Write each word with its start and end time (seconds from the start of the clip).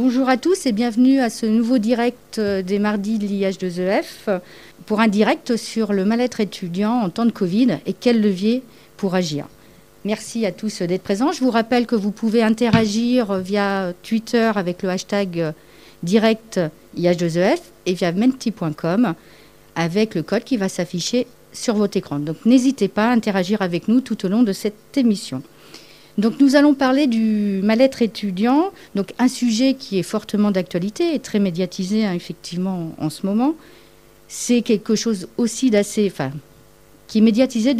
Bonjour 0.00 0.28
à 0.28 0.36
tous 0.36 0.64
et 0.66 0.70
bienvenue 0.70 1.18
à 1.18 1.28
ce 1.28 1.44
nouveau 1.44 1.78
direct 1.78 2.38
euh, 2.38 2.62
des 2.62 2.78
mardis 2.78 3.18
de 3.18 3.26
l'IH2EF 3.26 4.38
pour 4.86 5.00
un 5.00 5.08
direct 5.08 5.56
sur 5.56 5.92
le 5.92 6.04
mal-être 6.04 6.38
étudiant 6.38 6.92
en 6.92 7.10
temps 7.10 7.26
de 7.26 7.32
Covid 7.32 7.80
et 7.84 7.92
quel 7.94 8.22
levier 8.22 8.62
pour 8.96 9.16
agir. 9.16 9.48
Merci 10.04 10.46
à 10.46 10.52
tous 10.52 10.82
d'être 10.82 11.02
présents. 11.02 11.32
Je 11.32 11.40
vous 11.40 11.50
rappelle 11.50 11.84
que 11.84 11.96
vous 11.96 12.12
pouvez 12.12 12.44
interagir 12.44 13.38
via 13.38 13.92
Twitter 14.04 14.52
avec 14.54 14.84
le 14.84 14.90
hashtag 14.90 15.40
euh, 15.40 15.50
direct 16.04 16.60
IH2EF 16.96 17.58
et 17.86 17.94
via 17.94 18.12
menti.com 18.12 19.14
avec 19.74 20.14
le 20.14 20.22
code 20.22 20.44
qui 20.44 20.58
va 20.58 20.68
s'afficher 20.68 21.26
sur 21.52 21.74
votre 21.74 21.96
écran. 21.96 22.20
Donc 22.20 22.36
n'hésitez 22.44 22.86
pas 22.86 23.08
à 23.08 23.12
interagir 23.12 23.62
avec 23.62 23.88
nous 23.88 24.00
tout 24.00 24.24
au 24.24 24.28
long 24.28 24.44
de 24.44 24.52
cette 24.52 24.96
émission. 24.96 25.42
Donc 26.18 26.40
nous 26.40 26.56
allons 26.56 26.74
parler 26.74 27.06
du 27.06 27.60
mal-être 27.62 28.02
étudiant, 28.02 28.72
donc 28.96 29.14
un 29.20 29.28
sujet 29.28 29.74
qui 29.74 30.00
est 30.00 30.02
fortement 30.02 30.50
d'actualité 30.50 31.14
et 31.14 31.20
très 31.20 31.38
médiatisé 31.38 32.04
hein, 32.04 32.12
effectivement 32.12 32.92
en 32.98 33.08
ce 33.08 33.24
moment. 33.24 33.54
C'est 34.26 34.62
quelque 34.62 34.96
chose 34.96 35.28
aussi 35.38 35.70
d'assez, 35.70 36.10
enfin, 36.12 36.32
qui 37.06 37.18
est 37.18 37.20
médiatisé 37.20 37.74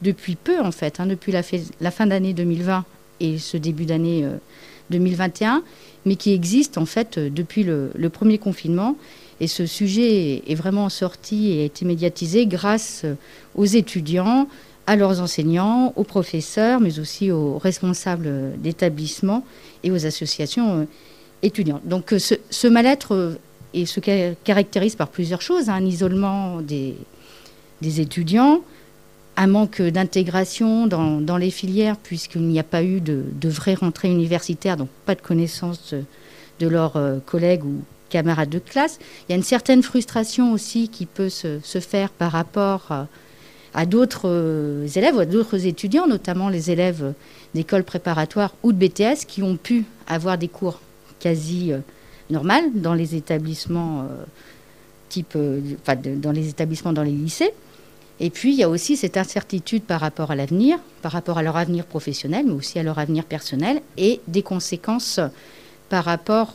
depuis 0.00 0.36
peu 0.36 0.58
en 0.58 0.72
fait, 0.72 1.00
hein, 1.00 1.06
depuis 1.06 1.32
la, 1.32 1.42
fin 1.42 2.06
d'année 2.06 2.32
2020 2.32 2.84
et 3.20 3.38
ce 3.38 3.58
début 3.58 3.84
d'année 3.84 4.26
2021, 4.90 5.56
euh, 5.56 5.60
mais 6.06 6.16
qui 6.16 6.32
existe 6.32 6.78
en 6.78 6.86
fait 6.86 7.18
euh, 7.18 7.30
depuis 7.30 7.62
le, 7.62 7.92
premier 8.10 8.38
confinement. 8.38 8.96
Et 9.40 9.46
ce 9.46 9.66
sujet 9.66 10.42
est 10.46 10.54
vraiment 10.54 10.88
sorti 10.88 11.52
et 11.52 11.62
a 11.62 11.64
été 11.64 11.84
médiatisé 11.84 12.46
grâce 12.46 13.02
euh, 13.04 13.14
aux 13.54 13.66
étudiants, 13.66 14.48
à 14.86 14.96
leurs 14.96 15.20
enseignants, 15.20 15.92
aux 15.96 16.04
professeurs, 16.04 16.80
mais 16.80 16.98
aussi 16.98 17.30
aux 17.30 17.58
responsables 17.58 18.58
d'établissements 18.58 19.44
et 19.84 19.90
aux 19.90 20.06
associations 20.06 20.80
euh, 20.80 20.84
étudiantes. 21.42 21.86
Donc 21.86 22.12
euh, 22.12 22.18
ce, 22.18 22.66
mal-être 22.66 23.14
euh, 23.14 23.86
se 23.86 24.00
caractérise 24.00 24.96
par 24.96 25.08
plusieurs 25.08 25.40
choses, 25.40 25.68
hein. 25.68 25.74
un 25.74 25.84
isolement 25.84 26.60
des, 26.60 26.96
étudiants, 27.82 28.60
un 29.36 29.46
manque 29.46 29.80
d'intégration 29.80 30.86
dans, 30.86 31.36
les 31.36 31.50
filières 31.50 31.96
puisqu'il 31.96 32.42
n'y 32.42 32.60
a 32.60 32.64
pas 32.64 32.82
eu 32.82 33.00
de, 33.00 33.24
vraie 33.44 33.74
rentrée 33.74 34.10
universitaire, 34.10 34.76
donc 34.76 34.88
pas 35.06 35.14
de 35.14 35.22
connaissance 35.22 35.94
de, 36.60 36.68
leurs 36.68 37.00
collègues 37.26 37.64
ou 37.64 37.82
camarades 38.08 38.50
de 38.50 38.60
classe. 38.60 38.98
Il 39.26 39.32
y 39.32 39.34
a 39.34 39.36
une 39.36 39.42
certaine 39.42 39.82
frustration 39.82 40.52
aussi 40.52 40.88
qui 40.88 41.06
peut 41.06 41.30
se, 41.30 41.58
faire 41.80 42.10
par 42.10 42.30
rapport 42.30 43.06
à 43.74 43.86
d'autres 43.86 44.28
euh, 44.28 44.86
élèves 44.86 45.16
ou 45.16 45.20
à 45.20 45.26
d'autres 45.26 45.66
étudiants, 45.66 46.06
notamment 46.06 46.48
les 46.48 46.70
élèves 46.70 47.14
d'école 47.54 47.84
préparatoire 47.84 48.54
ou 48.62 48.72
de 48.72 48.78
BTS, 48.78 49.24
qui 49.26 49.42
ont 49.42 49.56
pu 49.56 49.84
avoir 50.06 50.38
des 50.38 50.48
cours 50.48 50.80
quasi 51.20 51.72
euh, 51.72 51.78
normaux 52.30 52.70
dans 52.74 52.94
les 52.94 53.14
établissements 53.14 54.02
euh, 54.02 54.24
type, 55.08 55.36
enfin, 55.80 55.96
dans 55.96 56.32
les 56.32 56.48
établissements 56.48 56.92
dans 56.92 57.02
les 57.02 57.12
lycées. 57.12 57.52
Et 58.20 58.30
puis 58.30 58.52
il 58.52 58.58
y 58.58 58.62
a 58.62 58.68
aussi 58.68 58.96
cette 58.96 59.16
incertitude 59.16 59.82
par 59.82 60.00
rapport 60.00 60.30
à 60.30 60.36
l'avenir, 60.36 60.78
par 61.00 61.12
rapport 61.12 61.38
à 61.38 61.42
leur 61.42 61.56
avenir 61.56 61.86
professionnel, 61.86 62.46
mais 62.46 62.52
aussi 62.52 62.78
à 62.78 62.82
leur 62.82 62.98
avenir 62.98 63.24
personnel, 63.24 63.82
et 63.96 64.20
des 64.28 64.42
conséquences 64.42 65.18
par 65.88 66.04
rapport 66.04 66.54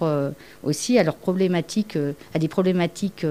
aussi 0.64 0.98
à 0.98 1.04
leurs 1.04 1.18
problématiques, 1.18 1.98
à 2.34 2.40
des 2.40 2.48
problématiques 2.48 3.26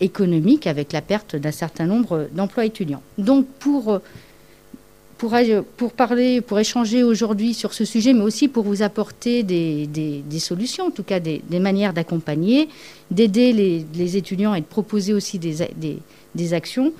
économique 0.00 0.66
avec 0.66 0.92
la 0.92 1.00
perte 1.00 1.36
d'un 1.36 1.52
certain 1.52 1.86
nombre 1.86 2.28
d'emplois 2.32 2.64
étudiants. 2.64 3.02
Donc 3.18 3.46
pour, 3.58 3.92
euh, 3.92 5.62
pour, 5.76 5.92
parler, 5.92 6.40
pour 6.40 6.58
échanger 6.58 7.02
aujourd'hui 7.02 7.54
sur 7.54 7.72
ce 7.72 7.84
sujet, 7.84 8.12
mais 8.12 8.22
aussi 8.22 8.48
pour 8.48 8.64
vous 8.64 8.82
apporter 8.82 9.42
des, 9.42 9.86
des, 9.86 10.38
solutions, 10.38 10.86
en 10.86 10.90
tout 10.90 11.02
cas 11.02 11.20
des, 11.20 11.42
manières 11.58 11.94
d'accompagner, 11.94 12.68
d'aider 13.10 13.52
les, 13.52 14.16
étudiants 14.16 14.54
et 14.54 14.60
de 14.60 14.66
proposer 14.66 15.14
aussi 15.14 15.38
des, 15.38 16.52
actions, 16.52 16.92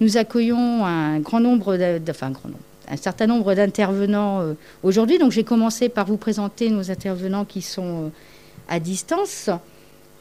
nous 0.00 0.16
accueillons 0.16 0.84
un 0.84 1.20
grand 1.20 1.38
nombre, 1.38 1.78
un 1.78 2.96
certain 2.96 3.26
nombre 3.28 3.54
d'intervenants 3.54 4.40
euh, 4.40 4.54
aujourd'hui. 4.82 5.18
Donc 5.18 5.30
j'ai 5.30 5.44
commencé 5.44 5.88
par 5.88 6.06
vous 6.06 6.16
présenter 6.16 6.70
nos 6.70 6.90
intervenants 6.90 7.44
qui 7.44 7.62
sont 7.62 8.06
euh, 8.06 8.08
à 8.68 8.80
distance. 8.80 9.50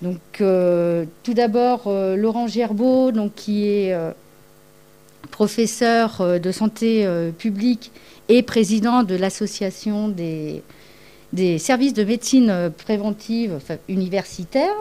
Donc, 0.01 0.19
euh, 0.41 1.05
tout 1.23 1.33
d'abord, 1.33 1.83
euh, 1.85 2.15
Laurent 2.15 2.47
Gerbeau, 2.47 3.11
donc, 3.11 3.35
qui 3.35 3.67
est 3.67 3.93
euh, 3.93 4.11
professeur 5.29 6.39
de 6.39 6.51
santé 6.51 7.07
publique 7.37 7.91
et 8.27 8.41
président 8.41 9.03
de 9.03 9.15
l'association 9.15 10.09
des, 10.09 10.63
des, 11.31 11.59
services 11.59 11.93
de 11.93 12.03
médecine 12.03 12.71
préventive 12.83 13.59
universitaire. 13.87 14.73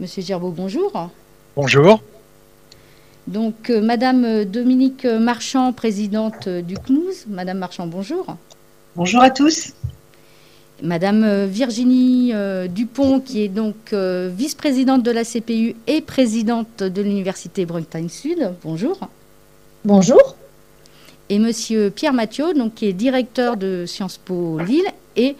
Monsieur 0.00 0.22
Gerbeau, 0.22 0.50
bonjour. 0.50 1.08
Bonjour. 1.56 2.02
Donc, 3.28 3.70
Madame 3.70 4.44
Dominique 4.44 5.04
Marchand, 5.06 5.72
présidente 5.72 6.48
du 6.48 6.76
CNUS. 6.76 7.26
Madame 7.28 7.58
Marchand, 7.58 7.86
bonjour. 7.86 8.26
Bonjour 8.96 9.22
à 9.22 9.30
tous. 9.30 9.72
Madame 10.82 11.24
euh, 11.24 11.46
Virginie 11.46 12.32
euh, 12.34 12.66
Dupont, 12.66 13.20
qui 13.20 13.42
est 13.42 13.48
donc 13.48 13.74
euh, 13.92 14.30
vice-présidente 14.34 15.02
de 15.02 15.10
la 15.10 15.24
CPU 15.24 15.76
et 15.86 16.00
présidente 16.00 16.82
de 16.82 17.02
l'Université 17.02 17.64
Brunstein 17.64 18.08
Sud. 18.08 18.52
Bonjour. 18.62 18.98
Bonjour. 19.84 20.36
Et 21.30 21.38
Monsieur 21.38 21.90
Pierre 21.90 22.12
Mathieu, 22.12 22.52
donc, 22.54 22.74
qui 22.74 22.86
est 22.86 22.92
directeur 22.92 23.56
de 23.56 23.84
Sciences 23.86 24.18
Po 24.18 24.58
Lille 24.58 24.86
et 25.16 25.36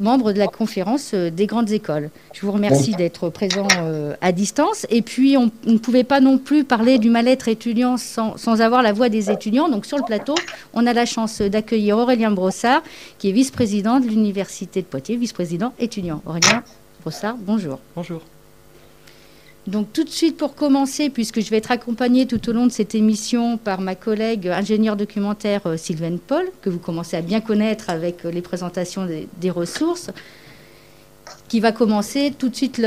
membre 0.00 0.32
de 0.32 0.38
la 0.38 0.48
conférence 0.48 1.12
euh, 1.14 1.30
des 1.30 1.46
grandes 1.46 1.70
écoles. 1.70 2.10
Je 2.32 2.44
vous 2.44 2.52
remercie 2.52 2.92
d'être 2.92 3.28
présent 3.28 3.68
euh, 3.78 4.14
à 4.20 4.32
distance. 4.32 4.86
Et 4.90 5.02
puis, 5.02 5.36
on, 5.36 5.50
ne 5.66 5.78
pouvait 5.78 6.04
pas 6.04 6.20
non 6.20 6.38
plus 6.38 6.64
parler 6.64 6.98
du 6.98 7.10
mal-être 7.10 7.48
étudiant 7.48 7.96
sans, 7.96 8.36
sans, 8.36 8.60
avoir 8.60 8.82
la 8.82 8.92
voix 8.92 9.08
des 9.08 9.30
étudiants. 9.30 9.68
Donc, 9.68 9.86
sur 9.86 9.98
le 9.98 10.04
plateau, 10.04 10.34
on 10.74 10.86
a 10.86 10.92
la 10.92 11.06
chance 11.06 11.40
d'accueillir 11.40 11.98
Aurélien 11.98 12.30
Brossard, 12.30 12.82
qui 13.18 13.28
est 13.28 13.32
vice-président 13.32 14.00
de 14.00 14.06
l'Université 14.06 14.80
de 14.82 14.86
Poitiers, 14.86 15.16
vice-président 15.16 15.72
étudiant. 15.78 16.22
Aurélien 16.26 16.62
Brossard, 17.02 17.36
bonjour. 17.38 17.78
Bonjour. 17.94 18.22
Donc 19.70 19.92
tout 19.92 20.02
de 20.02 20.10
suite 20.10 20.36
pour 20.36 20.56
commencer, 20.56 21.10
puisque 21.10 21.40
je 21.40 21.48
vais 21.48 21.58
être 21.58 21.70
accompagnée 21.70 22.26
tout 22.26 22.48
au 22.48 22.52
long 22.52 22.66
de 22.66 22.72
cette 22.72 22.96
émission 22.96 23.56
par 23.56 23.80
ma 23.80 23.94
collègue 23.94 24.48
ingénieure 24.48 24.96
documentaire 24.96 25.60
euh, 25.66 25.76
Sylvaine 25.76 26.18
Paul, 26.18 26.44
que 26.60 26.68
vous 26.68 26.80
commencez 26.80 27.16
à 27.16 27.20
bien 27.20 27.40
connaître 27.40 27.88
avec 27.88 28.24
euh, 28.24 28.32
les 28.32 28.42
présentations 28.42 29.06
des, 29.06 29.50
ressources, 29.50 30.10
qui 31.46 31.60
va 31.60 31.70
commencer 31.70 32.32
tout 32.36 32.48
de 32.48 32.56
suite 32.56 32.82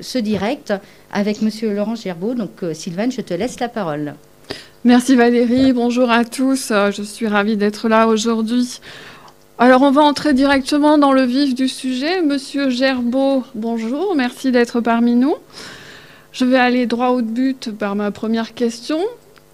ce 0.00 0.18
direct 0.18 0.74
avec 1.12 1.42
Monsieur 1.42 1.72
Laurent 1.72 1.94
Gerbeau. 1.94 2.34
Donc 2.34 2.64
euh, 2.64 2.74
Sylvaine, 2.74 3.12
je 3.12 3.20
te 3.20 3.32
laisse 3.32 3.60
la 3.60 3.68
parole. 3.68 4.14
Merci 4.82 5.14
Valérie, 5.14 5.72
bonjour 5.72 6.10
à 6.10 6.24
tous, 6.24 6.72
je 6.90 7.02
suis 7.02 7.28
ravie 7.28 7.56
d'être 7.56 7.88
là 7.88 8.08
aujourd'hui. 8.08 8.80
Alors 9.58 9.82
on 9.82 9.92
va 9.92 10.02
entrer 10.02 10.32
directement 10.32 10.98
dans 10.98 11.12
le 11.12 11.22
vif 11.22 11.54
du 11.54 11.68
sujet. 11.68 12.22
Monsieur 12.22 12.70
Gerbeau, 12.70 13.44
bonjour, 13.54 14.16
merci 14.16 14.50
d'être 14.50 14.80
parmi 14.80 15.14
nous. 15.14 15.36
Je 16.32 16.44
vais 16.44 16.58
aller 16.58 16.86
droit 16.86 17.08
au 17.08 17.22
but 17.22 17.76
par 17.76 17.96
ma 17.96 18.10
première 18.10 18.54
question, 18.54 19.00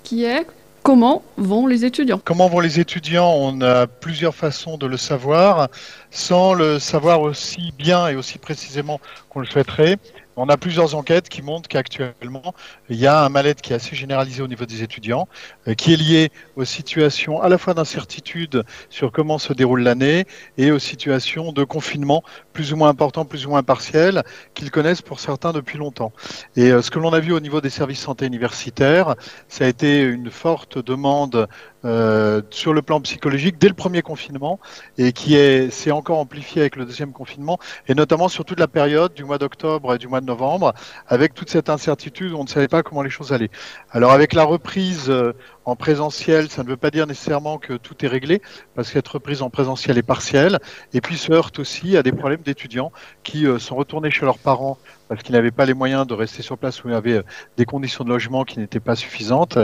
qui 0.03 0.25
est 0.25 0.47
comment 0.83 1.23
vont 1.37 1.67
les 1.67 1.85
étudiants? 1.85 2.21
Comment 2.23 2.49
vont 2.49 2.61
les 2.61 2.79
étudiants? 2.79 3.33
On 3.35 3.61
a 3.63 3.87
plusieurs 3.87 4.35
façons 4.35 4.77
de 4.77 4.87
le 4.87 4.97
savoir, 4.97 5.69
sans 6.11 6.53
le 6.53 6.79
savoir 6.79 7.23
aussi 7.23 7.73
bien 7.79 8.09
et 8.09 8.15
aussi 8.15 8.39
précisément 8.39 9.01
qu'on 9.31 9.41
le 9.41 9.47
souhaiterait. 9.47 9.99
On 10.39 10.51
a 10.51 10.59
plusieurs 10.59 10.95
enquêtes 10.95 11.31
qui 11.31 11.41
montrent 11.41 11.67
qu'actuellement, 11.67 12.55
il 12.91 12.97
y 12.97 13.07
a 13.07 13.25
un 13.25 13.31
mal-être 13.31 13.63
qui 13.63 13.73
est 13.73 13.77
assez 13.77 13.97
généralisé 13.97 14.43
au 14.43 14.49
niveau 14.49 14.67
des 14.67 14.83
étudiants, 14.83 15.29
euh, 15.67 15.73
qui 15.73 15.95
est 15.95 15.97
lié 15.97 16.31
aux 16.57 16.67
situations 16.67 17.41
à 17.41 17.49
la 17.49 17.57
fois 17.57 17.73
d'incertitude 17.73 18.63
sur 18.91 19.13
comment 19.13 19.39
se 19.39 19.55
déroule 19.55 19.81
l'année 19.81 20.27
et 20.59 20.71
aux 20.71 20.79
situations 20.79 21.53
de 21.53 21.65
confinement 21.65 22.23
plus 22.57 22.73
ou 22.73 22.77
moins 22.77 22.89
importants, 22.89 23.27
plus 23.27 23.45
ou 23.45 23.51
moins 23.51 23.63
partiels, 23.63 24.25
qu'ils 24.55 24.71
connaissent 24.71 25.03
pour 25.03 25.21
certains 25.21 25.53
depuis 25.53 25.77
longtemps. 25.77 26.13
Et 26.57 26.71
euh, 26.71 26.81
ce 26.81 26.91
que 26.91 26.99
l'on 26.99 27.13
a 27.13 27.21
vu 27.21 27.35
au 27.35 27.41
niveau 27.41 27.61
des 27.61 27.69
services 27.69 28.01
santé 28.01 28.25
universitaires, 28.25 29.15
ça 29.47 29.67
a 29.67 29.69
été 29.69 30.01
une 30.01 30.31
forte 30.31 30.79
demande 30.79 31.49
euh, 31.85 32.41
sur 32.49 32.73
le 32.73 32.81
plan 32.81 32.99
psychologique 33.03 33.59
dès 33.59 33.69
le 33.69 33.75
premier 33.75 34.01
confinement 34.01 34.59
et 34.97 35.13
qui 35.13 35.37
s'est 35.71 35.91
encore 35.91 36.19
amplifié 36.19 36.63
avec 36.63 36.77
le 36.77 36.87
deuxième 36.87 37.13
confinement 37.13 37.59
et 37.87 37.95
notamment 37.95 38.29
sur 38.29 38.45
toute 38.47 38.59
la 38.59 38.67
période 38.69 39.13
du 39.13 39.23
mois 39.23 39.39
d'octobre 39.39 39.95
et 39.95 39.99
du 39.99 40.09
mois 40.09 40.23
de 40.23 40.27
novembre 40.27 40.73
avec 41.07 41.35
toute 41.35 41.51
cette 41.51 41.69
incertitude 41.69 42.33
on 42.33 42.43
ne 42.43 42.49
savait 42.49 42.67
pas 42.67 42.83
comment 42.83 43.03
les 43.03 43.11
choses 43.11 43.33
allaient. 43.33 43.51
Alors 43.91 44.13
avec 44.13 44.33
la 44.33 44.43
reprise 44.43 45.11
euh, 45.11 45.35
en 45.67 45.75
présentiel, 45.75 46.49
ça 46.49 46.63
ne 46.63 46.69
veut 46.69 46.77
pas 46.77 46.93
dire 46.93 47.07
nécessairement 47.09 47.59
que 47.59 47.75
tout 47.75 48.05
est 48.05 48.09
réglé, 48.09 48.41
parce 48.77 48.93
qu'être 48.93 49.09
reprise 49.09 49.43
en 49.43 49.51
présentiel 49.51 49.99
est 49.99 50.03
partielle, 50.03 50.61
et 50.95 51.01
puis 51.01 51.17
se 51.17 51.33
heurte 51.33 51.59
aussi 51.59 51.97
à 51.97 52.05
des 52.05 52.13
problèmes 52.13 52.41
d'étudiants 52.43 52.93
qui 53.25 53.47
euh, 53.47 53.59
sont 53.59 53.75
retournés 53.75 54.13
chez 54.13 54.25
leurs 54.25 54.39
parents 54.39 54.79
parce 55.09 55.23
qu'ils 55.23 55.35
n'avaient 55.35 55.51
pas 55.51 55.67
les 55.67 55.75
moyens 55.75 56.07
de 56.07 56.15
rester 56.15 56.43
sur 56.43 56.57
place 56.57 56.83
où 56.83 56.89
il 56.89 56.93
y 56.93 56.95
avait 56.95 57.19
euh, 57.19 57.23
des 57.57 57.65
conditions 57.65 58.05
de 58.05 58.09
logement 58.09 58.45
qui 58.45 58.61
n'étaient 58.61 58.81
pas 58.81 58.95
suffisantes, 58.95 59.59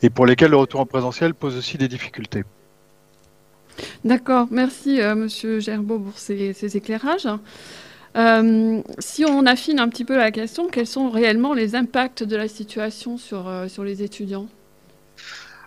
et 0.00 0.10
pour 0.10 0.26
lesquels 0.26 0.52
le 0.52 0.56
retour 0.56 0.80
en 0.80 0.86
présentiel 0.86 1.34
pose 1.34 1.56
aussi 1.56 1.76
des 1.76 1.88
difficultés. 1.88 2.44
D'accord, 4.04 4.46
merci 4.52 5.00
euh, 5.00 5.16
Monsieur 5.16 5.58
Gerbeau 5.58 5.98
pour 5.98 6.18
ces, 6.18 6.76
éclairages. 6.76 7.28
si 9.00 9.24
on 9.24 9.46
affine 9.46 9.80
un 9.80 9.88
petit 9.88 10.04
peu 10.04 10.16
la 10.16 10.30
question, 10.30 10.68
quels 10.68 10.86
sont 10.86 11.10
réellement 11.10 11.52
les 11.52 11.74
impacts 11.74 12.22
de 12.22 12.36
la 12.36 12.46
situation 12.46 13.18
sur, 13.18 13.50
sur 13.68 13.82
les 13.82 14.04
étudiants? 14.04 14.46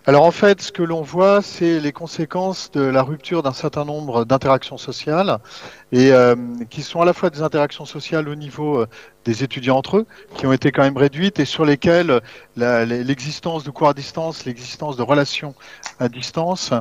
Alors 0.08 0.24
en 0.24 0.32
fait, 0.32 0.62
ce 0.62 0.72
que 0.72 0.82
l'on 0.82 1.04
voit, 1.04 1.44
c'est 1.44 1.80
les 1.80 1.92
conséquences 1.92 2.72
de 2.72 2.82
la 2.82 3.04
rupture 3.04 3.44
d'un 3.44 3.54
certain 3.54 3.86
nombre 3.86 4.26
d'interactions 4.26 4.80
sociales, 4.80 5.38
et 5.92 6.12
euh, 6.12 6.36
qui 6.72 6.82
sont 6.82 7.02
à 7.02 7.06
la 7.06 7.14
fois 7.14 7.30
des 7.30 7.44
interactions 7.44 7.86
sociales 7.86 8.28
au 8.28 8.34
niveau 8.34 8.80
euh, 8.80 8.88
des 9.26 9.44
étudiants 9.44 9.78
entre 9.78 9.98
eux, 9.98 10.08
qui 10.38 10.48
ont 10.48 10.54
été 10.54 10.72
quand 10.72 10.82
même 10.82 10.98
réduites, 10.98 11.40
et 11.40 11.46
sur 11.46 11.66
lesquelles 11.66 12.20
l'existence 12.56 13.64
de 13.64 13.70
cours 13.70 13.90
à 13.90 13.94
distance, 13.94 14.46
l'existence 14.46 14.98
de 14.98 15.04
relations 15.04 15.54
à 16.00 16.10
distance 16.10 16.74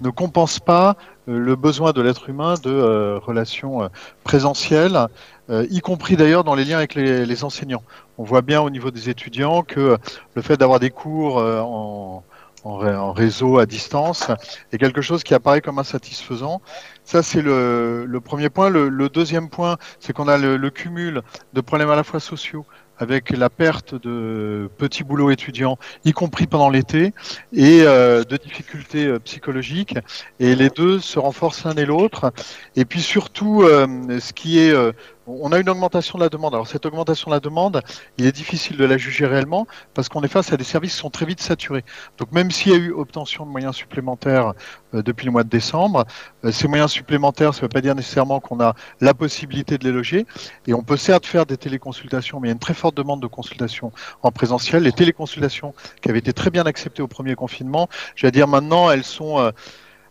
ne 0.00 0.10
compense 0.10 0.60
pas 0.60 0.96
euh, 1.26 1.36
le 1.36 1.56
besoin 1.56 1.90
de 1.90 2.00
l'être 2.00 2.28
humain 2.28 2.54
de 2.62 3.18
relations 3.24 3.90
présentielles, 4.22 5.08
y 5.50 5.80
compris 5.80 6.14
d'ailleurs 6.14 6.44
dans 6.44 6.54
les 6.54 6.64
liens 6.64 6.76
avec 6.76 6.94
les, 6.94 7.26
les, 7.26 7.42
enseignants. 7.42 7.82
On 8.18 8.22
voit 8.22 8.42
bien 8.42 8.60
au 8.60 8.68
niveau 8.70 8.90
des 8.90 9.08
étudiants 9.08 9.62
que 9.62 9.96
le 10.34 10.42
fait 10.42 10.58
d'avoir 10.58 10.78
des 10.78 10.90
cours 10.90 11.38
en 11.38 12.22
en, 12.68 13.12
réseau 13.12 13.58
à 13.58 13.66
distance 13.66 14.30
est 14.72 14.78
quelque 14.78 15.00
chose 15.00 15.22
qui 15.22 15.34
apparaît 15.34 15.60
comme 15.60 15.78
insatisfaisant. 15.78 16.60
Ça, 17.04 17.22
c'est 17.22 17.42
le, 17.42 18.20
premier 18.22 18.50
point. 18.50 18.68
Le, 18.68 19.08
deuxième 19.08 19.48
point, 19.48 19.76
c'est 20.00 20.12
qu'on 20.12 20.28
a 20.28 20.36
le, 20.36 20.70
cumul 20.70 21.22
de 21.54 21.60
problèmes 21.60 21.90
à 21.90 21.96
la 21.96 22.04
fois 22.04 22.20
sociaux 22.20 22.66
avec 23.00 23.30
la 23.30 23.48
perte 23.48 23.94
de 23.94 24.68
petits 24.76 25.04
boulots 25.04 25.30
étudiants, 25.30 25.78
y 26.04 26.12
compris 26.12 26.48
pendant 26.48 26.68
l'été, 26.68 27.12
et 27.52 27.82
euh, 27.82 28.24
de 28.24 28.36
difficultés 28.36 29.06
euh, 29.06 29.18
psychologiques. 29.20 29.94
Et 30.40 30.56
les 30.56 30.68
deux 30.68 30.98
se 30.98 31.20
renforcent 31.20 31.64
l'un 31.64 31.76
et 31.76 31.86
l'autre. 31.86 32.32
Et 32.74 32.84
puis 32.84 33.00
surtout, 33.00 33.62
euh, 33.62 33.86
ce 34.18 34.32
qui 34.32 34.58
est 34.58 34.74
on 35.28 35.52
a 35.52 35.58
une 35.58 35.68
augmentation 35.68 36.18
de 36.18 36.24
la 36.24 36.28
demande. 36.28 36.54
Alors 36.54 36.66
cette 36.66 36.86
augmentation 36.86 37.30
de 37.30 37.36
la 37.36 37.40
demande, 37.40 37.82
il 38.16 38.26
est 38.26 38.32
difficile 38.32 38.76
de 38.76 38.84
la 38.84 38.96
juger 38.96 39.26
réellement 39.26 39.66
parce 39.94 40.08
qu'on 40.08 40.22
est 40.22 40.28
face 40.28 40.52
à 40.52 40.56
des 40.56 40.64
services 40.64 40.94
qui 40.94 41.00
sont 41.00 41.10
très 41.10 41.26
vite 41.26 41.40
saturés. 41.40 41.84
Donc 42.16 42.32
même 42.32 42.50
s'il 42.50 42.72
y 42.72 42.74
a 42.74 42.78
eu 42.78 42.92
obtention 42.92 43.44
de 43.44 43.50
moyens 43.50 43.76
supplémentaires 43.76 44.54
euh, 44.94 45.02
depuis 45.02 45.26
le 45.26 45.32
mois 45.32 45.44
de 45.44 45.48
décembre, 45.48 46.06
euh, 46.44 46.52
ces 46.52 46.68
moyens 46.68 46.90
supplémentaires, 46.90 47.54
ça 47.54 47.60
ne 47.60 47.62
veut 47.62 47.68
pas 47.68 47.80
dire 47.80 47.94
nécessairement 47.94 48.40
qu'on 48.40 48.60
a 48.60 48.74
la 49.00 49.14
possibilité 49.14 49.78
de 49.78 49.84
les 49.84 49.92
loger. 49.92 50.26
Et 50.66 50.74
on 50.74 50.82
peut 50.82 50.96
certes 50.96 51.26
faire 51.26 51.46
des 51.46 51.56
téléconsultations, 51.56 52.40
mais 52.40 52.48
il 52.48 52.50
y 52.50 52.52
a 52.52 52.54
une 52.54 52.58
très 52.58 52.74
forte 52.74 52.96
demande 52.96 53.20
de 53.20 53.26
consultation 53.26 53.92
en 54.22 54.30
présentiel. 54.30 54.82
Les 54.82 54.92
téléconsultations 54.92 55.74
qui 56.00 56.10
avaient 56.10 56.18
été 56.18 56.32
très 56.32 56.50
bien 56.50 56.64
acceptées 56.64 57.02
au 57.02 57.08
premier 57.08 57.34
confinement, 57.34 57.88
je 58.14 58.26
vais 58.26 58.32
dire 58.32 58.48
maintenant, 58.48 58.90
elles 58.90 59.04
sont... 59.04 59.38
Euh, 59.38 59.50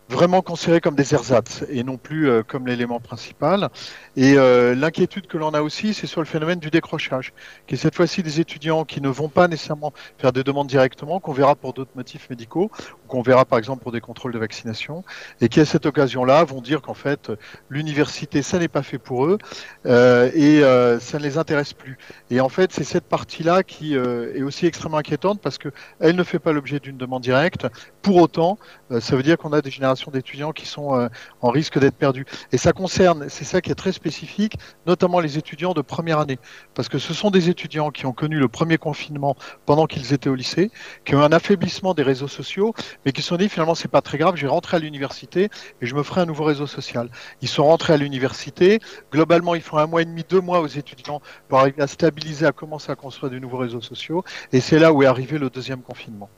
vraiment 0.10 0.42
considérés 0.42 0.80
comme 0.80 0.96
des 0.96 1.14
ersatz 1.14 1.66
et 1.70 1.84
non 1.84 1.98
plus 1.98 2.30
euh, 2.30 2.44
comme 2.44 2.68
l'élément 2.68 3.00
principal. 3.00 3.70
Et 4.16 4.36
euh, 4.38 4.74
l'inquiétude 4.74 5.28
que 5.28 5.38
l'on 5.38 5.54
a 5.54 5.62
aussi, 5.62 5.94
c'est 5.94 6.08
sur 6.08 6.22
le 6.22 6.26
phénomène 6.26 6.60
du 6.60 6.70
décrochage, 6.70 7.34
qui 7.68 7.76
est 7.76 7.78
cette 7.78 7.96
fois-ci 7.96 8.24
des 8.24 8.40
étudiants 8.40 8.86
qui 8.86 9.02
ne 9.02 9.10
vont 9.10 9.28
pas 9.28 9.48
nécessairement 9.48 9.94
faire 10.18 10.32
des 10.32 10.44
demandes 10.44 10.68
directement, 10.68 11.20
qu'on 11.20 11.34
verra 11.34 11.56
pour 11.56 11.74
d'autres 11.74 11.92
motifs 11.96 12.30
médicaux, 12.30 12.72
ou 13.04 13.08
qu'on 13.08 13.22
verra 13.22 13.44
par 13.46 13.60
exemple 13.60 13.84
pour 13.84 13.92
des 13.92 14.02
contrôles 14.02 14.32
de 14.32 14.40
vaccination, 14.40 15.04
et 15.42 15.50
qui 15.50 15.60
à 15.60 15.66
cette 15.66 15.86
occasion-là 15.86 16.44
vont 16.46 16.62
dire 16.62 16.82
qu'en 16.82 16.94
fait 16.94 17.32
l'université, 17.70 18.42
ça 18.42 18.60
n'est 18.60 18.68
pas 18.68 18.84
fait 18.84 19.00
pour 19.00 19.26
eux 19.26 19.38
euh, 19.86 20.32
et 20.34 20.62
ça 21.02 21.18
ne 21.18 21.24
les 21.24 21.38
intéresse 21.38 21.74
plus. 21.74 21.98
Et 22.30 22.40
en 22.40 22.50
fait, 22.50 22.72
c'est 22.72 22.84
cette 22.84 23.06
partie-là 23.06 23.64
qui 23.64 23.96
est 23.96 24.42
aussi 24.42 24.66
extrêmement 24.66 24.98
inquiétante 24.98 25.42
parce 25.42 25.58
qu'elle 25.58 26.16
ne 26.16 26.24
fait 26.24 26.40
pas 26.40 26.54
l'objet 26.54 26.80
d'une 26.80 26.98
demande 26.98 27.24
directe. 27.24 27.68
Pour 28.02 28.18
autant, 28.18 28.58
ça 29.00 29.16
veut 29.16 29.24
dire 29.24 29.38
qu'on 29.38 29.54
a 29.54 29.62
des 29.62 29.72
générations 29.72 29.97
d'étudiants 30.12 30.52
qui 30.52 30.66
sont 30.66 30.96
euh, 30.96 31.10
en 31.42 31.50
risque 31.50 31.80
d'être 31.80 31.96
perdus. 31.96 32.26
Et 32.52 32.58
ça 32.58 32.74
concerne, 32.74 33.28
c'est 33.30 33.44
ça 33.44 33.62
qui 33.62 33.72
est 33.72 33.76
très 33.76 33.92
spécifique, 33.92 34.58
notamment 34.86 35.20
les 35.20 35.38
étudiants 35.38 35.74
de 35.74 35.82
première 35.82 36.20
année, 36.20 36.40
parce 36.74 36.90
que 36.90 36.98
ce 37.00 37.14
sont 37.14 37.32
des 37.32 37.50
étudiants 37.50 37.92
qui 37.92 38.06
ont 38.06 38.14
connu 38.14 38.40
le 38.40 38.48
premier 38.48 38.78
confinement 38.78 39.36
pendant 39.66 39.86
qu'ils 39.86 40.14
étaient 40.14 40.30
au 40.30 40.36
lycée, 40.36 40.72
qui 41.06 41.16
ont 41.16 41.22
un 41.22 41.32
affaiblissement 41.32 41.94
des 41.94 42.04
réseaux 42.04 42.28
sociaux, 42.28 42.74
mais 43.06 43.12
qui 43.12 43.22
se 43.22 43.30
sont 43.30 43.38
dit 43.38 43.50
finalement 43.50 43.76
c'est 43.76 43.88
pas 43.88 44.02
très 44.02 44.18
grave, 44.18 44.36
je 44.36 44.44
vais 44.44 44.48
rentrer 44.48 44.78
à 44.78 44.80
l'université 44.80 45.50
et 45.82 45.86
je 45.86 45.96
me 45.96 46.04
ferai 46.04 46.22
un 46.22 46.26
nouveau 46.26 46.44
réseau 46.44 46.68
social. 46.68 47.10
Ils 47.42 47.48
sont 47.48 47.66
rentrés 47.66 47.94
à 47.94 47.98
l'université, 47.98 48.80
globalement 49.12 49.56
ils 49.56 49.62
font 49.62 49.78
un 49.78 49.88
mois 49.88 50.02
et 50.02 50.06
demi, 50.06 50.24
deux 50.28 50.42
mois 50.42 50.62
aux 50.62 50.68
étudiants 50.68 51.22
pour 51.48 51.60
arriver 51.60 51.82
à 51.82 51.88
stabiliser, 51.88 52.46
à 52.46 52.52
commencer 52.52 52.92
à 52.92 52.96
construire 52.96 53.32
de 53.32 53.40
nouveaux 53.40 53.58
réseaux 53.58 53.82
sociaux, 53.82 54.24
et 54.52 54.62
c'est 54.62 54.80
là 54.80 54.94
où 54.94 55.04
est 55.04 55.08
arrivé 55.08 55.38
le 55.38 55.50
deuxième 55.50 55.82
confinement. 55.82 56.30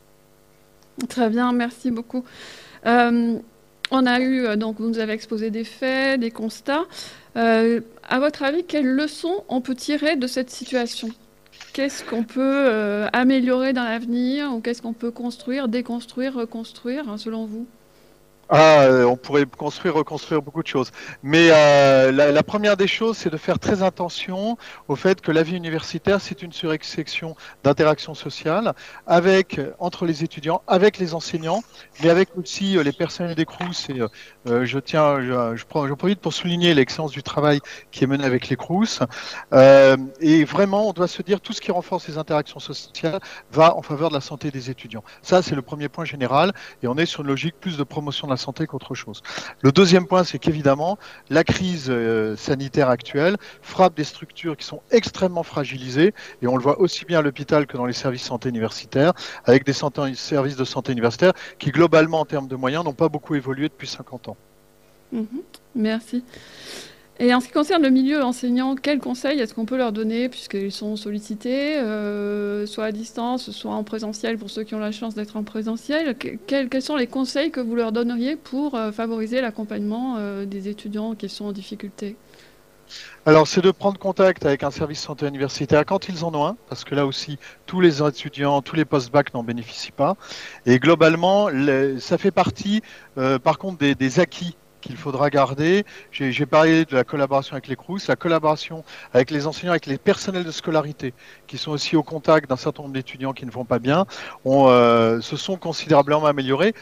Très 1.08 1.30
bien, 1.30 1.52
merci 1.54 1.92
beaucoup. 1.92 2.26
Euh, 2.86 3.40
on 3.92 4.06
a 4.06 4.20
eu, 4.20 4.46
euh, 4.46 4.56
donc 4.56 4.80
vous 4.80 4.88
nous 4.88 5.00
avez 5.00 5.14
exposé 5.14 5.50
des 5.50 5.64
faits, 5.64 6.20
des 6.20 6.32
constats. 6.32 6.86
Euh, 7.38 7.82
à 8.08 8.20
votre 8.20 8.44
avis, 8.44 8.64
quelles 8.64 8.88
leçons 8.88 9.44
on 9.50 9.62
peut 9.62 9.76
tirer 9.76 10.16
de 10.16 10.28
cette 10.28 10.50
situation? 10.50 11.10
Qu'est-ce 11.74 12.04
qu'on 12.04 12.24
peut 12.24 13.06
améliorer 13.14 13.74
dans 13.74 13.84
l'avenir 13.84 14.54
ou 14.54 14.60
qu'est-ce 14.60 14.82
qu'on 14.82 14.94
peut 14.94 15.12
construire, 15.12 15.68
déconstruire, 15.68 16.34
reconstruire, 16.34 17.08
hein, 17.08 17.18
selon 17.18 17.46
vous? 17.46 17.68
Ah, 18.52 18.82
euh, 18.82 19.04
on 19.04 19.16
pourrait 19.16 19.46
construire, 19.46 19.94
reconstruire 19.94 20.42
beaucoup 20.42 20.64
de 20.64 20.68
choses. 20.68 20.92
Mais 21.22 21.50
euh, 21.52 22.12
la, 22.12 22.44
première 22.44 22.78
des 22.78 22.88
choses, 22.88 23.18
c'est 23.18 23.30
de 23.30 23.38
faire 23.38 23.60
très 23.60 23.84
attention 23.84 24.58
au 24.88 24.96
fait 24.96 25.22
que 25.22 25.32
la 25.32 25.44
vie 25.44 25.56
universitaire, 25.56 26.20
c'est 26.20 26.42
une 26.42 26.52
surexception 26.52 27.36
d'interaction 27.64 28.16
sociale 28.16 28.74
avec 29.06 29.62
entre 29.78 30.06
les 30.08 30.24
étudiants, 30.24 30.64
avec 30.66 30.98
les 30.98 31.14
enseignants, 31.14 31.62
mais 32.02 32.10
avec 32.10 32.30
aussi 32.38 32.76
euh, 32.76 32.82
les 32.82 32.92
personnels 32.92 33.36
des 33.36 33.46
CRUS. 33.46 33.90
Et 33.90 34.02
je 34.66 34.80
tiens, 34.80 35.22
je, 35.22 35.56
je, 35.56 35.66
prends, 35.66 35.88
profite 35.96 36.20
pour 36.20 36.34
souligner 36.34 36.74
l'excellence 36.74 37.12
du 37.12 37.22
travail 37.22 37.60
qui 37.92 38.04
est 38.04 38.08
mené 38.08 38.24
avec 38.24 38.50
les 38.50 38.56
CRUS. 38.56 39.02
et 40.22 40.44
vraiment, 40.44 40.90
on 40.90 40.94
doit 40.94 41.08
se 41.08 41.22
dire 41.22 41.40
tout 41.40 41.54
ce 41.54 41.62
qui 41.62 41.72
renforce 41.72 42.08
les 42.08 42.18
interactions 42.18 42.60
sociales 42.60 43.20
va 43.52 43.76
en 43.76 43.84
faveur 43.84 44.10
de 44.10 44.16
la 44.16 44.22
santé 44.22 44.50
des 44.50 44.72
étudiants. 44.72 45.04
Ça, 45.22 45.44
c'est 45.44 45.56
le 45.56 45.62
premier 45.62 45.88
point 45.88 46.06
général. 46.06 46.52
Et 46.82 46.88
on 46.88 46.98
est 46.98 47.06
sur 47.06 47.22
une 47.22 47.28
logique 47.28 47.56
plus 47.60 47.78
de 47.78 47.84
promotion 47.84 48.26
de 48.26 48.34
la 48.34 48.39
santé 48.40 48.68
qu'autre 48.68 48.96
chose. 48.96 49.22
Le 49.62 49.72
deuxième 49.72 50.08
point, 50.08 50.24
c'est 50.24 50.40
qu'évidemment, 50.40 50.98
la 51.30 51.44
crise 51.44 51.88
euh, 51.90 52.36
sanitaire 52.36 52.90
actuelle 52.90 53.38
frappe 53.62 53.96
des 53.96 54.04
structures 54.04 54.58
qui 54.58 54.66
sont 54.66 54.82
extrêmement 54.92 55.44
fragilisées, 55.44 56.14
et 56.42 56.48
on 56.48 56.56
le 56.56 56.64
voit 56.64 56.80
aussi 56.80 57.06
bien 57.06 57.20
à 57.20 57.22
l'hôpital 57.22 57.68
que 57.68 57.78
dans 57.78 57.86
les 57.86 57.94
services 57.94 58.24
de 58.24 58.28
santé 58.28 58.50
universitaires, 58.50 59.14
avec 59.46 59.66
des 59.66 59.74
services 59.74 60.56
de 60.56 60.66
santé 60.66 60.92
universitaire 60.92 61.34
qui, 61.58 61.72
globalement, 61.72 62.20
en 62.22 62.26
termes 62.26 62.48
de 62.48 62.56
moyens, 62.56 62.84
n'ont 62.84 62.94
pas 62.94 63.10
beaucoup 63.10 63.36
évolué 63.36 63.70
depuis 63.70 63.88
50 63.88 64.30
ans. 64.30 64.38
Mhm. 65.12 65.26
merci. 65.76 66.24
Et 67.22 67.34
en 67.34 67.42
ce 67.42 67.48
qui 67.48 67.52
concerne 67.52 67.84
le 67.84 67.90
milieu 67.90 68.24
enseignant, 68.24 68.76
quels 68.76 69.00
conseils 69.00 69.42
est-ce 69.42 69.54
qu'on 69.54 69.66
peut 69.66 69.76
leur 69.76 69.92
donner, 69.92 70.30
puisqu'ils 70.30 70.72
sont 70.72 70.96
sollicités, 70.96 71.78
euh, 71.78 72.66
soit 72.66 72.86
à 72.86 72.92
distance, 72.94 73.52
soit 73.52 73.74
en 73.74 73.84
présentiel 73.84 74.38
pour 74.38 74.50
ceux 74.50 74.64
qui 74.64 74.74
ont 74.74 74.80
la 74.80 74.94
chance 74.94 75.16
d'être 75.16 75.36
en 75.36 75.44
présentiel? 75.44 76.16
Quels, 76.48 76.82
sont 76.82 76.96
les 76.96 77.08
conseils 77.08 77.52
que 77.52 77.60
vous 77.60 77.76
leur 77.76 77.92
donneriez 77.92 78.38
pour 78.38 78.76
euh, 78.76 78.94
favoriser 78.94 79.42
l'accompagnement 79.42 80.16
euh, 80.18 80.46
des 80.46 80.70
étudiants 80.70 81.14
qui 81.14 81.28
sont 81.28 81.44
en 81.44 81.52
difficulté? 81.52 82.16
Alors, 83.26 83.50
c'est 83.50 83.62
de 83.62 83.72
prendre 83.72 84.00
contact 84.00 84.46
avec 84.46 84.64
un 84.64 84.72
service 84.72 85.02
santé 85.02 85.28
universitaire 85.28 85.86
quand 85.86 86.08
ils 86.08 86.24
en 86.24 86.34
ont 86.34 86.46
un, 86.46 86.56
parce 86.70 86.86
que 86.86 86.96
là 86.96 87.06
aussi, 87.06 87.38
tous 87.66 87.82
les 87.82 88.02
étudiants, 88.02 88.62
tous 88.62 88.78
les 88.78 88.86
post-bac 88.86 89.34
n'en 89.34 89.44
bénéficient 89.44 89.92
pas. 89.92 90.16
Et 90.66 90.80
globalement, 90.80 91.50
ça 92.00 92.18
fait 92.18 92.32
partie, 92.32 92.82
par 93.44 93.60
contre, 93.60 93.78
des 93.78 94.20
acquis 94.20 94.56
qu'il 94.82 94.98
faudra 94.98 95.30
garder. 95.30 95.86
J'ai 96.12 96.46
parlé 96.46 96.86
de 96.86 96.96
la 96.96 97.04
collaboration 97.04 97.54
avec 97.54 97.68
les 97.68 97.76
CRUS, 97.76 98.08
la 98.08 98.16
collaboration 98.16 98.84
avec 99.14 99.32
les 99.32 99.48
enseignants, 99.48 99.72
avec 99.72 99.86
les 99.86 99.98
personnels 99.98 100.44
de 100.44 100.52
scolarité, 100.52 101.14
qui 101.48 101.58
sont 101.58 101.72
aussi 101.72 101.96
au 101.96 102.04
contact 102.04 102.50
d'un 102.50 102.56
certain 102.56 102.84
nombre 102.84 102.94
d'étudiants 102.94 103.34
qui 103.34 103.46
ne 103.46 103.52
vont 103.52 103.66
pas 103.66 103.80
bien, 103.80 104.06
on, 104.46 104.68
euh, 104.68 105.22
se 105.22 105.38
sont 105.38 105.58
considérablement 105.58 106.26
améliorés. 106.26 106.74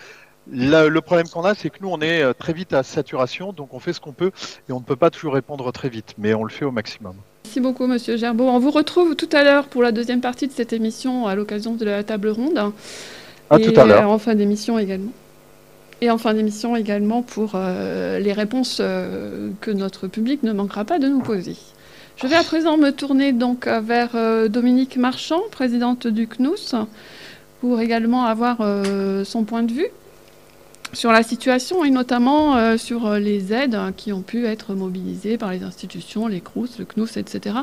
le 0.50 1.00
problème 1.00 1.28
qu'on 1.28 1.44
a, 1.44 1.54
c'est 1.56 1.70
que 1.70 1.78
nous, 1.82 1.90
on 1.90 2.02
est 2.02 2.22
euh, 2.22 2.34
très 2.34 2.54
vite 2.54 2.74
à 2.74 2.84
saturation, 2.84 3.54
donc 3.54 3.74
on 3.74 3.80
fait 3.80 3.94
ce 3.94 4.00
qu'on 4.00 4.14
peut 4.14 4.32
et 4.70 4.72
on 4.72 4.80
ne 4.80 4.86
peut 4.86 4.96
pas 4.96 5.10
toujours 5.10 5.34
répondre 5.34 5.70
très 5.72 5.90
vite, 5.90 6.16
mais 6.18 6.34
on 6.34 6.44
le 6.44 6.52
fait 6.52 6.66
au 6.66 6.72
maximum. 6.72 7.16
Merci 7.46 7.62
beaucoup, 7.62 7.88
Monsieur 7.88 8.18
Gerbeau. 8.18 8.44
On 8.46 8.60
vous 8.60 8.72
retrouve 8.72 9.16
tout 9.16 9.30
à 9.32 9.44
l'heure 9.44 9.68
pour 9.68 9.82
la 9.82 9.92
deuxième 9.92 10.22
partie 10.22 10.48
de 10.48 10.52
cette 10.52 10.74
émission 10.74 11.28
à 11.28 11.36
l'occasion 11.36 11.76
de 11.76 11.86
la 11.86 12.04
table 12.04 12.30
ronde. 12.30 12.74
À 13.50 13.60
tout 13.60 13.74
à 13.78 13.86
l'heure. 13.86 14.10
En 14.10 14.20
fin 14.20 14.36
d'émission 14.36 14.78
également. 14.78 15.12
Et 16.02 16.12
en 16.12 16.18
fin 16.18 16.34
d'émission 16.34 16.76
également 16.76 17.24
pour 17.24 17.54
euh, 17.56 18.20
les 18.20 18.34
réponses 18.34 18.78
euh, 18.80 19.50
que 19.62 19.72
notre 19.72 20.08
public 20.08 20.44
ne 20.44 20.54
manquera 20.54 20.86
pas 20.86 21.00
de 21.00 21.08
nous 21.08 21.22
poser. 21.22 21.56
Je 22.18 22.28
vais 22.28 22.36
à 22.36 22.44
présent 22.44 22.78
me 22.78 22.92
tourner 22.92 23.32
donc 23.32 23.68
vers 23.68 24.12
euh, 24.16 24.48
Dominique 24.48 24.98
Marchand, 24.98 25.42
présidente 25.52 26.06
du 26.06 26.28
CNUS, 26.28 26.76
pour 27.62 27.80
également 27.80 28.26
avoir 28.26 28.58
son 29.26 29.44
point 29.44 29.64
de 29.64 29.72
vue 29.72 29.88
sur 30.94 31.12
la 31.12 31.24
situation 31.24 31.84
et 31.84 31.90
notamment 31.90 32.78
sur 32.78 33.14
les 33.16 33.52
aides 33.52 33.80
qui 33.98 34.14
ont 34.14 34.22
pu 34.22 34.46
être 34.46 34.76
mobilisées 34.76 35.40
par 35.40 35.52
les 35.52 35.64
institutions, 35.64 36.28
les 36.28 36.40
CRUS, 36.40 36.78
le 36.78 36.86
CNUS, 36.86 37.18
etc., 37.18 37.56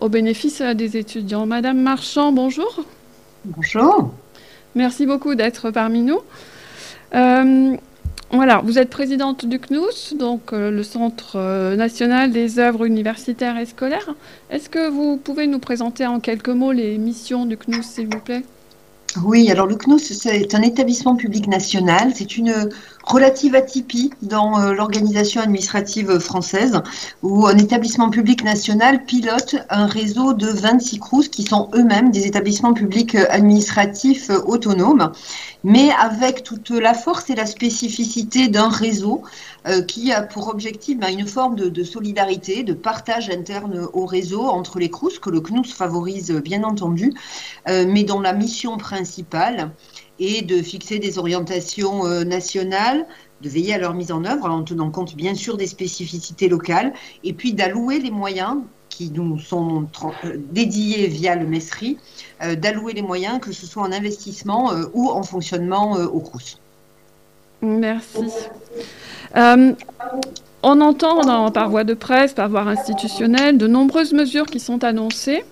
au 0.00 0.08
bénéfice 0.08 0.62
des 0.62 0.96
étudiants. 0.96 1.46
Madame 1.46 1.80
Marchand, 1.80 2.32
bonjour. 2.32 2.80
Bonjour. 3.44 4.12
Merci 4.74 5.06
beaucoup 5.06 5.36
d'être 5.36 5.70
parmi 5.70 6.02
nous. 6.02 6.18
Euh, 7.14 7.76
voilà, 8.32 8.60
vous 8.64 8.78
êtes 8.78 8.90
présidente 8.90 9.44
du 9.44 9.58
CNUS, 9.58 10.14
donc 10.16 10.52
euh, 10.52 10.70
le 10.70 10.84
Centre 10.84 11.32
euh, 11.34 11.74
national 11.74 12.30
des 12.30 12.60
œuvres 12.60 12.84
universitaires 12.86 13.58
et 13.58 13.66
scolaires. 13.66 14.14
Est-ce 14.50 14.68
que 14.68 14.88
vous 14.88 15.16
pouvez 15.16 15.48
nous 15.48 15.58
présenter 15.58 16.06
en 16.06 16.20
quelques 16.20 16.48
mots 16.48 16.70
les 16.70 16.96
missions 16.96 17.44
du 17.44 17.56
CNUS, 17.56 17.82
s'il 17.82 18.06
vous 18.06 18.20
plaît? 18.20 18.44
Oui, 19.24 19.50
alors 19.50 19.66
le 19.66 19.74
CNUS, 19.74 19.98
c'est 19.98 20.54
un 20.54 20.62
établissement 20.62 21.16
public 21.16 21.48
national. 21.48 22.12
C'est 22.14 22.36
une 22.36 22.68
relative 23.02 23.56
atypie 23.56 24.12
dans 24.22 24.60
l'organisation 24.70 25.40
administrative 25.40 26.20
française, 26.20 26.80
où 27.24 27.48
un 27.48 27.58
établissement 27.58 28.10
public 28.10 28.44
national 28.44 29.04
pilote 29.06 29.56
un 29.68 29.86
réseau 29.86 30.32
de 30.34 30.46
26 30.46 31.00
CRUS 31.00 31.28
qui 31.28 31.42
sont 31.42 31.68
eux-mêmes 31.74 32.12
des 32.12 32.28
établissements 32.28 32.72
publics 32.72 33.16
administratifs 33.16 34.30
autonomes, 34.46 35.10
mais 35.64 35.90
avec 35.90 36.42
toute 36.42 36.70
la 36.70 36.94
force 36.94 37.30
et 37.30 37.34
la 37.34 37.46
spécificité 37.46 38.48
d'un 38.48 38.68
réseau 38.68 39.22
euh, 39.66 39.82
qui 39.82 40.12
a 40.12 40.22
pour 40.22 40.48
objectif 40.48 40.98
ben, 40.98 41.08
une 41.08 41.26
forme 41.26 41.56
de, 41.56 41.84
solidarité, 41.84 42.62
de 42.62 42.72
partage 42.72 43.30
interne 43.30 43.86
au 43.92 44.06
réseau 44.06 44.42
entre 44.42 44.78
les 44.78 44.90
CRUS, 44.90 45.18
que 45.18 45.30
le 45.30 45.40
CNUS 45.40 45.72
favorise 45.72 46.32
bien 46.32 46.62
entendu, 46.64 47.12
euh, 47.68 47.84
mais 47.86 48.04
dont 48.04 48.20
la 48.20 48.32
mission 48.32 48.76
principale 48.76 49.72
est 50.18 50.42
de 50.46 50.62
fixer 50.62 50.98
des 50.98 51.18
orientations 51.18 52.06
euh, 52.06 52.24
nationales, 52.24 53.06
de 53.42 53.48
veiller 53.48 53.74
à 53.74 53.78
leur 53.78 53.94
mise 53.94 54.12
en 54.12 54.24
œuvre 54.24 54.50
en 54.50 54.62
tenant 54.62 54.90
compte 54.90 55.16
bien 55.16 55.34
sûr 55.34 55.56
des 55.56 55.66
spécificités 55.66 56.48
locales, 56.48 56.92
et 57.24 57.32
puis 57.32 57.54
d'allouer 57.54 57.98
les 57.98 58.10
moyens 58.10 58.58
qui 59.00 59.10
nous 59.10 59.38
sont 59.38 59.86
dédiés 60.52 61.06
via 61.06 61.34
le 61.34 61.46
MESRI, 61.46 61.96
d'allouer 62.58 62.92
les 62.92 63.00
moyens, 63.00 63.40
que 63.40 63.52
ce 63.52 63.64
soit 63.64 63.82
en 63.82 63.92
investissement 63.92 64.72
ou 64.92 65.08
en 65.08 65.22
fonctionnement 65.22 65.92
au 65.92 66.20
CRUS. 66.20 66.58
Merci. 67.62 68.20
Euh, 69.36 69.72
on 70.62 70.80
entend 70.80 71.50
par 71.50 71.70
voie 71.70 71.84
de 71.84 71.94
presse, 71.94 72.32
par 72.32 72.48
voie 72.48 72.62
institutionnelle, 72.62 73.58
de 73.58 73.66
nombreuses 73.66 74.12
mesures 74.12 74.46
qui 74.46 74.60
sont 74.60 74.84
annoncées. 74.84 75.44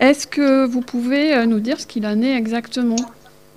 Est-ce 0.00 0.26
que 0.26 0.64
vous 0.64 0.80
pouvez 0.80 1.34
euh, 1.34 1.46
nous 1.46 1.60
dire 1.60 1.80
ce 1.80 1.86
qu'il 1.86 2.06
en 2.06 2.22
est 2.22 2.32
exactement 2.36 2.96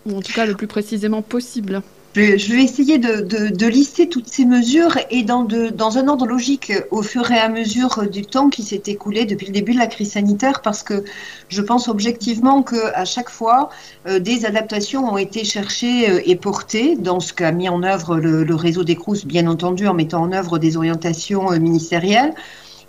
Ou 0.08 0.18
en 0.18 0.22
tout 0.22 0.34
cas 0.34 0.46
le 0.46 0.56
plus 0.56 0.68
précisément 0.68 1.22
possible? 1.22 1.84
Je 2.16 2.54
vais 2.54 2.64
essayer 2.64 2.98
de, 2.98 3.66
lister 3.68 4.10
toutes 4.10 4.28
ces 4.28 4.46
mesures 4.46 4.98
et 5.10 5.24
dans, 5.24 5.44
dans, 5.44 5.98
un 5.98 6.08
ordre 6.08 6.26
logique 6.26 6.74
au 6.92 7.02
fur 7.02 7.32
et 7.32 7.40
à 7.40 7.48
mesure 7.48 8.10
du 8.10 8.24
temps 8.24 8.50
qui 8.50 8.64
s'est 8.64 8.84
écoulé 8.88 9.26
depuis 9.26 9.48
le 9.48 9.54
début 9.54 9.74
de 9.74 9.80
la 9.80 9.88
crise 9.88 10.12
sanitaire 10.12 10.62
parce 10.62 10.84
que 10.84 11.06
je 11.48 11.62
pense 11.62 11.88
objectivement 11.88 12.64
qu'à 12.64 13.06
chaque 13.06 13.30
fois, 13.30 13.70
euh, 14.08 14.20
des 14.20 14.46
adaptations 14.46 15.12
ont 15.12 15.18
été 15.18 15.46
cherchées 15.46 16.10
euh, 16.10 16.22
et 16.26 16.36
portées 16.36 16.98
dans 16.98 17.20
ce 17.22 17.34
qu'a 17.34 17.52
mis 17.52 17.70
en 17.70 17.82
œuvre 17.84 18.18
le, 18.18 18.56
réseau 18.56 18.84
des 18.84 18.96
CRUS, 18.96 19.26
bien 19.26 19.48
entendu 19.48 19.88
en 19.88 19.94
mettant 19.94 20.24
en 20.24 20.34
œuvre 20.34 20.60
des 20.60 20.76
orientations 20.76 21.52
euh, 21.52 21.60
ministérielles. 21.60 22.34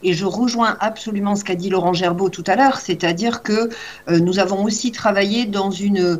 Et 0.04 0.14
je 0.14 0.24
rejoins 0.24 0.76
absolument 0.80 1.36
ce 1.36 1.44
qu'a 1.44 1.54
dit 1.54 1.70
Laurent 1.70 1.92
Gerbeau 1.92 2.28
tout 2.28 2.42
à 2.46 2.56
l'heure, 2.56 2.78
c'est-à-dire 2.78 3.42
que 3.42 3.70
euh, 4.08 4.18
nous 4.18 4.40
avons 4.40 4.64
aussi 4.64 4.90
travaillé 4.90 5.46
dans 5.46 5.70
une, 5.70 6.18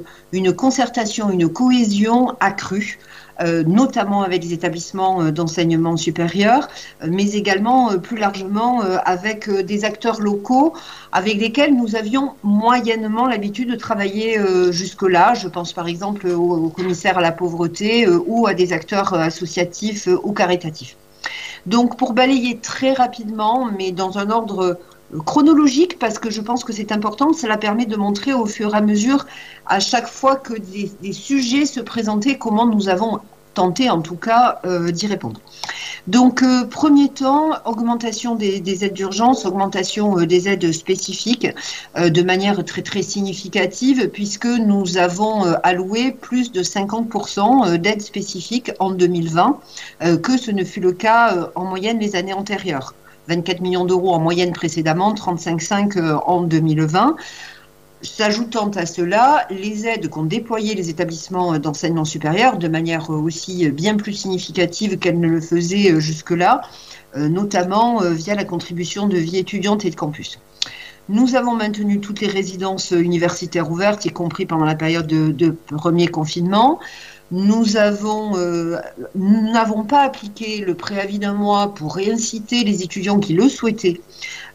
concertation, 0.56 1.30
une 1.30 1.48
cohésion 1.48 2.36
accrue. 2.40 2.98
Euh, 3.40 3.62
notamment 3.64 4.22
avec 4.22 4.44
les 4.44 4.52
établissements 4.52 5.22
euh, 5.22 5.30
d'enseignement 5.30 5.96
supérieur, 5.96 6.68
mais 7.08 7.30
également 7.32 7.98
plus 7.98 8.18
largement 8.18 8.82
avec 8.82 9.48
des 9.48 9.84
acteurs 9.86 10.20
locaux 10.20 10.74
avec 11.12 11.36
lesquels 11.40 11.74
nous 11.74 11.96
avions 11.96 12.34
moyennement 12.42 13.26
l'habitude 13.26 13.70
de 13.70 13.74
travailler 13.74 14.38
jusque-là. 14.70 15.32
Je 15.34 15.48
pense 15.48 15.72
par 15.72 15.88
exemple 15.88 16.28
au, 16.28 16.68
commissaire 16.68 17.18
à 17.18 17.22
la 17.22 17.32
pauvreté 17.32 18.06
ou 18.06 18.46
à 18.46 18.52
des 18.54 18.74
acteurs 18.74 19.14
associatifs 19.14 20.08
ou 20.22 20.32
caritatifs. 20.32 20.96
Donc 21.66 21.96
pour 21.96 22.12
balayer 22.12 22.58
très 22.58 22.92
rapidement, 22.92 23.68
mais 23.76 23.92
dans 23.92 24.18
un 24.18 24.30
ordre 24.30 24.78
euh, 25.14 25.18
chronologique, 25.20 25.98
parce 25.98 26.18
que 26.18 26.30
je 26.30 26.40
pense 26.40 26.64
que 26.64 26.72
c'est 26.72 26.92
important, 26.92 27.32
cela 27.32 27.56
permet 27.56 27.86
de 27.86 27.96
montrer 27.96 28.32
au 28.32 28.46
fur 28.46 28.74
et 28.74 28.78
à 28.78 28.80
mesure, 28.80 29.26
à 29.66 29.80
chaque 29.80 30.08
fois 30.08 30.36
que 30.36 30.54
des, 30.54 31.12
sujets 31.12 31.66
se 31.66 31.80
présentaient, 31.80 32.38
comment 32.38 32.66
nous 32.66 32.88
avons 32.88 33.20
tenté 33.54 33.90
en 33.90 34.00
tout 34.00 34.16
cas 34.16 34.60
euh, 34.64 34.90
d'y 34.90 35.06
répondre. 35.06 35.40
Donc, 36.08 36.42
euh, 36.42 36.64
premier 36.64 37.08
temps, 37.10 37.50
augmentation 37.64 38.34
des, 38.34 38.84
aides 38.84 38.92
d'urgence, 38.92 39.46
augmentation 39.46 40.18
euh, 40.18 40.26
des 40.26 40.48
aides 40.48 40.72
spécifiques 40.72 41.46
euh, 41.96 42.10
de 42.10 42.22
manière 42.22 42.64
très 42.64 42.82
très 42.82 43.02
significative, 43.02 44.08
puisque 44.08 44.46
nous 44.46 44.96
avons 44.98 45.44
alloué 45.62 46.10
plus 46.10 46.50
de 46.50 46.62
50% 46.62 47.76
d'aides 47.76 48.02
spécifiques 48.02 48.72
en 48.80 48.90
2020, 48.90 49.60
que 50.22 50.36
ce 50.36 50.50
ne 50.50 50.64
fut 50.64 50.80
le 50.80 50.92
cas 50.92 51.50
en 51.54 51.64
moyenne 51.64 51.98
les 52.00 52.16
années 52.16 52.32
antérieures. 52.32 52.94
24 53.28 53.60
millions 53.60 53.84
d'euros 53.84 54.12
en 54.12 54.18
moyenne 54.18 54.52
précédemment, 54.52 55.14
35,5 55.14 56.20
en 56.26 56.42
2020. 56.42 57.16
S'ajoutant 58.02 58.70
à 58.70 58.84
cela, 58.84 59.46
les 59.48 59.86
aides 59.86 60.08
qu'ont 60.08 60.24
déployées 60.24 60.74
les 60.74 60.90
établissements 60.90 61.58
d'enseignement 61.58 62.04
supérieur 62.04 62.58
de 62.58 62.66
manière 62.66 63.10
aussi 63.10 63.70
bien 63.70 63.96
plus 63.96 64.12
significative 64.12 64.98
qu'elles 64.98 65.20
ne 65.20 65.28
le 65.28 65.40
faisaient 65.40 66.00
jusque-là, 66.00 66.62
euh, 67.16 67.28
notamment 67.28 68.02
euh, 68.02 68.10
via 68.10 68.34
la 68.34 68.44
contribution 68.44 69.06
de 69.06 69.18
vie 69.18 69.36
étudiante 69.36 69.84
et 69.84 69.90
de 69.90 69.94
campus. 69.94 70.40
Nous 71.08 71.34
avons 71.34 71.54
maintenu 71.54 72.00
toutes 72.00 72.20
les 72.20 72.28
résidences 72.28 72.92
universitaires 72.92 73.70
ouvertes, 73.70 74.04
y 74.04 74.10
compris 74.10 74.46
pendant 74.46 74.64
la 74.64 74.74
période 74.76 75.06
de, 75.06 75.50
premier 75.66 76.06
confinement. 76.06 76.78
Nous 77.32 77.78
euh, 77.78 78.78
n'avons 79.14 79.84
pas 79.84 80.02
appliqué 80.02 80.58
le 80.58 80.74
préavis 80.74 81.18
d'un 81.18 81.32
mois 81.32 81.72
pour 81.74 81.94
réinciter 81.94 82.62
les 82.62 82.82
étudiants 82.82 83.20
qui 83.20 83.32
le 83.32 83.48
souhaitaient 83.48 84.02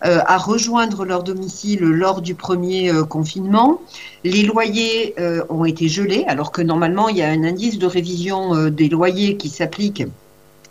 euh, 0.06 0.20
à 0.28 0.38
rejoindre 0.38 1.04
leur 1.04 1.24
domicile 1.24 1.80
lors 1.80 2.22
du 2.22 2.36
premier 2.36 2.92
euh, 2.92 3.04
confinement. 3.04 3.82
Les 4.24 4.44
loyers 4.44 5.16
ont 5.50 5.66
été 5.66 5.88
gelés, 5.88 6.26
alors 6.28 6.52
que 6.52 6.62
normalement, 6.62 7.10
il 7.10 7.18
y 7.18 7.24
a 7.24 7.30
un 7.30 7.44
indice 7.44 7.80
de 7.80 7.88
révision 7.88 8.70
des 8.70 8.90
loyers 8.90 9.38
qui 9.38 9.50
s'applique 9.50 10.04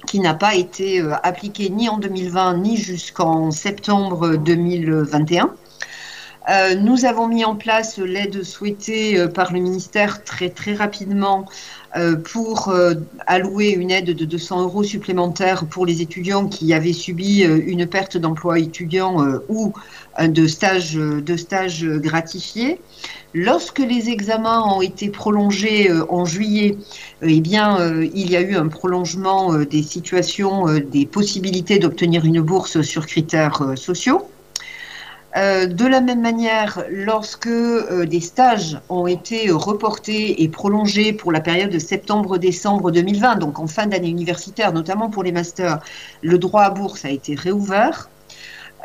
qui 0.06 0.20
n'a 0.20 0.34
pas 0.34 0.54
été 0.54 1.02
appliqué 1.24 1.68
ni 1.68 1.88
en 1.88 1.98
2020 1.98 2.58
ni 2.58 2.76
jusqu'en 2.76 3.50
septembre 3.50 4.36
2021. 4.36 5.52
nous 6.80 7.04
avons 7.06 7.26
mis 7.26 7.44
en 7.44 7.56
place 7.56 7.98
l'aide 7.98 8.44
souhaitée 8.44 9.26
par 9.28 9.52
le 9.52 9.60
ministère 9.60 10.22
très 10.22 10.74
rapidement 10.74 11.46
pour 12.24 12.68
euh, 12.68 12.94
allouer 13.26 13.70
une 13.70 13.90
aide 13.90 14.14
de 14.14 14.24
200 14.24 14.62
euros 14.62 14.82
supplémentaires 14.82 15.66
pour 15.66 15.86
les 15.86 16.02
étudiants 16.02 16.46
qui 16.46 16.74
avaient 16.74 16.92
subi 16.92 17.44
euh, 17.44 17.60
une 17.66 17.86
perte 17.86 18.16
d'emploi 18.16 18.58
étudiant 18.58 19.24
ou 19.48 19.72
de 20.20 20.46
stage, 20.46 20.98
gratifié. 21.84 22.80
Lorsque 23.34 23.80
les 23.80 24.08
examens 24.08 24.62
ont 24.62 24.80
été 24.80 25.10
prolongés 25.10 25.90
en 26.08 26.24
juillet, 26.24 26.76
eh 27.22 27.32
il 27.34 28.30
y 28.30 28.36
a 28.36 28.40
eu 28.40 28.56
un 28.56 28.68
prolongement 28.68 29.54
des 29.58 29.82
situations, 29.82 30.66
des 30.78 31.04
possibilités 31.04 31.78
d'obtenir 31.78 32.24
une 32.24 32.40
bourse 32.40 32.80
sur 32.80 33.06
critères 33.06 33.74
sociaux. 33.76 34.26
De 35.36 35.86
la 35.86 36.00
même 36.00 36.22
manière, 36.22 36.82
lorsque 36.90 37.48
des 37.48 38.20
stages 38.20 38.78
ont 38.88 39.06
été 39.06 39.50
reportés 39.50 40.42
et 40.42 40.48
prolongés 40.48 41.12
pour 41.12 41.30
la 41.30 41.40
période 41.40 41.70
de 41.70 41.78
septembre-décembre 41.78 42.90
2020, 42.90 43.36
donc 43.36 43.58
en 43.58 43.66
fin 43.66 43.86
d'année 43.86 44.08
universitaire, 44.08 44.72
notamment 44.72 45.10
pour 45.10 45.22
les 45.22 45.32
masters, 45.32 45.80
le 46.22 46.38
droit 46.38 46.62
à 46.62 46.70
bourse 46.70 47.04
a 47.04 47.10
été 47.10 47.34
réouvert. 47.34 48.08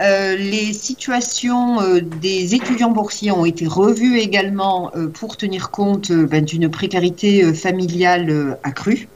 Euh, 0.01 0.35
les 0.35 0.73
situations 0.73 1.81
euh, 1.81 2.01
des 2.01 2.55
étudiants 2.55 2.89
boursiers 2.89 3.31
ont 3.31 3.45
été 3.45 3.67
revues 3.67 4.17
également 4.17 4.91
euh, 4.95 5.07
pour 5.07 5.37
tenir 5.37 5.69
compte 5.69 6.11
ben, 6.11 6.43
d'une 6.43 6.69
précarité 6.69 7.53
familiale 7.53 8.57
accrue. 8.63 9.07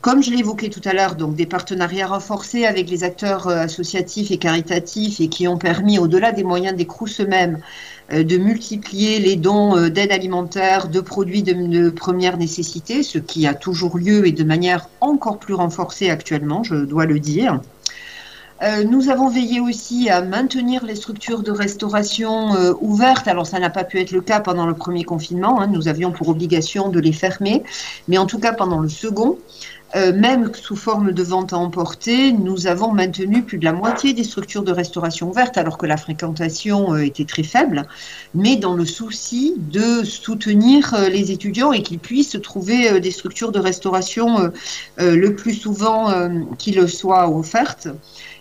Comme 0.00 0.22
je 0.22 0.30
l'évoquais 0.30 0.70
tout 0.70 0.80
à 0.84 0.92
l'heure, 0.92 1.14
donc 1.14 1.36
des 1.36 1.46
partenariats 1.46 2.06
renforcés 2.06 2.64
avec 2.64 2.88
les 2.88 3.04
acteurs 3.04 3.48
associatifs 3.48 4.30
et 4.30 4.38
caritatifs 4.38 5.20
et 5.20 5.28
qui 5.28 5.46
ont 5.48 5.58
permis, 5.58 5.98
au-delà 5.98 6.32
des 6.32 6.44
moyens 6.44 6.76
des 6.76 6.86
CRUS 6.86 7.20
eux-mêmes, 7.20 7.60
de 8.10 8.36
multiplier 8.36 9.18
les 9.18 9.36
dons 9.36 9.88
d'aide 9.88 10.12
alimentaire, 10.12 10.88
de 10.88 11.00
produits 11.00 11.42
de, 11.42 11.90
première 11.90 12.36
nécessité, 12.36 13.02
ce 13.02 13.18
qui 13.18 13.46
a 13.46 13.54
toujours 13.54 13.98
lieu 13.98 14.26
et 14.26 14.32
de 14.32 14.44
manière 14.44 14.88
encore 15.00 15.38
plus 15.38 15.54
renforcée 15.54 16.10
actuellement, 16.10 16.62
je 16.62 16.76
dois 16.76 17.06
le 17.06 17.18
dire. 17.18 17.60
Euh, 18.62 18.84
nous 18.84 19.10
avons 19.10 19.28
veillé 19.28 19.60
aussi 19.60 20.08
à 20.08 20.22
maintenir 20.22 20.84
les 20.84 20.94
structures 20.94 21.42
de 21.42 21.50
restauration 21.50 22.54
euh, 22.54 22.72
ouvertes. 22.80 23.26
Alors 23.26 23.46
ça 23.46 23.58
n'a 23.58 23.68
pas 23.68 23.84
pu 23.84 23.98
être 23.98 24.12
le 24.12 24.20
cas 24.20 24.40
pendant 24.40 24.66
le 24.66 24.74
premier 24.74 25.02
confinement. 25.02 25.60
Hein. 25.60 25.66
Nous 25.66 25.88
avions 25.88 26.12
pour 26.12 26.28
obligation 26.28 26.88
de 26.88 27.00
les 27.00 27.12
fermer. 27.12 27.64
Mais 28.06 28.16
en 28.16 28.26
tout 28.26 28.38
cas 28.38 28.52
pendant 28.52 28.80
le 28.80 28.88
second, 28.88 29.38
euh, 29.96 30.12
même 30.12 30.50
sous 30.54 30.76
forme 30.76 31.12
de 31.12 31.22
vente 31.22 31.52
à 31.52 31.58
emporter, 31.58 32.32
nous 32.32 32.66
avons 32.66 32.92
maintenu 32.92 33.42
plus 33.42 33.58
de 33.58 33.64
la 33.64 33.72
moitié 33.72 34.12
des 34.12 34.24
structures 34.24 34.62
de 34.62 34.72
restauration 34.72 35.30
ouvertes 35.30 35.56
alors 35.56 35.78
que 35.78 35.86
la 35.86 35.96
fréquentation 35.96 36.96
était 36.96 37.24
très 37.24 37.42
faible, 37.42 37.86
mais 38.34 38.56
dans 38.56 38.74
le 38.74 38.84
souci 38.84 39.54
de 39.58 40.04
soutenir 40.04 40.94
les 41.10 41.32
étudiants 41.32 41.72
et 41.72 41.82
qu'ils 41.82 41.98
puissent 41.98 42.38
trouver 42.42 43.00
des 43.00 43.10
structures 43.10 43.52
de 43.52 43.58
restauration 43.58 44.50
le 44.98 45.28
plus 45.34 45.54
souvent 45.54 46.12
qu'ils 46.58 46.88
soient 46.88 47.28
offertes 47.28 47.88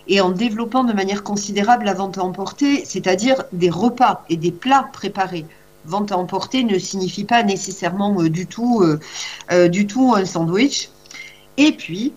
et 0.08 0.22
en 0.22 0.32
développant 0.32 0.84
de 0.84 0.94
manière 0.94 1.24
considérable 1.24 1.86
la 1.86 1.94
vente 1.94 2.18
à 2.18 2.24
emporter, 2.24 2.84
c'est-à-dire 2.86 3.44
des 3.54 3.70
repas 3.70 4.26
et 4.30 4.38
des 4.38 4.52
plats 4.52 4.90
préparés. 4.92 5.46
Vente 5.86 6.12
à 6.12 6.18
emporter 6.18 6.64
ne 6.64 6.80
signifie 6.80 7.26
pas 7.26 7.44
nécessairement 7.44 8.22
euh, 8.22 8.30
du, 8.30 8.48
tout, 8.48 8.82
euh, 8.82 9.00
euh, 9.52 9.68
du 9.68 9.86
tout 9.86 10.14
un 10.16 10.26
sandwich. 10.26 10.90
Et 11.58 11.72
puis, 11.72 12.14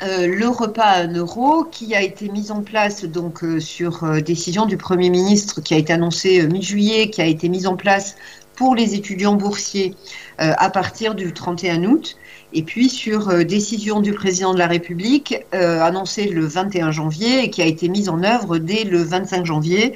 le 0.00 0.46
repas 0.46 0.84
à 0.84 1.02
1 1.02 1.14
euro 1.14 1.64
qui 1.64 1.94
a 1.94 2.02
été 2.02 2.28
mis 2.28 2.50
en 2.50 2.62
place 2.62 3.04
donc 3.04 3.42
sur 3.58 4.22
décision 4.22 4.66
du 4.66 4.76
Premier 4.76 5.10
ministre 5.10 5.60
qui 5.60 5.74
a 5.74 5.78
été 5.78 5.92
annoncé 5.92 6.46
mi-juillet, 6.46 7.10
qui 7.10 7.20
a 7.20 7.26
été 7.26 7.48
mis 7.48 7.66
en 7.66 7.74
place 7.74 8.14
pour 8.54 8.76
les 8.76 8.94
étudiants 8.94 9.34
boursiers 9.34 9.94
à 10.38 10.70
partir 10.70 11.14
du 11.14 11.32
31 11.32 11.84
août 11.84 12.16
et 12.54 12.62
puis 12.62 12.88
sur 12.88 13.28
euh, 13.28 13.44
décision 13.44 14.00
du 14.00 14.12
président 14.12 14.54
de 14.54 14.58
la 14.58 14.66
République 14.66 15.36
euh, 15.54 15.80
annoncée 15.80 16.28
le 16.28 16.46
21 16.46 16.92
janvier 16.92 17.44
et 17.44 17.50
qui 17.50 17.60
a 17.60 17.66
été 17.66 17.88
mise 17.88 18.08
en 18.08 18.22
œuvre 18.22 18.58
dès 18.58 18.84
le 18.84 19.02
25 19.02 19.44
janvier 19.44 19.94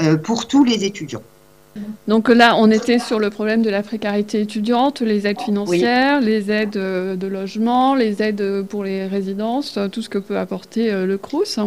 euh, 0.00 0.16
pour 0.16 0.48
tous 0.48 0.64
les 0.64 0.84
étudiants. 0.84 1.22
Donc 2.06 2.28
là, 2.28 2.56
on 2.56 2.70
était 2.70 2.98
sur 2.98 3.18
le 3.18 3.30
problème 3.30 3.62
de 3.62 3.70
la 3.70 3.82
précarité 3.82 4.40
étudiante, 4.40 5.00
les 5.00 5.26
aides 5.26 5.40
financières, 5.40 6.20
les 6.20 6.50
aides 6.50 6.70
de 6.70 7.26
logement, 7.26 7.94
les 7.94 8.22
aides 8.22 8.62
pour 8.68 8.84
les 8.84 9.06
résidences, 9.06 9.78
tout 9.92 10.02
ce 10.02 10.08
que 10.08 10.18
peut 10.18 10.38
apporter 10.38 10.90
le 10.90 11.18
CRUS. 11.18 11.58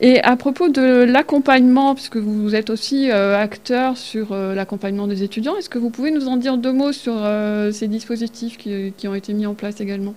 Et 0.00 0.20
à 0.22 0.36
propos 0.36 0.68
de 0.68 1.04
l'accompagnement, 1.04 1.94
puisque 1.94 2.16
vous 2.16 2.54
êtes 2.54 2.68
aussi 2.68 3.10
euh, 3.10 3.38
acteur 3.38 3.96
sur 3.96 4.32
euh, 4.32 4.54
l'accompagnement 4.54 5.06
des 5.06 5.22
étudiants, 5.22 5.56
est-ce 5.56 5.68
que 5.68 5.78
vous 5.78 5.90
pouvez 5.90 6.10
nous 6.10 6.26
en 6.26 6.36
dire 6.36 6.58
deux 6.58 6.72
mots 6.72 6.92
sur 6.92 7.14
euh, 7.16 7.70
ces 7.70 7.86
dispositifs 7.86 8.58
qui, 8.58 8.92
qui, 8.96 9.06
ont 9.06 9.14
été 9.14 9.32
mis 9.32 9.46
en 9.46 9.54
place 9.54 9.80
également? 9.80 10.14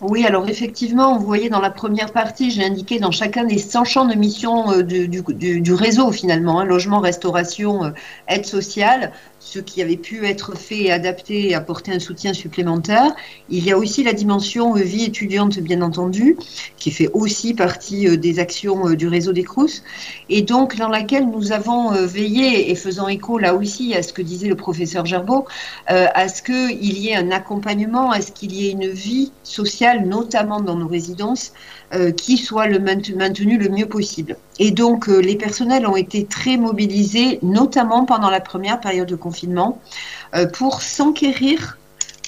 Oui, 0.00 0.24
alors 0.24 0.48
effectivement, 0.48 1.18
vous 1.18 1.26
voyez 1.26 1.50
dans 1.50 1.60
la 1.60 1.70
première 1.70 2.12
partie, 2.12 2.50
j'ai 2.50 2.64
indiqué 2.64 2.98
dans 2.98 3.10
chacun 3.10 3.44
des 3.44 3.58
100 3.58 3.84
champs 3.84 4.06
de 4.06 4.14
mission 4.14 4.80
du, 4.80 5.08
du, 5.08 5.72
réseau 5.74 6.10
finalement, 6.10 6.60
hein, 6.60 6.64
logement, 6.64 7.00
restauration, 7.00 7.92
aide 8.26 8.46
sociale, 8.46 9.12
ce 9.40 9.58
qui 9.58 9.80
avait 9.80 9.96
pu 9.96 10.26
être 10.26 10.56
fait 10.56 10.84
et 10.84 10.92
adapté 10.92 11.48
et 11.48 11.54
apporter 11.54 11.92
un 11.92 11.98
soutien 11.98 12.34
supplémentaire. 12.34 13.10
Il 13.48 13.64
y 13.64 13.72
a 13.72 13.78
aussi 13.78 14.04
la 14.04 14.12
dimension 14.12 14.76
euh, 14.76 14.82
vie 14.82 15.04
étudiante, 15.04 15.58
bien 15.58 15.80
entendu, 15.80 16.36
qui 16.76 16.90
fait 16.90 17.08
aussi 17.14 17.54
partie 17.54 18.06
euh, 18.06 18.16
des 18.18 18.38
actions 18.38 18.88
euh, 18.88 18.96
du 18.96 19.08
réseau 19.08 19.32
des 19.32 19.42
CRUS, 19.42 19.82
et 20.28 20.42
donc 20.42 20.76
dans 20.76 20.90
laquelle 20.90 21.26
nous 21.28 21.52
avons 21.52 21.90
veillé, 21.92 22.70
et 22.70 22.74
faisant 22.74 23.08
écho 23.08 23.38
là 23.38 23.54
aussi 23.54 23.94
à 23.94 24.02
ce 24.02 24.12
que 24.12 24.20
disait 24.20 24.48
le 24.48 24.56
professeur 24.56 25.06
Gerbeau, 25.06 25.46
à 25.86 26.28
ce 26.28 26.42
qu'il 26.42 26.98
y 26.98 27.08
ait 27.08 27.16
un 27.16 27.30
accompagnement, 27.30 28.10
à 28.10 28.20
ce 28.20 28.30
qu'il 28.32 28.52
y 28.52 28.68
ait 28.68 28.72
une 28.72 28.88
vie 28.88 29.32
sociale, 29.42 30.06
notamment 30.06 30.60
dans 30.60 30.76
nos 30.76 30.88
résidences, 30.88 31.52
qui 32.16 32.36
soit 32.36 32.66
le 32.66 32.78
maintenu 32.78 33.58
le 33.58 33.68
mieux 33.68 33.86
possible. 33.86 34.36
Et 34.60 34.70
donc 34.70 35.08
les 35.08 35.34
personnels 35.34 35.86
ont 35.86 35.96
été 35.96 36.24
très 36.24 36.56
mobilisés, 36.56 37.40
notamment 37.42 38.04
pendant 38.04 38.30
la 38.30 38.40
première 38.40 38.80
période 38.80 39.08
de 39.08 39.16
confinement, 39.16 39.80
euh, 40.34 40.46
pour 40.46 40.82
s'enquérir 40.82 41.78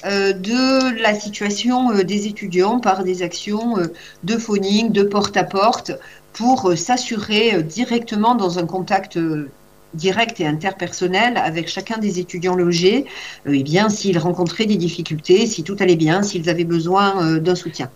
euh, 0.05 0.33
de 0.33 1.01
la 1.01 1.15
situation 1.15 1.91
euh, 1.91 2.03
des 2.03 2.27
étudiants 2.27 2.79
par 2.79 3.03
des 3.03 3.21
actions 3.21 3.75
de 4.23 4.37
phoning, 4.37 4.91
de 4.91 5.03
porte-à-porte, 5.03 5.91
pour 6.33 6.73
s'assurer 6.75 7.61
directement 7.63 8.35
dans 8.35 8.57
un 8.57 8.65
contact 8.65 9.19
direct 9.93 10.39
et 10.39 10.47
interpersonnel 10.47 11.37
avec 11.37 11.67
chacun 11.67 11.99
des 11.99 12.19
étudiants 12.19 12.55
logés, 12.55 13.05
eh 13.45 13.63
bien 13.63 13.87
s'ils 13.89 14.17
rencontraient 14.17 14.65
des 14.65 14.77
difficultés, 14.77 15.45
si 15.45 15.61
tout 15.63 15.75
allait 15.79 15.95
bien, 15.95 16.23
s'ils 16.23 16.49
avaient 16.49 16.63
besoin 16.63 17.37
d'un 17.37 17.53
soutien. 17.53 17.91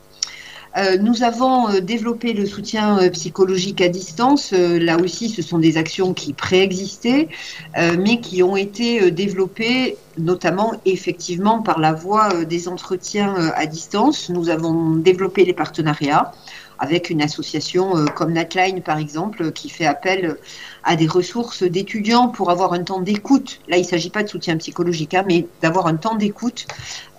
Euh, 0.77 0.97
nous 0.97 1.23
avons 1.23 1.69
euh, 1.69 1.79
développé 1.79 2.33
le 2.33 2.45
soutien 2.45 2.99
euh, 2.99 3.09
psychologique 3.09 3.81
à 3.81 3.87
distance. 3.87 4.51
là 4.51 4.97
aussi, 4.97 5.29
ce 5.29 5.41
sont 5.41 5.57
des 5.57 5.77
actions 5.77 6.13
qui 6.13 6.33
préexistaient, 6.33 7.29
mais 7.75 8.19
qui 8.19 8.43
ont 8.43 8.55
été 8.55 9.11
développées 9.11 9.97
notamment 10.17 10.73
effectivement 10.85 11.61
par 11.61 11.79
la 11.79 11.93
voie 11.93 12.45
des 12.45 12.67
entretiens 12.67 13.35
à 13.55 13.65
distance. 13.65 14.29
Nous 14.29 14.49
avons 14.49 14.95
développé 14.95 15.45
les 15.45 15.53
partenariats 15.53 16.31
avec 16.79 17.09
une 17.09 17.21
association 17.21 18.05
comme 18.15 18.33
Natline, 18.33 18.81
par 18.81 18.97
exemple, 18.97 19.51
qui 19.51 19.69
fait 19.69 19.85
appel 19.85 20.37
à 20.83 20.95
des 20.95 21.07
ressources 21.07 21.63
d'étudiants 21.63 22.29
pour 22.29 22.49
avoir 22.49 22.73
un 22.73 22.83
temps 22.83 23.01
d'écoute. 23.01 23.59
Là, 23.67 23.77
il 23.77 23.81
ne 23.81 23.87
s'agit 23.87 24.09
pas 24.09 24.23
de 24.23 24.29
soutien 24.29 24.57
psychologique, 24.57 25.13
hein, 25.13 25.25
mais 25.27 25.47
d'avoir 25.61 25.87
un 25.87 25.95
temps 25.95 26.15
d'écoute 26.15 26.65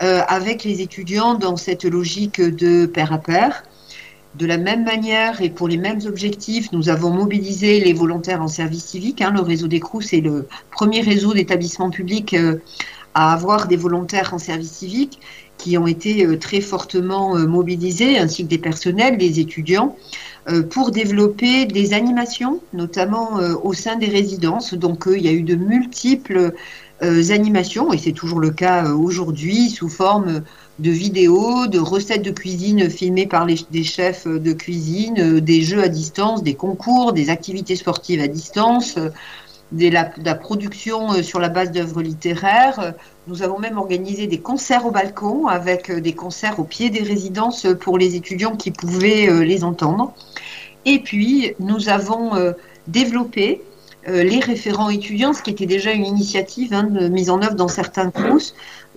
euh, 0.03 0.23
avec 0.27 0.65
les 0.65 0.81
étudiants 0.81 1.35
dans 1.35 1.57
cette 1.57 1.85
logique 1.85 2.41
de 2.41 2.87
pair 2.87 3.13
à 3.13 3.19
pair. 3.19 3.63
De 4.37 4.47
la 4.47 4.59
même 4.59 4.85
manière 4.85 5.43
et 5.43 5.51
pour 5.51 5.69
les 5.69 5.77
mêmes 5.77 6.01
objectifs, 6.07 6.71
nous 6.73 6.89
avons 6.89 7.11
mobilisé 7.11 7.81
les 7.81 7.93
volontaires 7.93 8.43
en 8.43 8.49
service 8.49 8.85
civique. 8.85 9.21
Hein. 9.21 9.33
le 9.35 9.41
réseau 9.41 9.67
des 9.67 9.81
CROUS 9.81 10.13
est 10.13 10.21
le 10.21 10.49
premier 10.71 11.01
réseau 11.01 11.35
d'établissements 11.35 11.91
publics 11.91 12.35
euh, 12.35 12.63
à 13.15 13.33
avoir 13.33 13.67
des 13.67 13.77
volontaires 13.77 14.33
en 14.33 14.39
service 14.39 14.73
civique 14.73 15.19
qui 15.59 15.77
ont 15.77 15.87
été 15.87 16.25
euh, 16.25 16.39
très 16.39 16.61
fortement 16.61 17.37
mobilisés, 17.39 18.19
ainsi 18.19 18.45
que 18.45 18.49
des 18.49 18.59
personnels, 18.59 19.19
des 19.19 19.41
étudiants, 19.41 19.97
euh, 20.51 20.63
pour 20.63 20.93
développer 20.93 21.67
des 21.67 21.93
animations, 21.93 22.61
notamment 22.73 23.39
euh, 23.39 23.55
au 23.63 23.75
sein 23.75 23.97
des 23.97 24.07
résidences. 24.07 24.73
Donc 24.73 25.07
euh, 25.07 25.19
il 25.19 25.25
y 25.25 25.29
a 25.29 25.33
eu 25.33 25.43
de 25.43 25.55
multiples 25.55 26.53
animations, 27.01 27.93
et 27.93 27.99
c'est 27.99 28.11
toujours 28.11 28.41
le 28.41 28.51
cas 28.51 28.91
aujourd'hui, 28.91 29.71
sous 29.71 29.89
forme 29.89 30.43
de 30.81 30.91
vidéos, 30.91 31.69
de 31.69 31.79
recettes 31.79 32.25
de 32.25 32.33
cuisine 32.33 32.91
filmées 32.91 33.29
par 33.29 33.47
les, 33.47 33.55
des 33.71 33.85
chefs 33.85 34.27
de 34.27 34.53
cuisine, 34.53 35.39
des 35.39 35.63
jeux 35.63 35.81
à 35.81 35.87
distance, 35.87 36.43
des 36.43 36.55
concours, 36.55 37.13
des 37.13 37.31
activités 37.31 37.77
sportives 37.77 38.21
à 38.21 38.27
distance, 38.27 38.97
de 39.73 39.89
la, 39.89 40.35
production 40.35 41.23
sur 41.23 41.41
la 41.41 41.49
base 41.49 41.71
d'œuvres 41.71 42.03
littéraires. 42.03 42.95
Nous 43.27 43.43
avons 43.43 43.59
même 43.59 43.79
organisé 43.79 44.27
des 44.27 44.39
concerts 44.39 44.87
au 44.87 44.91
balcon 44.91 45.47
avec 45.47 45.91
des 45.91 46.13
concerts 46.15 46.59
au 46.59 46.65
pied 46.65 46.91
des 46.91 47.03
résidences 47.03 47.67
pour 47.81 47.99
les 47.99 48.17
étudiants 48.17 48.57
qui 48.57 48.71
pouvaient 48.71 49.45
les 49.45 49.65
entendre. 49.65 50.15
Et 50.85 51.01
puis, 51.01 51.53
nous 51.61 51.91
avons 51.91 52.35
euh, 52.35 52.53
développé 52.87 53.61
euh, 54.09 54.23
les 54.23 54.41
référents 54.41 54.89
étudiants, 54.89 55.35
ce 55.35 55.43
qui 55.43 55.51
était 55.51 55.67
déjà 55.67 55.93
une 55.93 56.07
initiative 56.07 56.73
hein, 56.73 56.89
mise 57.11 57.29
en 57.29 57.43
œuvre 57.43 57.57
dans 57.57 57.69
certains 57.69 58.11
cours. 58.11 58.41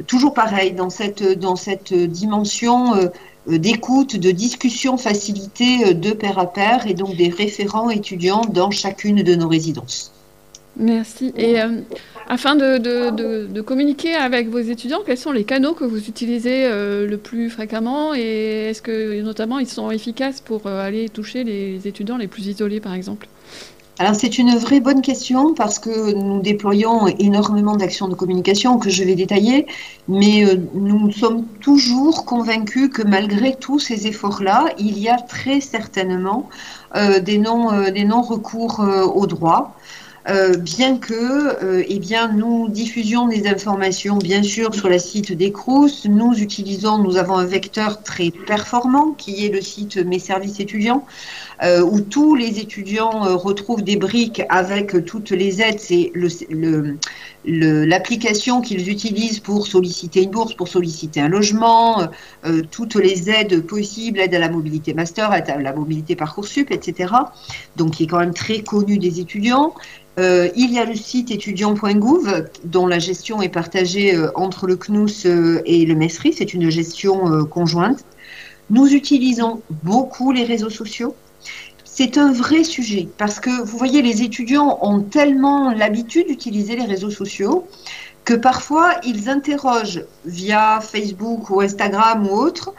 Toujours 0.08 0.34
pareil, 0.34 0.72
dans 0.72 0.90
cette, 0.90 1.22
dans 1.38 1.58
cette 1.58 1.94
dimension 1.94 2.96
euh, 2.96 3.10
d'écoute, 3.48 4.16
de 4.16 4.32
discussion 4.32 4.96
facilitée 4.96 5.94
de 5.94 6.12
pair 6.12 6.40
à 6.40 6.52
pair, 6.54 6.88
et 6.88 6.94
donc 6.94 7.18
des 7.18 7.30
référents 7.30 7.90
étudiants 7.90 8.46
dans 8.46 8.72
chacune 8.72 9.24
de 9.24 9.36
nos 9.36 9.50
résidences. 9.50 10.14
Merci. 10.78 11.34
Et 11.38 11.58
afin 12.28 12.56
de, 12.56 13.62
communiquer 13.62 14.14
avec 14.14 14.50
vos 14.50 14.60
étudiants, 14.60 15.02
quels 15.06 15.18
sont 15.18 15.32
les 15.32 15.44
canaux 15.44 15.74
que 15.74 15.84
vous 15.84 16.08
utilisez 16.08 16.66
euh, 16.66 17.06
le 17.06 17.18
plus 17.18 17.50
fréquemment 17.50 18.16
et 18.16 18.70
est-ce 18.70 18.82
que 18.82 19.22
notamment 19.22 19.60
ils 19.60 19.68
sont 19.68 19.92
efficaces 19.92 20.40
pour 20.40 20.66
euh, 20.66 20.86
aller 20.86 21.10
toucher 21.10 21.44
les 21.44 21.88
étudiants 21.88 22.18
les 22.18 22.28
plus 22.28 22.48
isolés 22.48 22.80
par 22.80 22.94
exemple? 22.94 23.28
Alors 24.00 24.16
c'est 24.16 24.38
une 24.40 24.56
vraie 24.56 24.80
bonne 24.80 25.02
question 25.02 25.54
parce 25.54 25.78
que 25.78 26.14
nous 26.14 26.42
déployons 26.42 27.08
énormément 27.08 27.76
d'actions 27.76 28.08
de 28.08 28.16
communication 28.16 28.80
que 28.80 28.90
je 28.90 29.04
vais 29.04 29.16
détailler, 29.16 29.68
mais 30.08 30.46
euh, 30.46 30.56
nous 30.74 31.12
sommes 31.12 31.46
toujours 31.60 32.24
convaincus 32.26 32.90
que 32.90 33.04
malgré 33.04 33.56
tous 33.56 33.80
ces 33.80 34.08
efforts-là, 34.08 34.68
il 34.80 34.98
y 34.98 35.10
a 35.10 35.18
très 35.18 35.60
certainement 35.60 36.50
euh, 36.96 37.20
des 37.20 37.38
non-recours 37.38 38.82
au 39.14 39.28
droit. 39.28 39.76
Euh, 40.30 40.56
bien 40.56 41.00
que 41.00 41.64
euh, 41.64 41.84
eh 41.88 41.98
bien, 41.98 42.32
nous 42.32 42.70
diffusions 42.70 43.28
des 43.28 43.48
informations, 43.48 44.18
bien 44.18 44.44
sûr, 44.44 44.74
sur 44.76 44.88
le 44.88 45.00
site 45.00 45.32
des 45.32 45.52
CRUS. 45.52 46.06
Nous 46.06 46.34
utilisons, 46.38 47.00
nous 47.00 47.18
avons 47.18 47.38
un 47.38 47.46
vecteur 47.46 48.04
très 48.04 48.30
performant 48.30 49.14
qui 49.14 49.46
est 49.46 49.50
le 49.50 49.62
site 49.62 49.98
Mes 49.98 50.20
services 50.20 50.60
étudiants, 50.60 51.06
où 51.64 52.02
tous 52.02 52.34
les 52.34 52.60
étudiants 52.60 53.38
retrouvent 53.38 53.84
des 53.84 53.96
briques 53.96 54.42
avec 54.50 55.06
toutes 55.06 55.30
les 55.30 55.62
aides. 55.62 55.80
C'est 55.80 56.12
l'application 57.46 58.62
qu'ils 58.62 58.90
utilisent 58.90 59.40
pour 59.40 59.68
solliciter 59.68 60.24
une 60.24 60.32
bourse, 60.32 60.56
pour 60.56 60.68
solliciter 60.68 61.22
un 61.22 61.30
logement, 61.30 62.08
toutes 62.72 62.96
les 62.96 63.30
aides 63.30 63.62
possibles, 63.62 64.20
aide 64.20 64.34
à 64.34 64.40
la 64.40 64.50
mobilité 64.50 64.96
master, 64.96 65.32
aide 65.34 65.52
à 65.52 65.60
la 65.60 65.74
mobilité 65.74 66.16
Parcoursup, 66.16 66.72
etc. 66.72 67.14
Donc, 67.76 67.92
qui 67.92 68.04
est 68.04 68.08
quand 68.08 68.20
même 68.20 68.34
très 68.34 68.62
connu 68.64 68.98
des 68.98 69.20
étudiants. 69.20 69.74
Euh, 70.20 70.50
il 70.56 70.72
y 70.72 70.80
a 70.80 70.86
le 70.86 70.96
site 70.96 71.32
étudiant.gouv 71.32 72.48
dont 72.66 72.86
la 72.86 73.00
gestion 73.00 73.42
est 73.42 73.50
partagée 73.50 74.14
euh, 74.14 74.30
entre 74.36 74.68
le 74.68 74.76
CNUS 74.76 75.26
euh, 75.26 75.62
et 75.66 75.86
le 75.86 75.96
MESRI. 75.96 76.34
C'est 76.34 76.54
une 76.54 76.70
gestion 76.70 77.46
conjointe. 77.46 78.04
Nous 78.70 78.94
utilisons 78.94 79.62
beaucoup 79.84 80.32
les 80.32 80.44
réseaux 80.44 80.70
sociaux. 80.70 81.16
C'est 82.04 82.18
un 82.18 82.32
vrai 82.32 82.64
sujet 82.64 83.08
parce 83.20 83.40
que 83.40 83.62
vous 83.62 83.78
voyez, 83.78 84.02
les 84.02 84.24
étudiants 84.24 84.80
ont 84.82 85.02
tellement 85.02 85.72
l'habitude 85.72 86.26
d'utiliser 86.26 86.76
les 86.76 86.86
réseaux 86.86 87.12
sociaux 87.12 87.68
que 88.26 88.34
parfois 88.34 88.96
ils 89.04 89.30
interrogent 89.30 90.04
via 90.26 90.80
Facebook 90.82 91.52
ou 91.52 91.62
Instagram 91.62 92.28
ou 92.28 92.32
autre 92.32 92.74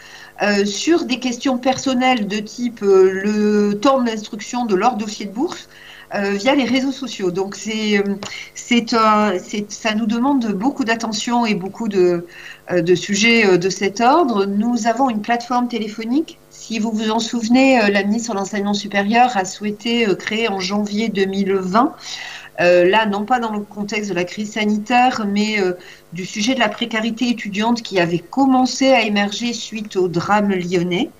sur 0.64 1.04
des 1.04 1.20
questions 1.20 1.56
personnelles 1.56 2.26
de 2.26 2.38
type 2.38 2.80
le 2.82 3.74
temps 3.74 4.02
d'instruction 4.02 4.66
de 4.66 4.74
leur 4.74 4.96
dossier 4.96 5.26
de 5.26 5.30
bourse 5.30 5.68
euh, 6.14 6.32
via 6.32 6.56
les 6.56 6.64
réseaux 6.64 6.90
sociaux. 6.90 7.30
Donc 7.30 7.54
c'est 7.54 7.98
euh, 7.98 8.16
c'est 8.54 8.90
ça 9.70 9.94
nous 9.94 10.06
demande 10.06 10.52
beaucoup 10.52 10.84
d'attention 10.84 11.46
et 11.46 11.54
beaucoup 11.54 11.88
euh, 11.94 12.22
de 12.70 12.94
sujets 12.96 13.56
de 13.56 13.70
cet 13.70 14.00
ordre. 14.00 14.46
Nous 14.46 14.88
avons 14.88 15.08
une 15.08 15.22
plateforme 15.22 15.68
téléphonique. 15.68 16.38
Si 16.64 16.78
vous 16.78 16.92
vous 16.92 17.10
en 17.10 17.18
souvenez, 17.18 17.90
la 17.90 18.04
ministre 18.04 18.34
de 18.34 18.38
l'enseignement 18.38 18.72
supérieur 18.72 19.36
a 19.36 19.44
souhaité 19.44 20.06
créer 20.16 20.46
en 20.46 20.60
janvier 20.60 21.08
2020 21.08 21.92
là, 22.60 23.06
non 23.06 23.24
pas 23.24 23.40
dans 23.40 23.52
le 23.52 23.60
contexte 23.60 24.10
de 24.10 24.14
la 24.14 24.22
crise 24.22 24.52
sanitaire, 24.52 25.26
mais 25.26 25.56
du 26.12 26.24
sujet 26.24 26.54
de 26.54 26.60
la 26.60 26.68
précarité 26.68 27.28
étudiante 27.28 27.82
qui 27.82 27.98
avait 27.98 28.20
commencé 28.20 28.92
à 28.92 29.02
émerger 29.02 29.52
suite 29.52 29.96
au 29.96 30.06
drame 30.06 30.50
lyonnais. 30.50 31.10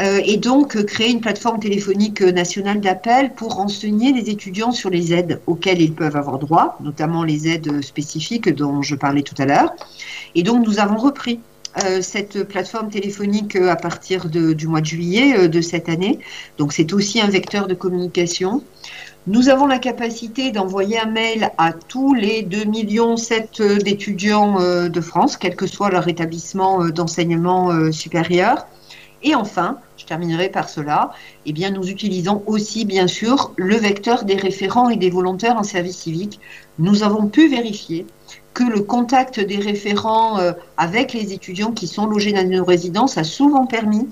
Euh, 0.00 0.20
et 0.24 0.38
donc 0.38 0.76
euh, 0.76 0.84
créer 0.84 1.10
une 1.10 1.20
plateforme 1.20 1.60
téléphonique 1.60 2.22
euh, 2.22 2.32
nationale 2.32 2.80
d'appel 2.80 3.34
pour 3.34 3.56
renseigner 3.56 4.12
les 4.12 4.30
étudiants 4.30 4.72
sur 4.72 4.88
les 4.88 5.12
aides 5.12 5.40
auxquelles 5.46 5.82
ils 5.82 5.92
peuvent 5.92 6.16
avoir 6.16 6.38
droit, 6.38 6.78
notamment 6.80 7.24
les 7.24 7.46
aides 7.48 7.82
spécifiques 7.84 8.48
dont 8.48 8.80
je 8.80 8.94
parlais 8.94 9.22
tout 9.22 9.34
à 9.36 9.44
l'heure. 9.44 9.70
Et 10.34 10.42
donc 10.42 10.66
nous 10.66 10.78
avons 10.78 10.96
repris 10.96 11.40
cette 12.00 12.44
plateforme 12.44 12.90
téléphonique 12.90 13.56
à 13.56 13.76
partir 13.76 14.26
du 14.28 14.66
mois 14.66 14.80
de 14.80 14.86
juillet 14.86 15.48
de 15.48 15.60
cette 15.60 15.88
année. 15.88 16.18
Donc 16.58 16.72
c'est 16.72 16.92
aussi 16.92 17.20
un 17.20 17.28
vecteur 17.28 17.66
de 17.66 17.74
communication. 17.74 18.62
Nous 19.26 19.48
avons 19.48 19.66
la 19.66 19.78
capacité 19.78 20.50
d'envoyer 20.50 20.98
un 20.98 21.06
mail 21.06 21.50
à 21.56 21.72
tous 21.72 22.12
les 22.12 22.42
2,7 22.42 22.68
millions 22.68 23.14
d'étudiants 23.82 24.88
de 24.88 25.00
France, 25.00 25.36
quel 25.36 25.54
que 25.54 25.66
soit 25.66 25.90
leur 25.90 26.08
établissement 26.08 26.88
d'enseignement 26.88 27.92
supérieur. 27.92 28.66
Et 29.24 29.36
enfin, 29.36 29.78
je 29.96 30.04
terminerai 30.04 30.48
par 30.48 30.68
cela, 30.68 31.12
eh 31.46 31.52
bien, 31.52 31.70
nous 31.70 31.88
utilisons 31.88 32.42
aussi, 32.46 32.84
bien 32.84 33.06
sûr, 33.06 33.52
le 33.56 33.76
vecteur 33.76 34.24
des 34.24 34.34
référents 34.34 34.90
et 34.90 34.96
des 34.96 35.10
volontaires 35.10 35.56
en 35.56 35.62
service 35.62 35.98
civique. 35.98 36.40
Nous 36.80 37.04
avons 37.04 37.28
pu 37.28 37.48
vérifier 37.48 38.04
que 38.54 38.64
le 38.64 38.80
contact 38.82 39.40
des 39.40 39.56
référents 39.56 40.38
euh, 40.38 40.52
avec 40.76 41.12
les 41.12 41.32
étudiants 41.32 41.72
qui 41.72 41.86
sont 41.86 42.06
logés 42.06 42.32
dans 42.32 42.46
nos 42.46 42.64
résidences 42.64 43.16
a 43.16 43.24
souvent 43.24 43.66
permis 43.66 44.08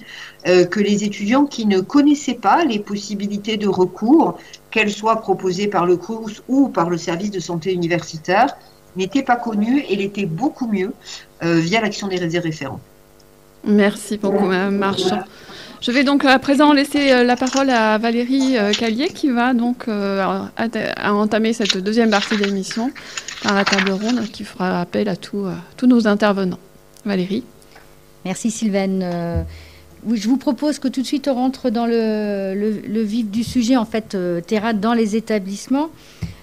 euh, 0.46 0.64
que 0.64 0.80
les 0.80 1.04
étudiants 1.04 1.44
qui 1.44 1.66
ne 1.66 1.80
connaissaient 1.80 2.34
pas 2.34 2.64
les 2.64 2.78
possibilités 2.78 3.56
de 3.56 3.68
recours, 3.68 4.38
qu'elles 4.70 4.92
soient 4.92 5.20
proposées 5.20 5.68
par 5.68 5.84
le 5.84 5.96
CRUS 5.96 6.42
ou 6.48 6.68
par 6.68 6.88
le 6.88 6.96
service 6.96 7.30
de 7.30 7.40
santé 7.40 7.72
universitaire, 7.72 8.56
n'étaient 8.96 9.22
pas 9.22 9.36
connues 9.36 9.84
et 9.88 9.96
l'étaient 9.96 10.26
beaucoup 10.26 10.66
mieux 10.66 10.92
euh, 11.42 11.54
via 11.60 11.80
l'action 11.80 12.08
des 12.08 12.16
référents. 12.38 12.80
Merci 13.64 14.16
beaucoup, 14.16 14.46
Mme 14.46 14.76
Marchand. 14.76 15.20
Je 15.80 15.92
vais 15.92 16.04
donc 16.04 16.26
à 16.26 16.38
présent 16.38 16.74
laisser 16.74 17.10
euh, 17.10 17.24
la 17.24 17.36
parole 17.36 17.70
à 17.70 17.96
Valérie 17.96 18.58
euh, 18.58 18.70
Callier 18.72 19.08
qui 19.08 19.30
va 19.30 19.54
donc 19.54 19.88
euh, 19.88 20.22
entamer 21.02 21.54
cette 21.54 21.78
deuxième 21.78 22.10
partie 22.10 22.36
de 22.36 22.44
l'émission 22.44 22.90
par 23.42 23.54
la 23.54 23.64
table 23.64 23.90
ronde 23.92 24.30
qui 24.30 24.44
fera 24.44 24.82
appel 24.82 25.08
à 25.08 25.16
tous 25.16 25.46
nos 25.84 26.06
intervenants. 26.06 26.58
Valérie. 27.06 27.44
Merci 28.26 28.50
Sylvaine. 28.50 29.46
je 30.06 30.28
vous 30.28 30.36
propose 30.36 30.78
que 30.78 30.88
tout 30.88 31.00
de 31.00 31.06
suite 31.06 31.28
on 31.28 31.34
rentre 31.34 31.70
dans 31.70 31.86
le, 31.86 33.02
vif 33.02 33.30
du 33.30 33.42
sujet, 33.42 33.78
en 33.78 33.86
fait, 33.86 34.14
terrain 34.46 34.74
dans 34.74 34.92
les 34.92 35.16
établissements, 35.16 35.88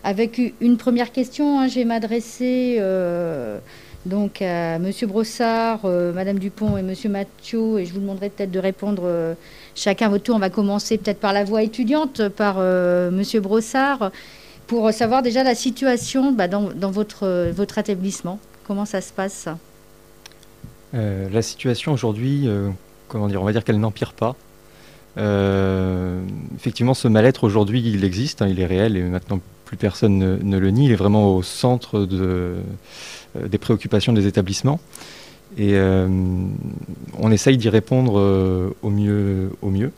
avec 0.04 0.42
une 0.60 0.78
première 0.78 1.12
question. 1.12 1.60
Hein. 1.60 1.68
je 1.68 1.76
vais 1.76 1.86
m'adresser 1.86 2.82
donc 4.08 4.42
à 4.42 4.80
Monsieur 4.80 5.06
Brossard, 5.06 5.82
euh, 5.86 6.14
Madame 6.14 6.40
Dupont 6.40 6.78
et 6.78 6.82
Monsieur 6.82 7.10
Mathieu, 7.10 7.80
et 7.80 7.86
je 7.86 7.94
vous 7.94 8.00
demanderai 8.00 8.30
peut-être 8.30 8.52
de 8.52 8.60
répondre 8.60 9.04
euh, 9.06 9.36
chacun 9.76 10.10
votre 10.10 10.24
tour. 10.24 10.36
On 10.36 10.40
va 10.40 10.50
commencer 10.50 10.98
peut-être 10.98 11.20
par 11.20 11.34
la 11.34 11.44
voie 11.44 11.62
étudiante, 11.62 12.30
par 12.30 12.56
euh, 12.58 13.12
Monsieur 13.12 13.42
Brossard, 13.42 14.12
pour 14.66 14.92
savoir 14.92 15.22
déjà 15.22 15.44
la 15.44 15.56
situation 15.56 16.32
bah, 16.32 16.48
dans, 16.48 16.92
votre, 16.92 17.52
votre 17.52 17.78
établissement. 17.78 18.40
Comment 18.66 18.86
ça 18.86 19.02
se 19.02 19.14
passe? 19.14 19.48
La 20.94 21.42
situation 21.42 21.94
aujourd'hui, 21.94 22.50
comment 23.08 23.28
dire, 23.28 23.42
on 23.42 23.46
va 23.46 23.52
dire 23.52 23.64
qu'elle 23.64 23.80
n'empire 23.80 24.14
pas. 24.14 24.36
effectivement, 26.56 26.94
ce 26.94 27.08
mal-être 27.08 27.44
aujourd'hui, 27.44 27.82
il 27.86 28.04
existe, 28.04 28.42
hein, 28.42 28.48
il 28.50 28.60
est 28.60 28.66
réel 28.66 28.98
et 28.98 29.04
maintenant 29.04 29.40
plus 29.68 29.78
personne 29.78 30.40
ne, 30.42 30.58
le 30.58 30.72
nie. 30.72 30.86
Il 30.86 30.92
est 30.92 30.96
vraiment 30.96 31.36
au 31.36 31.44
centre 31.44 32.08
euh, 32.10 32.62
des 33.36 33.58
préoccupations 33.58 34.14
des 34.14 34.26
établissements. 34.26 34.80
Et 35.58 35.72
euh, 35.74 36.08
on 37.20 37.32
essaye 37.32 37.58
d'y 37.58 37.70
répondre 37.70 38.18
euh, 38.18 38.70
au 38.82 38.90
mieux. 38.90 39.52
Au 39.62 39.70
mieux. 39.70 39.92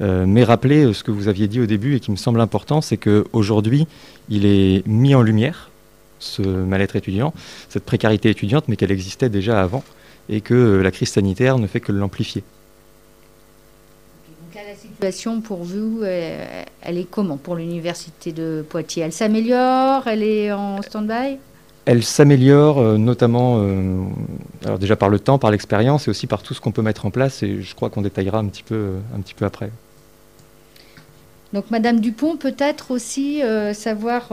mais 0.00 0.42
rappeler 0.42 0.92
ce 0.94 1.04
que 1.04 1.12
vous 1.12 1.28
aviez 1.28 1.46
dit 1.46 1.60
au 1.60 1.66
début 1.66 1.94
et 1.94 2.00
qui 2.00 2.10
me 2.10 2.16
semble 2.16 2.40
important, 2.40 2.80
c'est 2.80 2.96
qu'aujourd'hui, 2.96 3.86
il 4.28 4.46
est 4.46 4.84
mis 4.86 5.14
en 5.14 5.22
lumière, 5.22 5.70
ce 6.18 6.42
mal-être 6.42 6.96
étudiant, 6.96 7.32
cette 7.68 7.84
précarité 7.84 8.30
étudiante, 8.30 8.64
mais 8.66 8.76
qu'elle 8.76 8.90
existait 8.90 9.28
déjà 9.28 9.62
avant 9.62 9.84
et 10.28 10.40
que 10.40 10.80
la 10.82 10.90
crise 10.90 11.10
sanitaire 11.10 11.58
ne 11.58 11.68
fait 11.68 11.80
que 11.80 11.92
l'amplifier. 11.92 12.42
Situation 15.02 15.40
pour 15.40 15.64
vous, 15.64 16.04
elle 16.04 16.96
est 16.96 17.10
comment 17.10 17.36
pour 17.36 17.56
l'université 17.56 18.30
de 18.30 18.64
Poitiers? 18.68 19.02
Elle 19.02 19.12
s'améliore? 19.12 20.06
Elle 20.06 20.22
est 20.22 20.52
en 20.52 20.80
stand-by? 20.80 21.38
Elle 21.86 22.04
s'améliore 22.04 22.78
euh, 22.78 22.98
notamment, 22.98 23.56
euh, 23.58 23.98
alors 24.64 24.78
déjà 24.78 24.94
par 24.94 25.08
le 25.08 25.18
temps, 25.18 25.40
par 25.40 25.50
l'expérience 25.50 26.06
et 26.06 26.10
aussi 26.12 26.28
par 26.28 26.44
tout 26.44 26.54
ce 26.54 26.60
qu'on 26.60 26.70
peut 26.70 26.82
mettre 26.82 27.04
en 27.04 27.10
place 27.10 27.42
et 27.42 27.62
je 27.62 27.74
crois 27.74 27.90
qu'on 27.90 28.02
détaillera 28.02 28.38
un 28.38 28.46
petit 28.46 28.62
peu, 28.62 28.90
un 29.16 29.20
petit 29.20 29.34
peu 29.34 29.44
après. 29.44 29.70
Donc 31.52 31.70
Madame 31.70 32.00
Dupont, 32.00 32.36
peut-être 32.36 32.90
aussi 32.90 33.42
savoir 33.74 34.28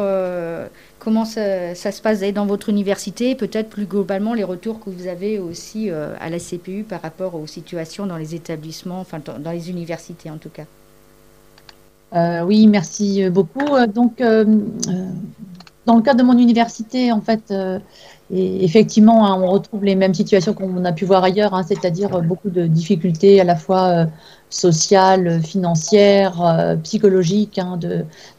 comment 1.00 1.26
ça, 1.26 1.76
se 1.76 2.02
passe 2.02 2.22
dans 2.34 2.46
votre 2.46 2.70
université, 2.70 3.36
peut-être 3.36 3.70
plus 3.70 3.86
globalement 3.86 4.34
les 4.34 4.46
retours 4.46 4.80
que 4.80 4.90
vous 4.90 5.08
avez 5.08 5.38
aussi 5.38 5.90
à 5.90 6.30
la 6.30 6.40
CPU 6.40 6.84
par 6.84 7.02
rapport 7.02 7.36
aux 7.36 7.46
situations 7.46 8.06
dans 8.06 8.16
les 8.16 8.36
établissements, 8.36 9.02
enfin 9.02 9.20
dans 9.20 9.52
les 9.52 9.70
universités 9.70 10.30
en 10.30 10.38
tout 10.38 10.50
cas. 10.50 12.46
oui, 12.46 12.68
merci 12.68 13.30
beaucoup. 13.30 13.68
Donc 13.94 14.22
dans 15.90 15.96
le 15.96 16.04
cadre 16.04 16.20
de 16.20 16.24
mon 16.24 16.38
université, 16.38 17.12
en 17.12 17.20
fait, 17.20 17.50
euh, 17.50 17.80
effectivement, 18.32 19.26
hein, 19.26 19.42
on 19.42 19.50
retrouve 19.50 19.84
les 19.84 19.96
mêmes 19.96 20.14
situations 20.14 20.54
qu'on 20.54 20.86
a 20.86 20.92
pu 20.92 21.04
voir 21.04 21.24
ailleurs, 21.24 21.56
hein, 21.56 21.64
c'est-à-dire 21.64 22.22
beaucoup 22.22 22.52
de 22.52 22.68
difficultés 22.68 23.42
à 23.42 23.44
la 23.44 23.56
fois 23.56 24.06
sociale, 24.50 25.42
financière, 25.42 26.78
psychologique 26.84 27.60
hein, 27.60 27.80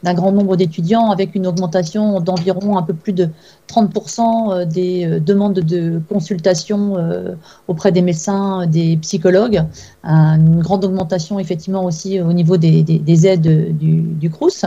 d'un 0.02 0.14
grand 0.14 0.32
nombre 0.32 0.56
d'étudiants, 0.56 1.10
avec 1.10 1.34
une 1.34 1.46
augmentation 1.46 2.20
d'environ 2.20 2.76
un 2.76 2.82
peu 2.82 2.94
plus 2.94 3.12
de 3.12 3.28
30% 3.68 4.66
des 4.66 5.20
demandes 5.20 5.60
de 5.60 6.00
consultation 6.08 6.96
auprès 7.68 7.92
des 7.92 8.02
médecins, 8.02 8.66
des 8.66 8.96
psychologues, 8.96 9.64
une 10.02 10.60
grande 10.60 10.84
augmentation 10.84 11.38
effectivement 11.38 11.84
aussi 11.84 12.20
au 12.20 12.32
niveau 12.32 12.56
des, 12.56 13.26
aides 13.26 13.76
du, 13.76 14.00
du 14.00 14.30
CRUS. 14.30 14.64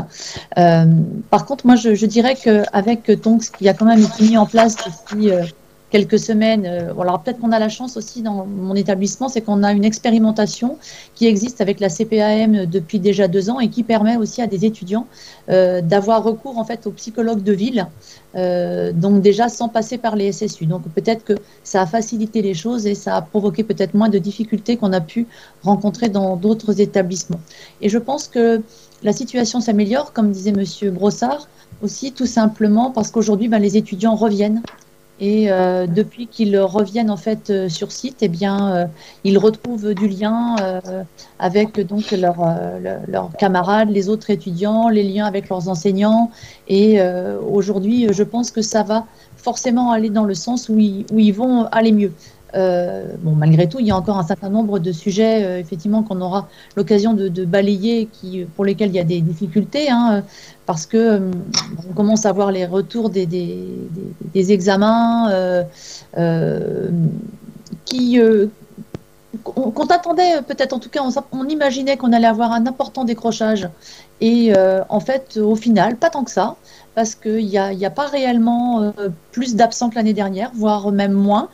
par 1.30 1.46
contre, 1.46 1.66
moi 1.66 1.76
je, 1.76 2.06
dirais 2.06 2.36
qu'avec 2.42 3.02
ce 3.08 3.52
qui 3.52 3.68
a 3.68 3.74
quand 3.74 3.86
même 3.86 4.04
été 4.04 4.24
mis 4.24 4.38
en 4.38 4.46
place 4.46 4.78
depuis 4.78 5.32
quelques 5.94 6.18
semaines. 6.18 6.66
Euh, 6.66 7.00
alors 7.00 7.22
peut-être 7.22 7.40
qu'on 7.40 7.52
a 7.52 7.60
la 7.60 7.70
chance 7.70 7.98
aussi 7.98 8.24
dans 8.24 8.48
mon 8.48 8.74
établissement, 8.74 9.30
c'est 9.30 9.42
qu'on 9.42 9.62
a 9.62 9.72
une 9.72 9.86
expérimentation 9.86 10.80
qui 11.14 11.28
existe 11.28 11.62
avec 11.62 11.80
la 11.80 11.88
CPAM 11.88 12.66
depuis 12.66 13.00
déjà 13.00 13.28
deux 13.28 13.52
ans 13.52 13.60
et 13.60 13.70
qui 13.70 13.84
permet 13.84 14.18
aussi 14.18 14.42
à 14.42 14.48
des 14.48 14.66
étudiants 14.66 15.06
euh, 15.50 15.82
d'avoir 15.82 16.24
recours 16.24 16.58
en 16.58 16.66
fait 16.66 16.88
aux 16.88 16.92
psychologues 16.92 17.44
de 17.44 17.54
ville, 17.54 17.86
euh, 18.36 18.92
donc 18.92 19.22
déjà 19.22 19.50
sans 19.50 19.70
passer 19.70 20.00
par 20.00 20.16
les 20.16 20.32
SSU. 20.32 20.66
Donc 20.66 20.82
peut-être 20.96 21.24
que 21.24 21.36
ça 21.64 21.84
a 21.84 21.86
facilité 21.86 22.42
les 22.42 22.56
choses 22.56 22.88
et 22.88 22.96
ça 22.96 23.16
a 23.16 23.22
provoqué 23.22 23.64
peut-être 23.64 23.94
moins 23.94 24.10
de 24.10 24.18
difficultés 24.18 24.78
qu'on 24.78 24.94
a 24.94 25.02
pu 25.02 25.28
rencontrer 25.62 26.10
dans 26.10 26.38
d'autres 26.38 26.82
établissements. 26.82 27.42
Et 27.82 27.90
je 27.90 28.00
pense 28.00 28.28
que 28.28 28.64
la 29.04 29.14
situation 29.14 29.62
s'améliore, 29.62 30.12
comme 30.12 30.32
disait 30.32 30.54
Monsieur 30.54 30.90
Brossard, 30.90 31.48
aussi 31.84 32.14
tout 32.14 32.26
simplement 32.26 32.90
parce 32.90 33.12
qu'aujourd'hui, 33.12 33.48
ben, 33.48 33.60
les 33.60 33.78
étudiants 33.78 34.16
reviennent 34.16 34.64
et 35.20 35.52
euh, 35.52 35.86
depuis 35.86 36.28
qu'ils 36.28 36.58
reviennent 36.60 37.12
en 37.12 37.18
fait 37.18 37.50
euh, 37.50 37.70
sur 37.70 37.92
site, 37.92 38.18
eh 38.22 38.28
bien, 38.28 38.76
euh, 38.76 38.86
ils 39.24 39.38
retrouvent 39.38 39.94
du 39.94 40.08
lien 40.08 40.56
avec 41.40 41.80
donc 41.80 42.12
leurs 42.12 43.30
camarades, 43.38 43.90
les 43.90 44.10
autres 44.10 44.30
étudiants, 44.30 44.90
les 44.90 45.04
liens 45.04 45.26
avec 45.26 45.50
leurs 45.50 45.70
enseignants. 45.70 46.32
Et 46.68 47.00
aujourd'hui, 47.52 48.08
je 48.12 48.24
pense 48.24 48.52
que 48.52 48.62
ça 48.62 48.84
va 48.84 49.06
forcément 49.38 49.92
aller 49.92 50.10
dans 50.10 50.24
le 50.24 50.34
sens 50.34 50.70
où 50.70 50.74
où 50.74 51.20
ils 51.20 51.34
vont 51.34 51.66
aller 51.72 51.92
mieux. 51.92 52.12
Euh, 52.56 53.06
bon, 53.20 53.32
malgré 53.32 53.68
tout, 53.68 53.80
il 53.80 53.88
y 53.88 53.92
a 53.92 53.98
encore 53.98 54.18
un 54.18 54.26
certain 54.26 54.50
nombre 54.50 54.80
de 54.80 54.92
sujets, 54.92 55.44
euh, 55.44 55.60
effectivement, 55.60 56.04
qu'on 56.04 56.22
aura 56.22 56.48
l'occasion 56.76 57.14
de, 57.14 57.46
balayer, 57.46 58.08
qui, 58.12 58.46
pour 58.56 58.66
lesquels 58.66 58.90
il 58.90 58.96
y 58.96 59.00
a 59.00 59.04
des 59.04 59.22
difficultés, 59.22 59.90
hein, 59.90 60.24
parce 60.66 60.86
que 60.86 60.98
euh, 60.98 61.32
on 61.90 61.94
commence 61.94 62.26
à 62.26 62.32
voir 62.32 62.52
les 62.52 62.66
retours 62.66 63.10
des, 63.10 63.26
des, 63.26 64.52
examens 64.52 65.32
qui 67.86 68.20
qu'on 69.44 69.88
attendait 69.88 70.42
peut-être, 70.48 70.74
en 70.74 70.80
tout 70.80 70.90
cas, 70.90 71.02
on, 71.04 71.12
on 71.32 71.48
imaginait 71.48 71.98
qu'on 71.98 72.14
allait 72.14 72.28
avoir 72.28 72.52
un 72.52 72.68
important 72.68 73.04
décrochage. 73.04 73.68
Et 74.22 74.54
en 74.90 75.00
fait, 75.00 75.38
au 75.38 75.56
final, 75.56 75.96
pas 75.96 76.10
tant 76.10 76.24
que 76.24 76.32
ça 76.32 76.56
parce 76.96 77.16
qu'il 77.16 77.46
n'y 77.46 77.58
a, 77.58 77.72
a, 77.72 77.90
pas 77.90 78.06
réellement 78.08 78.94
plus 79.34 79.56
d'absents 79.56 79.90
que 79.90 79.96
l'année 79.96 80.14
dernière, 80.14 80.52
voire 80.54 80.94
même 80.94 81.12
moins. 81.12 81.50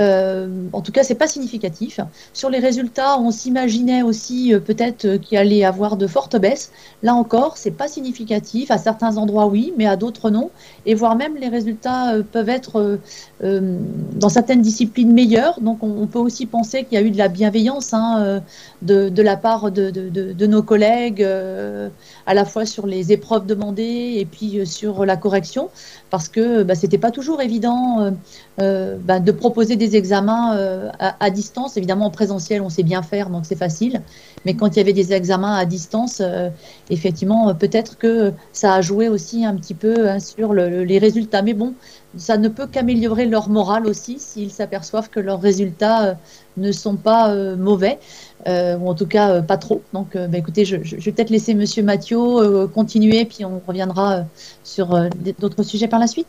Euh, 0.00 0.48
en 0.72 0.80
tout 0.80 0.92
cas, 0.92 1.02
c'est 1.02 1.14
pas 1.14 1.26
significatif. 1.26 2.00
Sur 2.32 2.50
les 2.50 2.58
résultats, 2.58 3.18
on 3.18 3.30
s'imaginait 3.30 4.02
aussi 4.02 4.54
euh, 4.54 4.60
peut-être 4.60 5.04
euh, 5.04 5.18
qu'il 5.18 5.36
allait 5.36 5.64
avoir 5.64 5.96
de 5.96 6.06
fortes 6.06 6.36
baisses. 6.36 6.70
Là 7.02 7.14
encore, 7.14 7.56
c'est 7.56 7.72
pas 7.72 7.88
significatif. 7.88 8.70
À 8.70 8.78
certains 8.78 9.16
endroits, 9.16 9.46
oui, 9.46 9.72
mais 9.76 9.86
à 9.86 9.96
d'autres, 9.96 10.30
non. 10.30 10.50
Et 10.86 10.94
voire 10.94 11.16
même, 11.16 11.36
les 11.36 11.48
résultats 11.48 12.14
peuvent 12.32 12.48
être 12.48 12.98
dans 13.40 14.28
certaines 14.28 14.62
disciplines 14.62 15.12
meilleurs. 15.12 15.60
Donc, 15.60 15.82
on, 15.82 16.06
peut 16.06 16.18
aussi 16.18 16.46
penser 16.46 16.84
qu'il 16.84 16.98
y 16.98 17.02
a 17.02 17.04
eu 17.04 17.10
de 17.10 17.18
la 17.18 17.28
bienveillance 17.28 17.92
hein, 17.92 18.40
de, 18.82 19.22
la 19.22 19.36
part 19.36 19.70
de 19.70 20.46
nos 20.46 20.62
collègues, 20.62 21.22
à 21.22 22.34
la 22.34 22.44
fois 22.44 22.64
sur 22.66 22.86
les 22.86 23.12
épreuves 23.12 23.46
demandées 23.46 24.14
et 24.16 24.24
puis 24.24 24.66
sur 24.66 25.04
la 25.04 25.16
correction, 25.16 25.68
parce 26.10 26.28
que 26.28 26.62
bah, 26.62 26.74
c'était 26.74 26.98
pas 26.98 27.10
toujours 27.10 27.40
évident 27.40 28.12
euh, 28.60 28.96
bah, 29.04 29.20
de 29.20 29.30
proposer 29.30 29.76
des 29.76 29.94
examens 29.94 30.56
euh, 30.56 30.90
à, 30.98 31.30
distance. 31.30 31.76
Évidemment, 31.76 32.06
en 32.06 32.10
présentiel, 32.10 32.60
on 32.60 32.68
sait 32.68 32.82
bien 32.82 33.02
faire, 33.02 33.30
donc 33.30 33.46
c'est 33.46 33.58
facile. 33.58 34.02
Mais 34.44 34.54
quand 34.54 34.66
il 34.68 34.78
y 34.78 34.80
avait 34.80 34.92
des 34.92 35.12
examens 35.12 35.54
à 35.54 35.64
distance, 35.64 36.20
euh, 36.20 36.48
effectivement, 36.90 37.54
peut-être 37.54 37.98
que 37.98 38.32
ça 38.52 38.74
a 38.74 38.80
joué 38.80 39.08
aussi 39.08 39.44
un 39.44 39.54
petit 39.54 39.74
peu 39.74 40.08
hein, 40.08 40.18
sur 40.18 40.54
les 40.54 40.98
résultats. 40.98 41.42
Mais 41.42 41.54
bon, 41.54 41.74
ça 42.16 42.38
ne 42.38 42.48
peut 42.48 42.66
qu'améliorer 42.66 43.26
leur 43.26 43.48
morale 43.48 43.86
aussi 43.86 44.18
s'ils 44.18 44.50
s'aperçoivent 44.50 45.10
que 45.10 45.20
leurs 45.20 45.40
résultats 45.40 46.16
ne 46.56 46.72
sont 46.72 46.96
pas 46.96 47.34
mauvais. 47.56 47.98
ou 48.46 48.88
en 48.88 48.94
tout 48.94 49.06
cas 49.06 49.42
pas 49.42 49.58
trop. 49.58 49.82
Donc, 49.92 50.14
bah, 50.14 50.38
écoutez, 50.38 50.64
je, 50.64 50.76
je 50.82 50.96
vais 50.96 51.12
peut-être 51.12 51.30
laisser 51.30 51.54
Monsieur 51.54 51.82
Mathieu 51.82 52.66
continuer, 52.68 53.24
puis 53.26 53.44
on 53.44 53.60
reviendra 53.66 54.24
sur 54.64 54.98
d'autres 55.38 55.62
sujets 55.62 55.88
par 55.88 56.00
la 56.00 56.06
suite. 56.06 56.28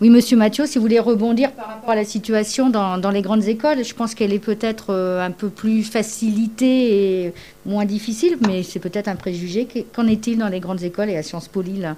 Oui, 0.00 0.10
Monsieur 0.10 0.36
Mathieu, 0.36 0.66
si 0.66 0.78
vous 0.78 0.82
voulez 0.82 0.98
rebondir 0.98 1.52
par 1.52 1.68
rapport 1.68 1.90
à 1.90 1.94
la 1.94 2.04
situation 2.04 2.70
dans, 2.70 3.10
les 3.10 3.22
grandes 3.22 3.44
écoles, 3.44 3.84
je 3.84 3.94
pense 3.94 4.14
qu'elle 4.14 4.32
est 4.32 4.38
peut-être 4.38 4.86
euh, 4.90 5.24
un 5.24 5.30
peu 5.30 5.50
plus 5.50 5.82
facilitée 5.82 7.26
et 7.26 7.34
moins 7.66 7.84
difficile, 7.84 8.38
mais 8.46 8.62
c'est 8.62 8.78
peut-être 8.78 9.08
un 9.08 9.16
préjugé. 9.16 9.68
Qu'en 9.94 10.06
est-il 10.06 10.38
dans 10.38 10.48
les 10.48 10.60
grandes 10.60 10.82
écoles 10.82 11.10
et 11.10 11.16
à 11.16 11.22
Sciences 11.22 11.48
Po 11.48 11.62
Lille? 11.62 11.94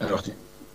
Alors, 0.00 0.22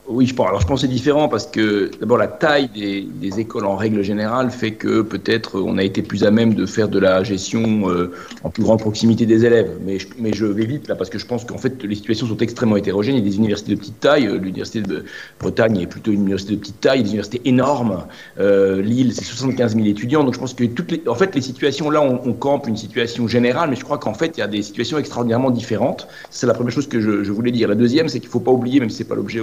oui, 0.08 0.26
je 0.26 0.34
pense. 0.34 0.48
Alors, 0.48 0.60
je 0.60 0.68
pense 0.68 0.82
c'est 0.82 0.88
différent 0.88 1.30
parce 1.30 1.46
que 1.46 1.92
d'abord 2.00 2.18
la 2.18 2.28
taille 2.28 2.70
des, 2.70 3.40
écoles 3.40 3.66
en 3.66 3.76
règle 3.76 4.02
générale 4.02 4.50
fait 4.50 4.72
que 4.72 5.02
peut-être 5.02 5.62
on 5.62 5.78
a 5.78 5.84
été 5.84 6.02
plus 6.02 6.24
à 6.24 6.32
même 6.32 6.54
de 6.54 6.66
faire 6.66 6.90
de 6.90 7.00
la 7.00 7.24
gestion 7.24 7.90
euh, 7.90 8.12
en 8.44 8.50
plus 8.50 8.64
grande 8.64 8.80
proximité 8.80 9.26
des 9.26 9.46
élèves. 9.46 9.78
Mais 9.86 10.00
je, 10.00 10.08
mais 10.18 10.32
vais 10.32 10.66
vite 10.66 10.88
là 10.88 10.96
parce 10.96 11.10
que 11.10 11.20
je 11.20 11.26
pense 11.26 11.46
qu'en 11.46 11.58
fait 11.58 11.84
les 11.84 11.96
situations 11.96 12.26
sont 12.26 12.38
extrêmement 12.38 12.78
hétérogènes. 12.78 13.16
Il 13.16 13.24
y 13.24 13.28
a 13.28 13.30
des 13.30 13.38
universités 13.38 13.76
de 13.76 13.80
petite 13.80 14.00
taille. 14.00 14.26
Euh, 14.26 14.38
l'université 14.38 14.82
de 14.82 15.06
Bretagne 15.40 15.78
est 15.80 15.88
plutôt 15.88 16.12
une 16.12 16.22
université 16.22 16.56
de 16.56 16.60
petite 16.60 16.82
taille. 16.82 17.04
Des 17.04 17.10
universités 17.10 17.42
énormes. 17.46 18.04
Euh, 18.40 18.82
Lille, 18.82 19.14
c'est 19.14 19.24
75 19.24 19.76
000 19.76 19.88
étudiants. 19.88 20.24
Donc 20.24 20.34
je 20.34 20.40
pense 20.40 20.54
que 20.54 20.64
les, 20.64 21.02
en 21.08 21.16
fait 21.16 21.36
les 21.36 21.42
situations 21.42 21.90
là, 21.90 22.02
on, 22.02 22.34
campe 22.34 22.68
une 22.68 22.78
situation 22.78 23.28
générale, 23.28 23.70
mais 23.70 23.76
je 23.76 23.84
crois 23.84 24.00
qu'en 24.00 24.16
fait 24.16 24.38
il 24.38 24.40
y 24.40 24.44
a 24.44 24.48
des 24.48 24.64
situations 24.64 24.98
extraordinairement 24.98 25.52
différentes. 25.52 26.08
C'est 26.32 26.48
la 26.48 26.54
première 26.54 26.74
chose 26.74 26.88
que 26.88 27.00
je, 27.00 27.32
voulais 27.32 27.52
dire. 27.52 27.68
La 27.68 27.76
deuxième, 27.76 28.10
c'est 28.10 28.20
qu'il 28.20 28.30
faut 28.30 28.40
pas 28.40 28.52
oublier, 28.52 28.80
même 28.80 28.90
si 28.90 28.98
c'est 28.98 29.08
pas 29.08 29.16
l'objet 29.16 29.42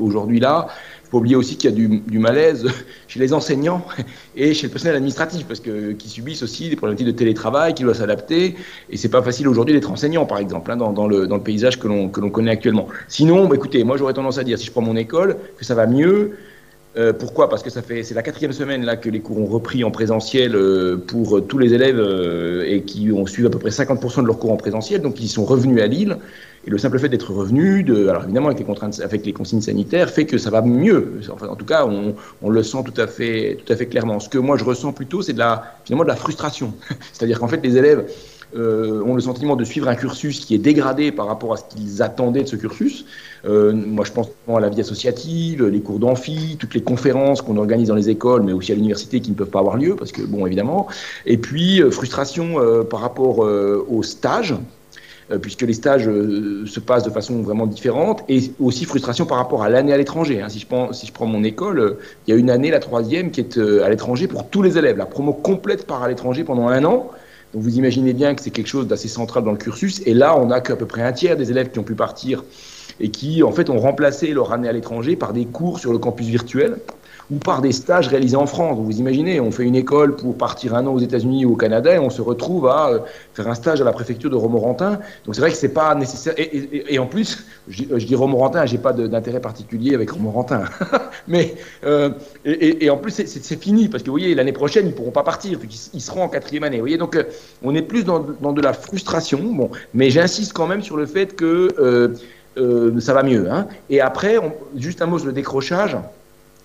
aujourd'hui 0.00 0.40
là. 0.40 0.68
Il 1.04 1.10
faut 1.10 1.18
oublier 1.18 1.34
aussi 1.34 1.56
qu'il 1.56 1.70
y 1.70 1.72
a 1.72 1.76
du, 1.76 2.18
malaise 2.20 2.68
chez 3.08 3.18
les 3.18 3.32
enseignants 3.32 3.84
et 4.36 4.54
chez 4.54 4.68
le 4.68 4.70
personnel 4.70 4.94
administratif, 4.94 5.44
parce 5.46 5.58
que 5.58 5.92
qui 5.92 6.08
subissent 6.08 6.44
aussi 6.44 6.70
des 6.70 6.76
problématiques 6.76 7.08
de 7.08 7.12
télétravail, 7.12 7.74
qui 7.74 7.82
doivent 7.82 7.96
s'adapter. 7.96 8.54
Et 8.90 8.96
c'est 8.96 9.08
pas 9.08 9.22
facile 9.22 9.48
aujourd'hui 9.48 9.74
d'être 9.74 9.90
enseignant, 9.90 10.24
par 10.24 10.38
exemple, 10.38 10.70
hein, 10.70 10.76
dans, 10.76 11.08
le, 11.08 11.26
paysage 11.40 11.80
que 11.80 11.88
l'on 11.88 12.08
connaît 12.08 12.52
actuellement. 12.52 12.86
Sinon, 13.08 13.48
bah, 13.48 13.56
écoutez, 13.56 13.82
moi 13.82 13.96
j'aurais 13.96 14.14
tendance 14.14 14.38
à 14.38 14.44
dire, 14.44 14.56
si 14.56 14.66
je 14.66 14.70
prends 14.70 14.82
mon 14.82 14.96
école, 14.96 15.36
que 15.58 15.64
ça 15.64 15.74
va 15.74 15.86
mieux. 15.86 16.32
Euh, 16.96 17.12
pourquoi? 17.12 17.48
Parce 17.48 17.62
que 17.62 17.70
ça 17.70 17.82
fait 17.82 18.02
c'est 18.02 18.14
la 18.14 18.22
quatrième 18.22 18.52
semaine 18.52 18.84
là 18.84 18.96
que 18.96 19.08
les 19.08 19.20
cours 19.20 19.38
ont 19.38 19.46
repris 19.46 19.84
en 19.84 19.92
présentiel 19.92 20.56
euh, 20.56 20.96
pour 20.96 21.46
tous 21.46 21.58
les 21.58 21.72
élèves 21.72 22.00
euh, 22.00 22.64
et 22.66 22.82
qui 22.82 23.12
ont 23.12 23.26
suivi 23.26 23.46
à 23.46 23.50
peu 23.50 23.60
près 23.60 23.70
50% 23.70 24.22
de 24.22 24.26
leurs 24.26 24.40
cours 24.40 24.50
en 24.50 24.56
présentiel, 24.56 25.00
donc 25.00 25.20
ils 25.20 25.28
sont 25.28 25.44
revenus 25.44 25.80
à 25.80 25.86
Lille. 25.86 26.16
Et 26.66 26.70
le 26.70 26.76
simple 26.76 26.98
fait 26.98 27.08
d'être 27.08 27.32
revenu, 27.32 27.82
de, 27.82 28.08
alors 28.08 28.24
évidemment 28.24 28.48
avec 28.48 28.58
les 28.58 28.66
contraintes, 28.66 29.00
avec 29.00 29.24
les 29.24 29.32
consignes 29.32 29.62
sanitaires, 29.62 30.10
fait 30.10 30.26
que 30.26 30.36
ça 30.36 30.50
va 30.50 30.60
mieux. 30.60 31.20
Enfin, 31.32 31.48
en 31.48 31.56
tout 31.56 31.64
cas, 31.64 31.86
on, 31.86 32.50
le 32.50 32.62
sent 32.62 32.78
tout 32.84 33.00
à 33.00 33.06
fait, 33.06 33.58
tout 33.64 33.72
à 33.72 33.76
fait 33.76 33.86
clairement. 33.86 34.20
Ce 34.20 34.28
que 34.28 34.36
moi 34.36 34.58
je 34.58 34.64
ressens 34.64 34.92
plutôt, 34.92 35.22
c'est 35.22 35.32
de 35.32 35.38
la, 35.38 35.74
finalement 35.84 36.04
de 36.04 36.08
la 36.08 36.16
frustration. 36.16 36.74
C'est-à-dire 37.12 37.40
qu'en 37.40 37.48
fait, 37.48 37.64
les 37.64 37.78
élèves 37.78 38.06
euh, 38.56 39.02
ont 39.04 39.14
le 39.14 39.20
sentiment 39.20 39.54
de 39.56 39.64
suivre 39.64 39.88
un 39.88 39.94
cursus 39.94 40.40
qui 40.40 40.54
est 40.54 40.58
dégradé 40.58 41.12
par 41.12 41.28
rapport 41.28 41.54
à 41.54 41.56
ce 41.56 41.62
qu'ils 41.64 42.02
attendaient 42.02 42.42
de 42.42 42.48
ce 42.48 42.56
cursus. 42.56 43.06
Euh, 43.46 43.72
moi, 43.72 44.04
je 44.04 44.12
pense 44.12 44.28
à 44.48 44.60
la 44.60 44.68
vie 44.68 44.80
associative, 44.80 45.64
les 45.64 45.80
cours 45.80 45.98
d'amphi, 45.98 46.56
toutes 46.58 46.74
les 46.74 46.82
conférences 46.82 47.40
qu'on 47.40 47.56
organise 47.56 47.88
dans 47.88 47.94
les 47.94 48.10
écoles, 48.10 48.42
mais 48.42 48.52
aussi 48.52 48.72
à 48.72 48.74
l'université 48.74 49.20
qui 49.20 49.30
ne 49.30 49.36
peuvent 49.36 49.50
pas 49.50 49.60
avoir 49.60 49.76
lieu, 49.76 49.96
parce 49.96 50.12
que, 50.12 50.22
bon, 50.22 50.44
évidemment. 50.44 50.88
Et 51.24 51.38
puis, 51.38 51.80
euh, 51.80 51.90
frustration 51.90 52.56
par 52.90 53.00
rapport 53.00 53.38
aux 53.38 54.02
stages 54.02 54.54
puisque 55.38 55.62
les 55.62 55.72
stages 55.72 56.08
euh, 56.08 56.64
se 56.66 56.80
passent 56.80 57.04
de 57.04 57.10
façon 57.10 57.42
vraiment 57.42 57.66
différente, 57.66 58.22
et 58.28 58.52
aussi 58.60 58.84
frustration 58.84 59.26
par 59.26 59.38
rapport 59.38 59.62
à 59.62 59.68
l'année 59.68 59.92
à 59.92 59.96
l'étranger. 59.96 60.42
Hein. 60.42 60.48
Si, 60.48 60.58
je 60.58 60.66
prends, 60.66 60.92
si 60.92 61.06
je 61.06 61.12
prends 61.12 61.26
mon 61.26 61.44
école, 61.44 61.78
euh, 61.78 61.98
il 62.26 62.30
y 62.30 62.36
a 62.36 62.38
une 62.38 62.50
année, 62.50 62.70
la 62.70 62.80
troisième, 62.80 63.30
qui 63.30 63.40
est 63.40 63.58
à 63.58 63.88
l'étranger 63.88 64.26
pour 64.26 64.48
tous 64.48 64.62
les 64.62 64.78
élèves. 64.78 64.96
La 64.96 65.06
promo 65.06 65.32
complète 65.32 65.86
part 65.86 66.02
à 66.02 66.08
l'étranger 66.08 66.44
pendant 66.44 66.68
un 66.68 66.84
an. 66.84 67.10
Donc 67.52 67.62
vous 67.62 67.76
imaginez 67.78 68.12
bien 68.12 68.34
que 68.34 68.42
c'est 68.42 68.50
quelque 68.50 68.68
chose 68.68 68.86
d'assez 68.86 69.08
central 69.08 69.44
dans 69.44 69.52
le 69.52 69.56
cursus. 69.56 70.02
Et 70.06 70.14
là, 70.14 70.38
on 70.38 70.46
n'a 70.46 70.60
qu'à 70.60 70.76
peu 70.76 70.86
près 70.86 71.02
un 71.02 71.12
tiers 71.12 71.36
des 71.36 71.50
élèves 71.50 71.70
qui 71.70 71.78
ont 71.78 71.84
pu 71.84 71.94
partir 71.94 72.44
et 73.00 73.10
qui, 73.10 73.42
en 73.42 73.50
fait, 73.50 73.70
ont 73.70 73.78
remplacé 73.78 74.32
leur 74.32 74.52
année 74.52 74.68
à 74.68 74.72
l'étranger 74.72 75.16
par 75.16 75.32
des 75.32 75.46
cours 75.46 75.78
sur 75.78 75.92
le 75.92 75.98
campus 75.98 76.26
virtuel 76.26 76.76
ou 77.30 77.36
par 77.36 77.62
des 77.62 77.72
stages 77.72 78.08
réalisés 78.08 78.36
en 78.36 78.46
France. 78.46 78.78
vous 78.80 78.98
imaginez, 78.98 79.40
on 79.40 79.50
fait 79.50 79.62
une 79.62 79.76
école 79.76 80.16
pour 80.16 80.36
partir 80.36 80.74
un 80.74 80.86
an 80.86 80.94
aux 80.94 80.98
États-Unis 80.98 81.44
ou 81.44 81.52
au 81.52 81.56
Canada 81.56 81.94
et 81.94 81.98
on 81.98 82.10
se 82.10 82.20
retrouve 82.22 82.66
à 82.66 82.90
euh, 82.90 82.98
faire 83.34 83.46
un 83.46 83.54
stage 83.54 83.80
à 83.80 83.84
la 83.84 83.92
préfecture 83.92 84.30
de 84.30 84.36
Romorantin. 84.36 84.98
Donc 85.24 85.34
c'est 85.34 85.40
vrai 85.40 85.50
que 85.50 85.56
c'est 85.56 85.72
pas 85.72 85.94
nécessaire. 85.94 86.34
Et, 86.36 86.98
en 86.98 87.06
plus, 87.06 87.46
je, 87.68 87.84
dis 87.84 88.14
Romorantin, 88.14 88.66
j'ai 88.66 88.78
pas 88.78 88.92
d'intérêt 88.92 89.40
particulier 89.40 89.94
avec 89.94 90.10
Romorantin. 90.10 90.64
Mais 91.28 91.54
euh, 91.84 92.10
et, 92.44 92.90
en 92.90 92.96
plus 92.96 93.12
c'est 93.12 93.62
fini 93.62 93.88
parce 93.88 94.02
que 94.02 94.08
vous 94.10 94.16
voyez 94.16 94.34
l'année 94.34 94.52
prochaine 94.52 94.86
ils 94.86 94.94
pourront 94.94 95.10
pas 95.10 95.22
partir 95.22 95.58
puisqu'ils 95.58 96.00
seront 96.00 96.24
en 96.24 96.28
quatrième 96.28 96.64
année. 96.64 96.76
Vous 96.76 96.82
voyez 96.82 96.98
donc 96.98 97.14
euh, 97.14 97.24
on 97.62 97.74
est 97.74 97.82
plus 97.82 98.04
dans, 98.04 98.24
dans, 98.40 98.52
de 98.52 98.60
la 98.60 98.72
frustration. 98.72 99.40
Bon, 99.40 99.70
mais 99.94 100.10
j'insiste 100.10 100.52
quand 100.52 100.66
même 100.66 100.82
sur 100.82 100.96
le 100.96 101.06
fait 101.06 101.36
que 101.36 102.12
ça 102.98 103.14
va 103.14 103.22
mieux. 103.22 103.50
Hein. 103.50 103.68
Et 103.88 104.00
après, 104.00 104.36
juste 104.76 105.00
un 105.00 105.06
mot 105.06 105.18
sur 105.18 105.28
le 105.28 105.32
décrochage 105.32 105.96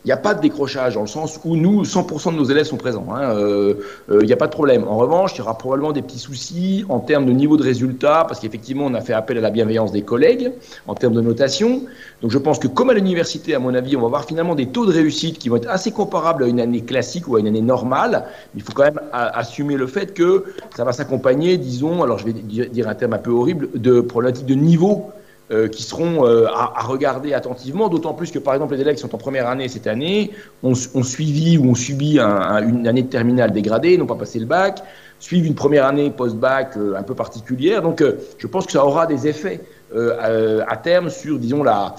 il 0.06 0.10
n'y 0.10 0.12
a 0.12 0.18
pas 0.18 0.36
de 0.36 0.42
décrochage 0.42 0.94
dans 0.94 1.02
le 1.02 1.08
sens 1.08 1.40
où 1.46 1.56
nous, 1.56 1.84
100% 1.84 2.32
de 2.32 2.38
nos 2.38 2.44
élèves 2.44 2.68
sont 2.68 2.78
présents. 2.78 3.08
Hein. 3.12 3.32
Euh, 3.32 3.74
euh, 4.12 4.20
il 4.22 4.28
n'y 4.28 4.34
a 4.34 4.38
pas 4.38 4.46
de 4.46 4.52
problème. 4.52 4.84
En 4.88 4.98
revanche, 4.98 5.32
il 5.34 5.40
y 5.40 5.42
aura 5.42 5.58
probablement 5.58 5.94
des 5.94 6.04
petits 6.04 6.20
soucis 6.20 6.86
en 6.90 7.00
termes 7.00 7.26
de 7.26 7.32
niveau 7.32 7.58
de 7.58 7.64
résultat, 7.64 8.24
parce 8.28 8.40
qu'effectivement, 8.40 8.86
on 8.86 8.94
a 8.94 9.02
fait 9.02 9.14
appel 9.14 9.40
à 9.40 9.42
la 9.42 9.50
bienveillance 9.50 9.92
des 9.92 10.04
collègues 10.04 10.52
en 10.86 10.94
termes 10.94 11.16
de 11.16 11.22
notation. 11.22 11.82
Donc 12.22 12.30
je 12.30 12.38
pense 12.38 12.60
que 12.60 12.68
comme 12.68 12.92
à 12.92 12.94
l'université, 12.94 13.56
à 13.56 13.60
mon 13.60 13.74
avis, 13.74 13.96
on 13.96 14.02
va 14.02 14.06
avoir 14.06 14.26
finalement 14.26 14.54
des 14.54 14.68
taux 14.68 14.86
de 14.86 14.92
réussite 14.92 15.40
qui 15.40 15.50
vont 15.50 15.56
être 15.56 15.70
assez 15.70 15.92
comparables 15.92 16.44
à 16.44 16.48
une 16.48 16.60
année 16.60 16.82
classique 16.82 17.28
ou 17.28 17.38
à 17.38 17.40
une 17.40 17.48
année 17.48 17.62
normale. 17.62 18.26
Il 18.56 18.62
faut 18.62 18.74
quand 18.74 18.84
même 18.84 19.02
assumer 19.12 19.76
le 19.76 19.88
fait 19.88 20.14
que 20.14 20.46
ça 20.76 20.84
va 20.84 20.94
s'accompagner, 20.94 21.58
disons, 21.58 22.04
alors 22.04 22.20
je 22.20 22.26
vais 22.26 22.34
dire 22.34 22.88
un 22.88 22.94
terme 22.94 23.14
un 23.14 23.18
peu 23.18 23.32
horrible, 23.32 23.70
de 23.74 24.02
problématiques 24.02 24.46
de 24.46 24.54
niveau 24.54 25.10
euh, 25.52 25.68
qui 25.68 25.84
seront 25.84 26.26
euh, 26.26 26.48
à, 26.48 26.82
regarder 26.82 27.36
attentivement, 27.36 27.88
d'autant 27.88 28.16
plus 28.16 28.32
que 28.32 28.40
par 28.40 28.56
exemple 28.56 28.74
les 28.74 28.82
élèves 28.82 28.96
qui 28.96 29.02
sont 29.02 29.14
en 29.14 29.20
première 29.20 29.48
année 29.48 29.68
cette 29.68 29.86
année 29.86 30.32
ont, 30.64 30.74
suivi 30.74 31.60
ou 31.60 31.70
ont 31.70 31.76
subi 31.76 32.18
une 32.18 32.88
année 32.88 33.04
de 33.04 33.10
terminale 33.10 33.52
dégradée, 33.52 33.96
n'ont 33.96 34.08
pas 34.08 34.16
passé 34.16 34.40
le 34.40 34.48
bac, 34.48 34.82
suivent 35.20 35.46
une 35.46 35.54
première 35.54 35.86
année 35.86 36.10
post-bac 36.10 36.76
euh, 36.78 36.96
un 36.98 37.04
peu 37.04 37.14
particulière. 37.14 37.84
Donc 37.84 38.04
je 38.40 38.48
pense 38.48 38.66
que 38.66 38.72
ça 38.72 38.84
aura 38.84 39.06
des 39.06 39.28
effets 39.28 39.62
à, 39.96 40.78
terme 40.78 41.12
sur, 41.12 41.38
disons, 41.38 41.62
la, 41.62 41.94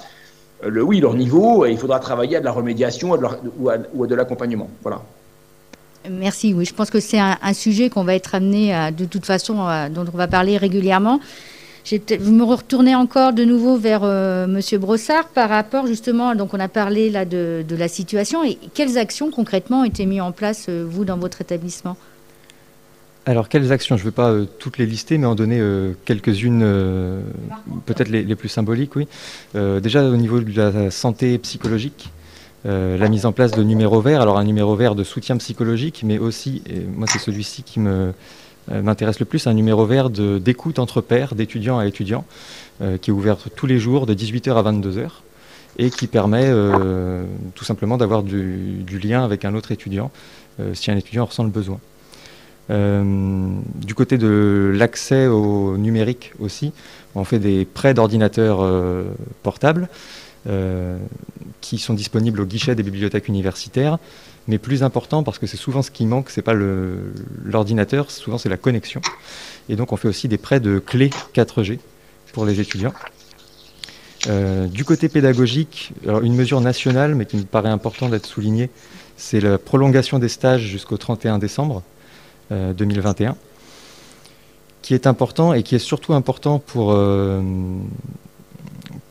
le, 0.66 0.82
oui, 0.82 0.98
leur 0.98 1.14
niveau, 1.14 1.66
et 1.66 1.70
il 1.70 1.78
faudra 1.78 2.00
travailler 2.00 2.38
à 2.38 2.40
de 2.40 2.44
la 2.46 2.50
remédiation 2.50 3.16
ou, 3.60 3.68
à, 3.68 3.78
de 3.78 4.14
l'accompagnement. 4.16 4.68
Voilà. 4.82 5.02
Merci, 6.10 6.52
oui, 6.52 6.64
je 6.64 6.74
pense 6.74 6.90
que 6.90 6.98
c'est 6.98 7.20
un, 7.20 7.52
sujet 7.52 7.90
qu'on 7.90 8.02
va 8.02 8.16
être 8.16 8.34
amené 8.34 8.90
de 8.90 9.04
toute 9.04 9.24
façon, 9.24 9.54
dont 9.94 10.04
on 10.12 10.16
va 10.16 10.26
parler 10.26 10.56
régulièrement. 10.56 11.20
Vous 12.18 12.32
me 12.32 12.42
retournez 12.42 12.96
encore 12.96 13.32
de 13.32 13.44
nouveau 13.44 13.76
vers 13.76 14.00
euh, 14.02 14.48
Monsieur 14.48 14.76
Brossard 14.78 15.28
par 15.28 15.48
rapport 15.48 15.86
justement, 15.86 16.34
donc 16.34 16.52
on 16.52 16.58
a 16.58 16.66
parlé 16.66 17.10
là 17.10 17.24
de, 17.24 17.64
la 17.70 17.86
situation 17.86 18.42
et 18.42 18.58
quelles 18.74 18.98
actions 18.98 19.30
concrètement 19.30 19.82
ont 19.82 19.84
été 19.84 20.04
mises 20.04 20.20
en 20.20 20.32
place 20.32 20.66
euh, 20.68 20.84
vous 20.88 21.04
dans 21.04 21.16
votre 21.16 21.40
établissement? 21.40 21.96
Alors, 23.24 23.48
quelles 23.48 23.70
actions? 23.70 23.96
Je 23.96 24.02
ne 24.02 24.08
vais 24.08 24.14
pas 24.14 24.30
euh, 24.30 24.46
toutes 24.58 24.78
les 24.78 24.86
lister, 24.86 25.16
mais 25.18 25.26
en 25.26 25.36
donner 25.36 25.60
quelques-unes, 26.04 26.60
peut-être 27.86 28.08
les, 28.08 28.24
les, 28.24 28.36
plus 28.36 28.48
symboliques, 28.48 28.96
oui. 28.96 29.06
déjà, 29.54 30.04
au 30.04 30.16
niveau 30.16 30.40
de 30.40 30.56
la 30.56 30.90
santé 30.90 31.38
psychologique, 31.38 32.10
la 32.64 33.08
mise 33.08 33.26
en 33.26 33.32
place 33.32 33.52
de 33.52 33.62
numéros 33.62 34.00
verts. 34.00 34.20
Alors, 34.20 34.38
un 34.38 34.44
numéro 34.44 34.74
vert 34.76 34.94
de 34.94 35.04
soutien 35.04 35.36
psychologique, 35.36 36.02
mais 36.04 36.18
aussi, 36.18 36.62
et 36.68 36.80
moi, 36.80 37.06
c'est 37.10 37.18
celui-ci 37.18 37.62
qui 37.62 37.80
me, 37.80 37.90
euh, 37.90 38.12
m'intéresse 38.68 39.20
le 39.20 39.26
plus 39.26 39.46
un 39.46 39.54
numéro 39.54 39.86
vert 39.86 40.10
d'écoute 40.10 40.78
entre 40.78 41.00
pairs, 41.00 41.34
d'étudiants 41.34 41.78
à 41.78 41.86
étudiants, 41.86 42.24
euh, 42.82 42.98
qui 42.98 43.10
est 43.10 43.12
ouvert 43.12 43.38
tous 43.54 43.66
les 43.66 43.78
jours 43.78 44.06
de 44.06 44.14
18h 44.14 44.54
à 44.54 44.62
22h 44.62 45.08
et 45.78 45.90
qui 45.90 46.06
permet 46.06 46.46
euh, 46.46 47.24
tout 47.54 47.64
simplement 47.64 47.96
d'avoir 47.96 48.22
du, 48.22 48.84
lien 49.02 49.24
avec 49.24 49.44
un 49.44 49.54
autre 49.54 49.72
étudiant 49.72 50.10
si 50.72 50.90
un 50.90 50.96
étudiant 50.96 51.26
ressent 51.26 51.44
le 51.44 51.50
besoin. 51.50 51.78
du 52.70 53.94
côté 53.94 54.16
de 54.16 54.72
l'accès 54.74 55.26
au 55.26 55.76
numérique 55.76 56.32
aussi, 56.40 56.72
on 57.14 57.24
fait 57.24 57.38
des 57.38 57.66
prêts 57.66 57.92
d'ordinateurs 57.92 58.66
portables 59.42 59.90
qui 61.60 61.76
sont 61.76 61.92
disponibles 61.92 62.40
au 62.40 62.46
guichet 62.46 62.74
des 62.74 62.82
bibliothèques 62.82 63.28
universitaires 63.28 63.98
mais 64.48 64.58
plus 64.58 64.82
important 64.82 65.22
parce 65.22 65.38
que 65.38 65.46
c'est 65.46 65.56
souvent 65.56 65.82
ce 65.82 65.90
qui 65.90 66.06
manque, 66.06 66.30
c'est 66.30 66.42
pas 66.42 66.54
l'ordinateur, 66.54 68.10
souvent 68.10 68.38
c'est 68.38 68.48
la 68.48 68.56
connexion. 68.56 69.00
Et 69.68 69.76
donc 69.76 69.92
on 69.92 69.96
fait 69.96 70.08
aussi 70.08 70.28
des 70.28 70.38
prêts 70.38 70.60
de 70.60 70.78
clés 70.78 71.10
4G 71.34 71.78
pour 72.32 72.44
les 72.44 72.60
étudiants. 72.60 72.94
Euh, 74.28 74.66
du 74.66 74.84
côté 74.84 75.08
pédagogique, 75.08 75.92
alors 76.04 76.22
une 76.22 76.34
mesure 76.34 76.60
nationale, 76.60 77.14
mais 77.14 77.26
qui 77.26 77.36
me 77.36 77.44
paraît 77.44 77.68
important 77.70 78.08
d'être 78.08 78.26
soulignée, 78.26 78.70
c'est 79.16 79.40
la 79.40 79.58
prolongation 79.58 80.18
des 80.18 80.28
stages 80.28 80.62
jusqu'au 80.62 80.96
31 80.96 81.38
décembre 81.38 81.82
2021, 82.50 83.30
euh, 83.30 83.34
qui 84.82 84.94
est 84.94 85.06
important 85.06 85.52
et 85.52 85.62
qui 85.62 85.74
est 85.74 85.80
surtout 85.80 86.12
important 86.12 86.58
pour, 86.58 86.92
euh, 86.92 87.40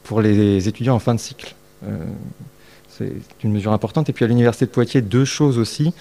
pour 0.03 0.21
les 0.21 0.67
étudiants 0.67 0.95
en 0.95 0.99
fin 0.99 1.15
de 1.15 1.19
cycle. 1.19 1.55
C'est 2.97 3.11
une 3.43 3.51
mesure 3.51 3.73
importante. 3.73 4.09
Et 4.09 4.13
puis 4.13 4.23
à 4.23 4.27
l'Université 4.27 4.65
de 4.65 4.71
Poitiers, 4.71 5.01
deux 5.01 5.25
choses 5.25 5.57
aussi. 5.57 5.93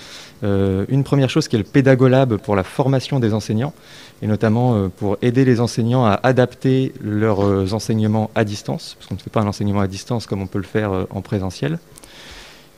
Euh, 0.44 0.84
une 0.88 1.02
première 1.02 1.28
chose 1.28 1.48
qui 1.48 1.56
est 1.56 1.58
le 1.58 1.64
Pédagolab 1.64 2.36
pour 2.36 2.54
la 2.54 2.62
formation 2.62 3.18
des 3.18 3.34
enseignants, 3.34 3.72
et 4.22 4.28
notamment 4.28 4.76
euh, 4.76 4.88
pour 4.88 5.18
aider 5.20 5.44
les 5.44 5.60
enseignants 5.60 6.04
à 6.04 6.20
adapter 6.22 6.92
leurs 7.02 7.44
euh, 7.44 7.72
enseignements 7.72 8.30
à 8.36 8.44
distance, 8.44 8.94
parce 8.96 9.08
qu'on 9.08 9.14
ne 9.16 9.20
fait 9.20 9.30
pas 9.30 9.40
un 9.40 9.46
enseignement 9.46 9.80
à 9.80 9.88
distance 9.88 10.26
comme 10.26 10.40
on 10.40 10.46
peut 10.46 10.58
le 10.58 10.64
faire 10.64 11.06
en 11.10 11.20
présentiel. 11.20 11.78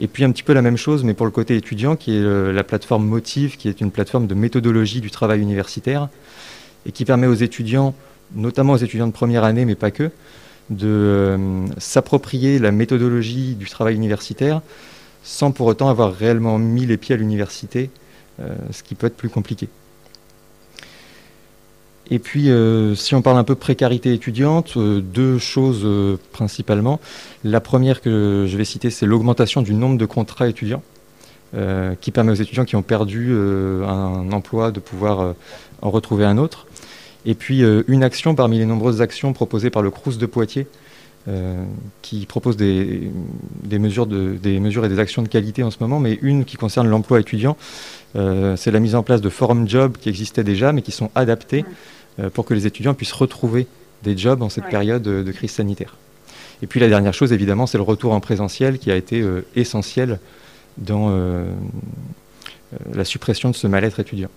Et 0.01 0.09
puis 0.09 0.25
un 0.25 0.31
petit 0.31 0.43
peu 0.43 0.55
la 0.55 0.63
même 0.63 0.77
chose, 0.77 1.05
mais 1.05 1.15
pour 1.15 1.27
le 1.27 1.33
côté 1.33 1.57
étudiant, 1.57 1.97
qui 1.97 2.17
est 2.17 2.53
la 2.53 2.65
plateforme 2.65 3.07
Motive, 3.07 3.57
qui 3.57 3.69
est 3.69 3.81
une 3.81 3.91
plateforme 3.91 4.27
de 4.27 4.35
méthodologie 4.35 5.01
du 5.01 5.11
travail 5.11 5.41
universitaire, 5.41 6.09
et 6.85 6.93
qui 6.93 7.05
permet 7.05 7.27
aux 7.27 7.35
étudiants, 7.35 7.95
notamment 8.35 8.75
aux 8.75 8.79
étudiants 8.79 9.07
de 9.07 9.13
première 9.13 9.45
année, 9.45 9.65
mais 9.65 9.75
pas 9.75 9.91
que, 9.91 10.11
de 10.71 10.89
euh, 10.89 11.67
s'approprier 11.79 12.59
la 12.59 12.73
méthodologie 12.73 13.55
du 13.55 13.67
travail 13.67 13.95
universitaire 13.95 14.63
sans 15.23 15.51
pour 15.51 15.67
autant 15.67 15.89
avoir 15.89 16.15
réellement 16.15 16.59
mis 16.59 16.87
les 16.87 16.97
pieds 16.97 17.15
à 17.15 17.19
l'université, 17.19 17.91
euh, 18.41 18.55
ce 18.71 18.83
qui 18.83 18.95
peut 18.95 19.09
être 19.09 19.17
plus 19.17 19.29
compliqué. 19.29 19.69
Et 22.09 22.21
puis, 22.21 22.51
euh, 22.51 22.95
si 22.95 23.17
on 23.17 23.23
parle 23.23 23.37
un 23.37 23.43
peu 23.43 23.57
précarité 23.57 24.13
étudiante, 24.13 24.79
deux 24.79 25.39
choses 25.39 25.85
principalement. 26.31 27.01
La 27.43 27.61
première 27.61 28.01
que 28.01 28.47
je 28.47 28.57
vais 28.57 28.65
citer, 28.65 28.91
c'est 28.91 29.07
l'augmentation 29.07 29.63
du 29.63 29.75
nombre 29.75 29.99
de 29.99 30.07
contrats 30.07 30.49
étudiants, 30.49 30.83
qui 32.01 32.11
permet 32.11 32.33
aux 32.33 32.37
étudiants 32.37 32.67
qui 32.67 32.77
ont 32.77 32.83
perdu 32.83 33.35
un 33.35 34.31
emploi 34.31 34.71
de 34.71 34.79
pouvoir 34.79 35.35
en 35.81 35.91
retrouver 35.91 36.25
un 36.25 36.39
autre. 36.39 36.66
Et 37.27 37.35
puis 37.35 37.65
euh, 37.65 37.83
une 37.89 38.05
action 38.05 38.35
parmi 38.35 38.59
les 38.59 38.67
nombreuses 38.67 39.03
actions 39.03 39.33
proposées 39.33 39.69
par 39.69 39.83
le 39.83 39.91
Crous 39.91 40.17
de 40.17 40.27
Poitiers, 40.27 40.69
euh, 41.29 41.65
qui 42.03 42.25
propose 42.25 42.57
des, 42.57 43.11
mesures 43.69 44.07
des 44.07 44.61
mesures 44.61 44.85
et 44.85 44.89
des 44.89 45.01
actions 45.01 45.23
de 45.23 45.29
qualité 45.29 45.65
en 45.65 45.73
ce 45.73 45.79
moment, 45.81 45.99
mais 45.99 46.21
une 46.23 46.45
qui 46.45 46.57
concerne 46.57 46.89
l'emploi 46.89 47.19
étudiant, 47.19 47.57
euh, 48.15 48.55
c'est 48.57 48.71
la 48.71 48.79
mise 48.79 48.95
en 48.95 49.03
place 49.03 49.21
de 49.21 49.29
forum 49.29 49.69
jobs 49.69 49.97
qui 50.01 50.09
existaient 50.09 50.45
déjà, 50.45 50.73
mais 50.73 50.83
qui 50.83 50.93
sont 50.93 51.11
adaptés 51.15 51.65
pour 52.33 52.47
que 52.47 52.55
les 52.55 52.67
étudiants 52.67 52.95
puissent 52.95 53.12
retrouver 53.12 53.67
des 54.03 54.17
jobs 54.17 54.41
en 54.41 54.49
cette 54.49 54.71
période 54.71 55.03
de, 55.03 55.33
crise 55.33 55.51
sanitaire. 55.51 55.97
Et 56.62 56.67
puis 56.67 56.81
la 56.81 56.89
dernière 56.89 57.12
chose, 57.12 57.31
évidemment, 57.35 57.67
c'est 57.67 57.77
le 57.77 57.85
retour 57.85 58.15
en 58.15 58.21
présentiel 58.21 58.79
qui 58.79 58.91
a 58.91 58.97
été 58.97 59.23
essentiel 59.55 60.19
dans 60.79 61.15
la 62.95 63.05
suppression 63.05 63.51
de 63.51 63.55
ce 63.55 63.67
mal-être 63.67 64.01
étudiant. 64.01 64.31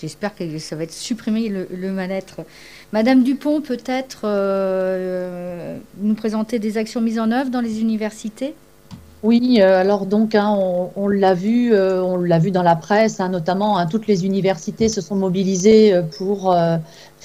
J'espère 0.00 0.34
que 0.34 0.58
ça 0.58 0.76
va 0.76 0.82
être 0.82 0.92
supprimé 0.92 1.48
le, 1.48 1.92
mal-être. 1.92 2.42
Madame 2.92 3.22
Dupont, 3.22 3.62
peut-être 3.62 4.20
euh, 4.24 5.78
nous 6.00 6.14
présenter 6.14 6.58
des 6.58 6.76
actions 6.76 7.00
mises 7.00 7.18
en 7.18 7.30
œuvre 7.30 7.50
dans 7.50 7.62
les 7.62 7.80
universités? 7.80 8.54
Oui, 9.22 9.58
euh, 9.60 9.80
alors 9.80 10.04
donc 10.04 10.34
hein, 10.34 10.54
on, 10.94 11.08
l'a 11.08 11.32
vu, 11.32 11.72
euh, 11.72 12.02
on 12.02 12.18
l'a 12.18 12.38
vu 12.38 12.50
dans 12.50 12.62
la 12.62 12.76
presse, 12.76 13.20
hein, 13.20 13.30
notamment 13.30 13.78
hein, 13.78 13.86
toutes 13.86 14.06
les 14.06 14.26
universités 14.26 14.90
se 14.90 15.00
sont 15.00 15.16
mobilisées 15.16 15.98
pour 16.18 16.54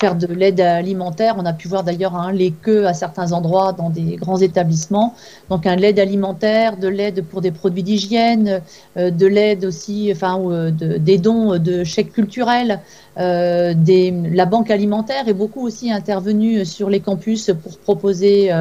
de 0.09 0.33
l'aide 0.33 0.59
alimentaire. 0.59 1.35
On 1.37 1.45
a 1.45 1.53
pu 1.53 1.67
voir 1.67 1.83
d'ailleurs 1.83 2.15
hein, 2.15 2.31
les 2.31 2.51
queues 2.51 2.87
à 2.87 2.93
certains 2.93 3.33
endroits 3.33 3.71
dans 3.73 3.91
des 3.91 4.15
grands 4.15 4.39
établissements. 4.39 5.13
Donc 5.49 5.67
un 5.67 5.75
l'aide 5.75 5.99
alimentaire, 5.99 6.77
de 6.77 6.87
l'aide 6.87 7.23
pour 7.23 7.41
des 7.41 7.51
produits 7.51 7.83
d'hygiène, 7.83 8.61
euh, 8.97 9.11
de 9.11 9.27
l'aide 9.27 9.63
aussi, 9.63 10.09
enfin 10.11 10.39
euh, 10.39 10.71
des 10.71 11.17
dons 11.19 11.57
de 11.59 11.83
chèques 11.83 12.13
culturels. 12.13 12.79
Euh, 13.17 13.73
des, 13.75 14.11
la 14.31 14.45
banque 14.45 14.71
alimentaire 14.71 15.27
est 15.27 15.33
beaucoup 15.33 15.61
aussi 15.61 15.91
intervenue 15.91 16.65
sur 16.65 16.89
les 16.89 17.01
campus 17.01 17.51
pour 17.61 17.77
proposer 17.77 18.51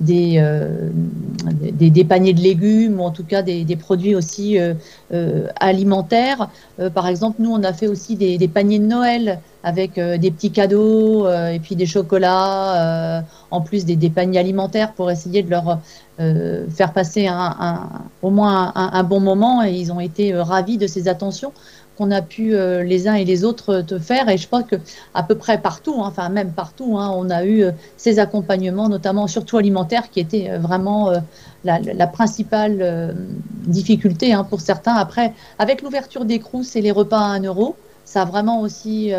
des, 0.00 0.42
des, 1.72 2.04
paniers 2.04 2.34
de 2.34 2.40
légumes 2.40 3.00
ou 3.00 3.04
en 3.04 3.10
tout 3.10 3.24
cas 3.24 3.42
des, 3.42 3.76
produits 3.76 4.16
aussi 4.16 4.58
alimentaires. 5.60 6.50
par 6.92 7.06
exemple, 7.06 7.36
nous 7.38 7.52
on 7.52 7.62
a 7.62 7.72
fait 7.72 7.86
aussi 7.86 8.16
des, 8.16 8.48
paniers 8.48 8.80
de 8.80 8.86
Noël 8.86 9.38
avec 9.68 9.94
des 9.94 10.30
petits 10.30 10.50
cadeaux 10.50 11.28
et 11.28 11.60
puis 11.62 11.76
des 11.76 11.86
chocolats, 11.86 13.24
en 13.50 13.60
plus 13.60 13.84
des, 13.84 13.96
des, 13.96 14.10
paniers 14.10 14.38
alimentaires 14.38 14.92
pour 14.94 15.10
essayer 15.10 15.42
de 15.42 15.50
leur 15.50 15.78
faire 16.18 16.92
passer 16.92 17.26
un, 17.26 17.88
au 18.22 18.30
moins 18.30 18.72
un, 18.74 19.02
bon 19.04 19.20
moment. 19.20 19.62
Et 19.62 19.72
ils 19.72 19.92
ont 19.92 20.00
été 20.00 20.34
ravis 20.34 20.78
de 20.78 20.86
ces 20.86 21.08
attentions 21.08 21.52
qu'on 21.98 22.12
a 22.12 22.22
pu 22.22 22.54
euh, 22.54 22.84
les 22.84 23.08
uns 23.08 23.14
et 23.14 23.24
les 23.24 23.44
autres 23.44 23.80
te 23.80 23.98
faire. 23.98 24.28
Et 24.28 24.38
je 24.38 24.48
pense 24.48 24.62
que 24.64 24.76
à 25.14 25.24
peu 25.24 25.34
près 25.34 25.60
partout, 25.60 25.96
hein, 25.98 26.06
enfin 26.06 26.28
même 26.28 26.52
partout, 26.52 26.96
hein, 26.96 27.12
on 27.14 27.28
a 27.28 27.44
eu 27.44 27.64
euh, 27.64 27.72
ces 27.96 28.20
accompagnements, 28.20 28.88
notamment 28.88 29.26
surtout 29.26 29.58
alimentaires, 29.58 30.08
qui 30.10 30.20
étaient 30.20 30.48
euh, 30.48 30.58
vraiment 30.58 31.12
la, 31.64 32.06
principale 32.06 33.14
difficulté 33.66 34.32
hein, 34.32 34.44
pour 34.44 34.60
certains. 34.60 34.94
Après, 34.94 35.34
avec 35.58 35.82
l'ouverture 35.82 36.24
des 36.24 36.38
crous 36.38 36.76
et 36.76 36.80
les 36.80 36.92
repas 36.92 37.18
à 37.18 37.30
1 37.34 37.42
euro, 37.42 37.76
ça 38.08 38.22
a 38.22 38.24
vraiment 38.24 38.60
aussi 38.62 39.12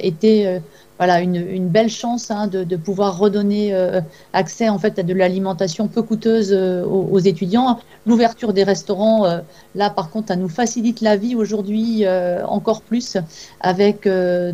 été 0.00 0.60
voilà 0.98 1.20
une, 1.20 1.36
une, 1.36 1.68
belle 1.68 1.90
chance 1.90 2.30
hein, 2.30 2.46
de, 2.46 2.64
de, 2.64 2.76
pouvoir 2.76 3.18
redonner 3.18 3.74
euh, 3.74 4.00
accès 4.32 4.68
en 4.68 4.78
fait 4.78 4.98
à 4.98 5.02
de 5.02 5.12
l'alimentation 5.12 5.88
peu 5.88 6.02
coûteuse 6.02 6.52
euh, 6.52 6.84
aux, 6.84 7.18
étudiants. 7.18 7.78
L'ouverture 8.06 8.52
des 8.52 8.62
restaurants, 8.62 9.26
euh, 9.26 9.40
là 9.74 9.90
par 9.90 10.10
contre, 10.10 10.28
ça 10.28 10.36
nous 10.36 10.48
facilite 10.48 11.00
la 11.00 11.16
vie 11.16 11.34
aujourd'hui 11.34 12.04
encore 12.46 12.82
plus 12.82 13.16
avec 13.60 14.08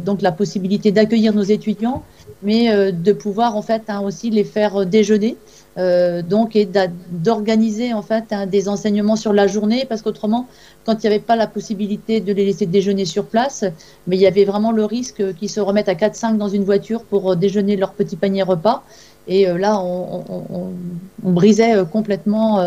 donc 0.05 0.23
la 0.23 0.33
possibilité 0.33 0.91
d'accueillir 0.91 1.35
nos 1.35 1.43
étudiants, 1.43 2.03
mais 2.43 2.93
de 2.93 3.13
pouvoir 3.13 3.57
en 3.57 3.63
fait 3.63 3.83
hein, 3.89 4.01
aussi 4.01 4.31
les 4.31 4.45
faire 4.45 4.87
déjeuner. 4.87 5.37
Euh, 5.79 6.21
donc 6.21 6.55
et 6.55 6.69
d'organiser 7.11 7.95
en 7.95 8.03
fait 8.03 8.25
hein, 8.31 8.45
des 8.45 8.69
enseignements 8.69 9.17
sur 9.17 9.33
la 9.33 9.47
journée 9.47 9.87
parce 9.89 10.03
qu'autrement 10.03 10.47
quand 10.85 11.03
il 11.03 11.09
n'y 11.09 11.15
avait 11.15 11.25
pas 11.25 11.35
la 11.35 11.47
possibilité 11.47 12.21
de 12.21 12.31
les 12.35 12.45
laisser 12.45 12.67
déjeuner 12.67 13.07
sur 13.07 13.25
place 13.25 13.65
mais 14.07 14.17
il 14.17 14.21
y 14.21 14.27
avait 14.27 14.45
vraiment 14.45 14.71
le 14.71 14.85
risque 14.85 15.35
qu'ils 15.37 15.49
se 15.49 15.61
remettent 15.61 15.89
à 15.89 15.95
4-5 15.95 16.37
dans 16.37 16.51
une 16.51 16.65
voiture 16.65 17.05
pour 17.05 17.37
déjeuner 17.37 17.77
leur 17.77 17.95
petit 17.95 18.17
panier 18.17 18.43
repas 18.43 18.83
et 19.27 19.49
euh, 19.49 19.57
là 19.57 19.81
on, 19.81 20.75
brisait 21.23 21.75
euh, 21.75 21.85
complètement 21.87 22.61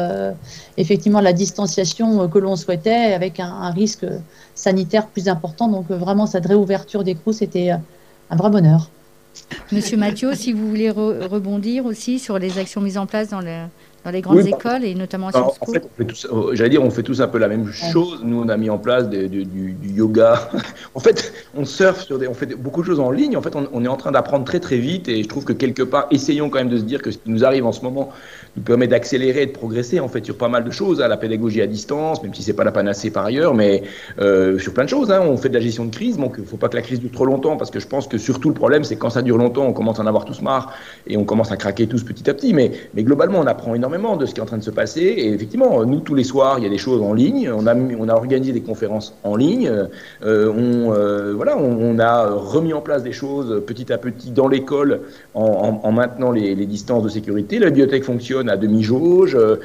effectivement 0.78 1.22
la 1.22 1.34
distanciation 1.34 2.28
que 2.28 2.40
l'on 2.40 2.56
souhaitait 2.56 3.14
avec 3.14 3.40
un, 3.40 3.54
un, 3.54 3.70
risque 3.70 4.08
sanitaire 4.56 5.06
plus 5.06 5.28
important 5.30 5.68
donc 5.68 5.92
vraiment 5.92 6.26
cette 6.26 6.48
réouverture 6.48 7.04
des 7.04 7.14
crous 7.14 7.38
c'était 7.38 7.70
un 7.70 8.36
vrai 8.36 8.50
bonheur. 8.50 8.90
Monsieur 9.72 9.98
Mathieu, 9.98 10.34
si 10.36 10.54
vous 10.54 10.68
voulez 10.68 10.90
rebondir 10.90 11.86
aussi 11.86 12.20
sur 12.20 12.40
les 12.40 12.58
actions 12.58 12.82
mises 12.82 12.98
en 12.98 13.06
place 13.06 13.30
dans, 13.30 13.42
dans 13.42 14.12
les 14.12 14.22
grandes 14.22 14.42
bah, 14.42 14.50
écoles 14.50 14.84
et 14.86 14.94
notamment 14.94 15.28
à 15.30 15.32
Sciences 15.32 15.58
En 15.60 15.66
fait, 15.66 15.84
euh, 16.00 16.54
j'allais 16.54 16.70
dire, 16.70 16.84
on 16.84 16.92
fait 16.92 17.04
tous 17.04 17.22
un 17.22 17.28
peu 17.28 17.40
la 17.40 17.48
même 17.48 17.72
chose. 17.72 18.22
Nous, 18.24 18.40
on 18.40 18.48
a 18.50 18.58
mis 18.58 18.70
en 18.70 18.78
place 18.78 19.10
du, 19.10 19.76
yoga. 19.84 20.50
en 20.96 21.00
fait, 21.00 21.34
on 21.56 21.66
surfe 21.66 22.04
sur 22.04 22.20
des, 22.20 22.28
on 22.28 22.36
fait 22.36 22.56
beaucoup 22.56 22.82
de 22.82 22.88
choses 22.88 23.00
en 23.00 23.10
ligne. 23.10 23.36
En 23.36 23.42
fait, 23.42 23.56
on, 23.56 23.68
on 23.74 23.84
est 23.84 23.88
en 23.88 23.98
train 23.98 24.12
d'apprendre 24.12 24.46
très 24.46 24.60
très 24.60 24.78
vite 24.78 25.08
et 25.08 25.24
je 25.24 25.28
trouve 25.28 25.44
que 25.44 25.54
quelque 25.54 25.84
part, 25.84 26.08
essayons 26.12 26.50
quand 26.50 26.60
même 26.60 26.70
de 26.70 26.78
se 26.78 26.84
dire 26.84 27.02
que 27.02 27.12
ce 27.12 27.18
qui 27.18 27.32
nous 27.32 27.44
arrive 27.44 27.66
en 27.66 27.72
ce 27.72 27.82
moment 27.82 28.12
nous 28.58 28.64
permet 28.64 28.88
d'accélérer 28.88 29.44
et 29.44 29.46
de 29.48 29.52
progresser 29.52 30.00
en 30.00 30.08
fait 30.08 30.26
sur 30.26 30.38
pas 30.38 30.48
mal 30.48 30.64
de 30.64 30.72
choses, 30.72 31.02
hein, 31.02 31.08
la 31.08 31.18
pédagogie 31.18 31.62
à 31.62 31.68
distance, 31.68 32.22
même 32.24 32.34
si 32.34 32.44
c'est 32.44 32.54
pas 32.54 32.64
la 32.64 32.72
panacée 32.72 33.12
par 33.12 33.26
ailleurs, 33.26 33.54
mais 33.54 33.84
euh, 34.20 34.58
sur 34.60 34.74
plein 34.74 34.86
de 34.86 34.90
choses. 34.90 35.12
Hein, 35.12 35.22
on 35.22 35.38
fait 35.38 35.50
de 35.50 35.54
la 35.54 35.60
gestion 35.60 35.86
de 35.86 35.94
crise, 35.94 36.18
donc 36.18 36.36
il 36.38 36.46
faut 36.46 36.58
pas 36.58 36.70
que 36.70 36.76
la 36.76 36.82
crise 36.82 37.00
dure 37.00 37.12
trop 37.12 37.26
longtemps, 37.26 37.58
parce 37.58 37.72
que 37.72 37.80
je 37.80 37.88
pense 37.88 38.08
que 38.08 38.18
surtout 38.18 38.50
le 38.50 38.56
problème, 38.56 38.84
c'est 38.84 38.96
quand 38.96 39.10
ça 39.10 39.22
dure 39.22 39.38
longtemps, 39.38 39.66
on 39.66 39.74
commence 39.74 40.00
à 40.00 40.04
en 40.04 40.08
avoir 40.08 40.26
tous 40.26 40.42
marre 40.42 40.74
et 41.08 41.18
on 41.18 41.24
commence 41.26 41.52
à 41.52 41.58
craquer 41.58 41.88
tous 41.88 42.04
petit 42.04 42.30
à 42.30 42.34
petit. 42.34 42.54
Mais, 42.54 42.72
globalement, 42.98 43.40
on 43.40 43.48
apprend 43.48 43.76
énormément 43.76 44.18
de 44.18 44.26
ce 44.26 44.34
qui 44.34 44.40
est 44.40 44.44
en 44.44 44.48
train 44.48 44.58
de 44.58 44.64
se 44.64 44.72
passer. 44.72 45.02
Et 45.02 45.34
effectivement, 45.34 45.86
nous 45.86 46.00
tous 46.00 46.16
les 46.16 46.24
soirs, 46.24 46.58
il 46.60 46.64
y 46.64 46.68
a 46.68 46.70
des 46.70 46.78
choses 46.78 47.02
en 47.02 47.14
ligne. 47.14 47.52
On 47.52 47.68
a 47.68 48.14
organisé 48.14 48.52
des 48.52 48.62
conférences 48.62 49.16
en 49.24 49.36
ligne. 49.36 49.70
Euh, 50.24 50.54
on 50.56 50.94
euh, 50.94 51.34
voilà, 51.36 51.58
on, 51.58 52.00
a 52.00 52.30
remis 52.30 52.74
en 52.74 52.82
place 52.82 53.04
des 53.04 53.12
choses 53.12 53.64
petit 53.66 53.92
à 53.92 53.98
petit 53.98 54.32
dans 54.32 54.48
l'école 54.48 55.02
en, 55.34 55.80
en, 55.84 55.92
maintenant 55.92 56.32
les 56.32 56.56
distances 56.66 57.04
de 57.04 57.10
sécurité. 57.10 57.60
La 57.60 57.68
bibliothèque 57.68 58.04
fonctionne 58.04 58.45
à 58.50 58.58
demi-jauge. 58.58 59.36
Euh, 59.36 59.58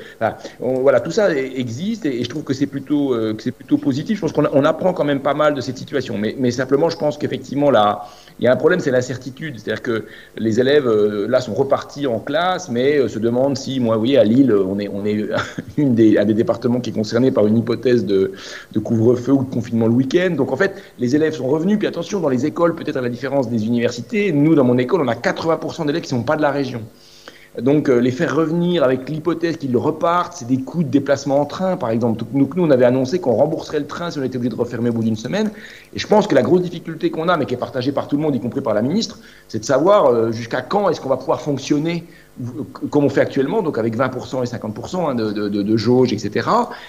voilà, 0.59 1.01
tout 1.01 1.11
ça 1.11 1.35
existe 1.35 2.07
et, 2.07 2.23
je 2.23 2.29
trouve 2.29 2.45
que 2.45 2.55
c'est 2.55 2.67
plutôt, 2.67 3.15
euh, 3.15 3.35
que 3.35 3.43
c'est 3.43 3.53
plutôt 3.53 3.79
positif. 3.79 4.17
Je 4.17 4.21
pense 4.23 4.33
qu'on 4.33 4.47
on 4.53 4.65
apprend 4.65 4.93
quand 4.93 5.05
même 5.05 5.21
pas 5.21 5.35
mal 5.35 5.55
de 5.55 5.61
cette 5.61 5.79
situation. 5.79 6.17
Mais, 6.19 6.51
simplement, 6.51 6.91
je 6.91 6.97
pense 6.97 7.19
qu'effectivement, 7.19 7.71
là, 7.71 8.07
il 8.39 8.45
y 8.45 8.49
a 8.49 8.53
un 8.53 8.57
problème, 8.57 8.81
c'est 8.81 8.91
l'incertitude. 8.91 9.59
C'est-à-dire 9.59 9.83
que 9.83 10.05
les 10.37 10.61
élèves, 10.61 10.87
euh, 10.87 11.27
là, 11.29 11.41
sont 11.41 11.55
repartis 11.55 12.07
en 12.07 12.19
classe, 12.19 12.71
mais 12.71 13.09
se 13.09 13.19
demandent 13.19 13.57
si, 13.57 13.81
moi, 13.81 13.99
oui, 13.99 14.17
à 14.17 14.25
Lille, 14.25 14.53
on 14.53 14.79
est, 14.79 14.89
on 14.89 15.05
est 15.05 15.29
un 15.79 16.25
des 16.25 16.35
départements 16.35 16.81
qui 16.81 16.91
est 16.91 16.95
concerné 16.95 17.31
par 17.31 17.47
une 17.47 17.59
hypothèse 17.59 18.05
de, 18.05 18.33
de 18.73 18.79
couvre-feu 18.79 19.33
ou 19.33 19.45
de 19.45 19.51
confinement 19.51 19.87
le 19.87 19.95
week-end. 19.95 20.31
Donc, 20.37 20.53
en 20.53 20.57
fait, 20.57 20.75
les 20.99 21.15
élèves 21.17 21.35
sont 21.35 21.49
revenus. 21.49 21.79
Puis 21.79 21.87
attention, 21.87 22.21
dans 22.21 22.29
les 22.29 22.47
écoles, 22.47 22.75
peut-être 22.75 22.97
à 22.97 23.01
la 23.01 23.09
différence 23.09 23.49
des 23.49 23.67
universités, 23.67 24.33
nous, 24.33 24.55
dans 24.55 24.65
mon 24.65 24.79
école, 24.79 25.01
on 25.03 25.09
a 25.09 25.15
80% 25.15 25.87
d'élèves 25.87 26.03
qui 26.03 26.15
ne 26.15 26.21
sont 26.21 26.25
pas 26.25 26.37
de 26.37 26.43
la 26.43 26.51
région. 26.51 26.83
Donc 27.59 27.89
euh, 27.89 27.99
les 27.99 28.13
faire 28.13 28.35
revenir 28.37 28.85
avec 28.85 29.09
l'hypothèse 29.09 29.57
qu'ils 29.57 29.77
repartent, 29.77 30.35
c'est 30.35 30.47
des 30.47 30.59
coûts 30.59 30.85
de 30.85 30.89
déplacement 30.89 31.41
en 31.41 31.47
train, 31.47 31.77
par 31.77 31.91
exemple. 31.91 32.25
nous, 32.33 32.49
on 32.57 32.71
avait 32.71 32.85
annoncé 32.85 33.19
qu'on 33.19 33.33
rembourserait 33.33 33.81
le 33.81 33.87
train 33.87 34.11
si 34.11 34.19
on 34.19 34.23
était 34.23 34.37
obligé 34.37 34.55
de 34.55 34.61
refermer 34.61 34.91
au 34.91 34.93
bout 34.93 35.03
d'une 35.03 35.17
semaine. 35.17 35.51
Et 35.95 35.99
je 35.99 36.07
pense 36.07 36.29
que 36.29 36.35
la 36.37 36.43
grosse 36.43 36.63
difficulté 36.63 37.11
qu'on 37.11 37.29
a, 37.29 37.37
mais 37.37 37.47
qui 37.47 37.55
est 37.55 37.59
partagée 37.59 37.91
par 37.91 38.07
tout 38.07 38.17
le 38.17 38.23
monde, 38.23 38.37
y 38.37 38.41
compris 38.41 38.61
par 38.61 38.75
la 38.75 38.83
ministre, 38.83 39.19
c'est 39.49 39.59
de 39.59 39.65
savoir 39.65 40.07
euh, 40.07 40.31
jusqu'à 40.31 40.63
quand 40.63 40.89
est-ce 40.91 41.01
qu'on 41.01 41.09
va 41.09 41.17
pouvoir 41.17 41.41
fonctionner 41.41 42.05
comme 42.91 43.05
on 43.05 43.09
fait 43.09 43.21
actuellement, 43.21 43.63
donc 43.63 43.79
avec 43.79 43.97
20% 43.97 44.43
et 44.43 44.47
50% 44.47 45.11
hein, 45.11 45.15
de, 45.15 45.77
jauge, 45.77 46.13
etc. 46.13 46.49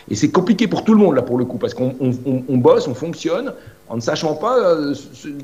Et 0.10 0.16
c'est 0.16 0.32
compliqué 0.32 0.68
pour 0.68 0.84
tout 0.84 0.94
le 0.94 1.00
monde, 1.00 1.16
là, 1.16 1.22
pour 1.22 1.38
le 1.38 1.46
coup, 1.46 1.58
parce 1.58 1.74
qu'on 1.74 1.96
on, 2.00 2.58
bosse, 2.58 2.88
on 2.88 2.94
fonctionne, 2.94 3.54
en 3.92 3.98
ne 3.98 4.02
sachant 4.02 4.36
pas 4.36 4.58
euh, 4.58 4.96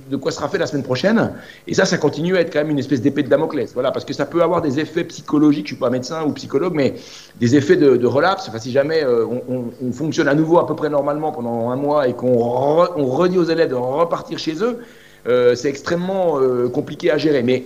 de 0.10 0.16
quoi 0.16 0.32
sera 0.32 0.48
fait 0.48 0.58
la 0.58 0.68
semaine 0.68 0.84
prochaine. 0.84 1.34
Et 1.68 1.74
ça, 1.74 1.84
ça 1.84 1.98
continue 1.98 2.38
à 2.38 2.40
être 2.40 2.54
quand 2.54 2.60
même 2.60 2.70
une 2.70 2.80
espèce 2.80 3.02
d'épée 3.02 3.22
de 3.22 3.28
Damoclès. 3.28 3.74
Voilà, 3.74 3.92
parce 3.92 4.06
que 4.06 4.14
ça 4.14 4.26
peut 4.26 4.42
avoir 4.42 4.62
des 4.62 4.80
effets 4.80 5.04
psychologiques, 5.04 5.66
je 5.66 5.74
suis 5.74 5.80
pas 5.80 5.90
médecin 5.90 6.24
ou 6.24 6.32
psychologue, 6.32 6.74
mais 6.74 6.96
des 7.42 7.58
effets 7.58 7.76
de, 7.76 7.98
de 7.98 8.08
relapse. 8.08 8.48
Enfin, 8.48 8.60
si 8.60 8.72
jamais 8.72 9.04
euh, 9.04 9.26
on, 9.50 9.92
fonctionne 9.92 10.30
à 10.30 10.34
nouveau 10.34 10.60
à 10.60 10.68
peu 10.68 10.76
près 10.76 10.90
normalement 10.90 11.34
pendant 11.34 11.72
un 11.72 11.76
mois 11.76 12.08
et 12.08 12.14
qu'on 12.14 12.38
on 12.38 13.06
redit 13.06 13.38
aux 13.38 13.44
élèves 13.44 13.70
de 13.70 13.76
repartir 13.76 14.40
chez 14.40 14.64
eux, 14.64 14.80
euh, 15.28 15.54
c'est 15.56 15.68
extrêmement 15.68 16.40
compliqué 16.74 17.12
à 17.12 17.18
gérer. 17.18 17.44
Mais, 17.44 17.66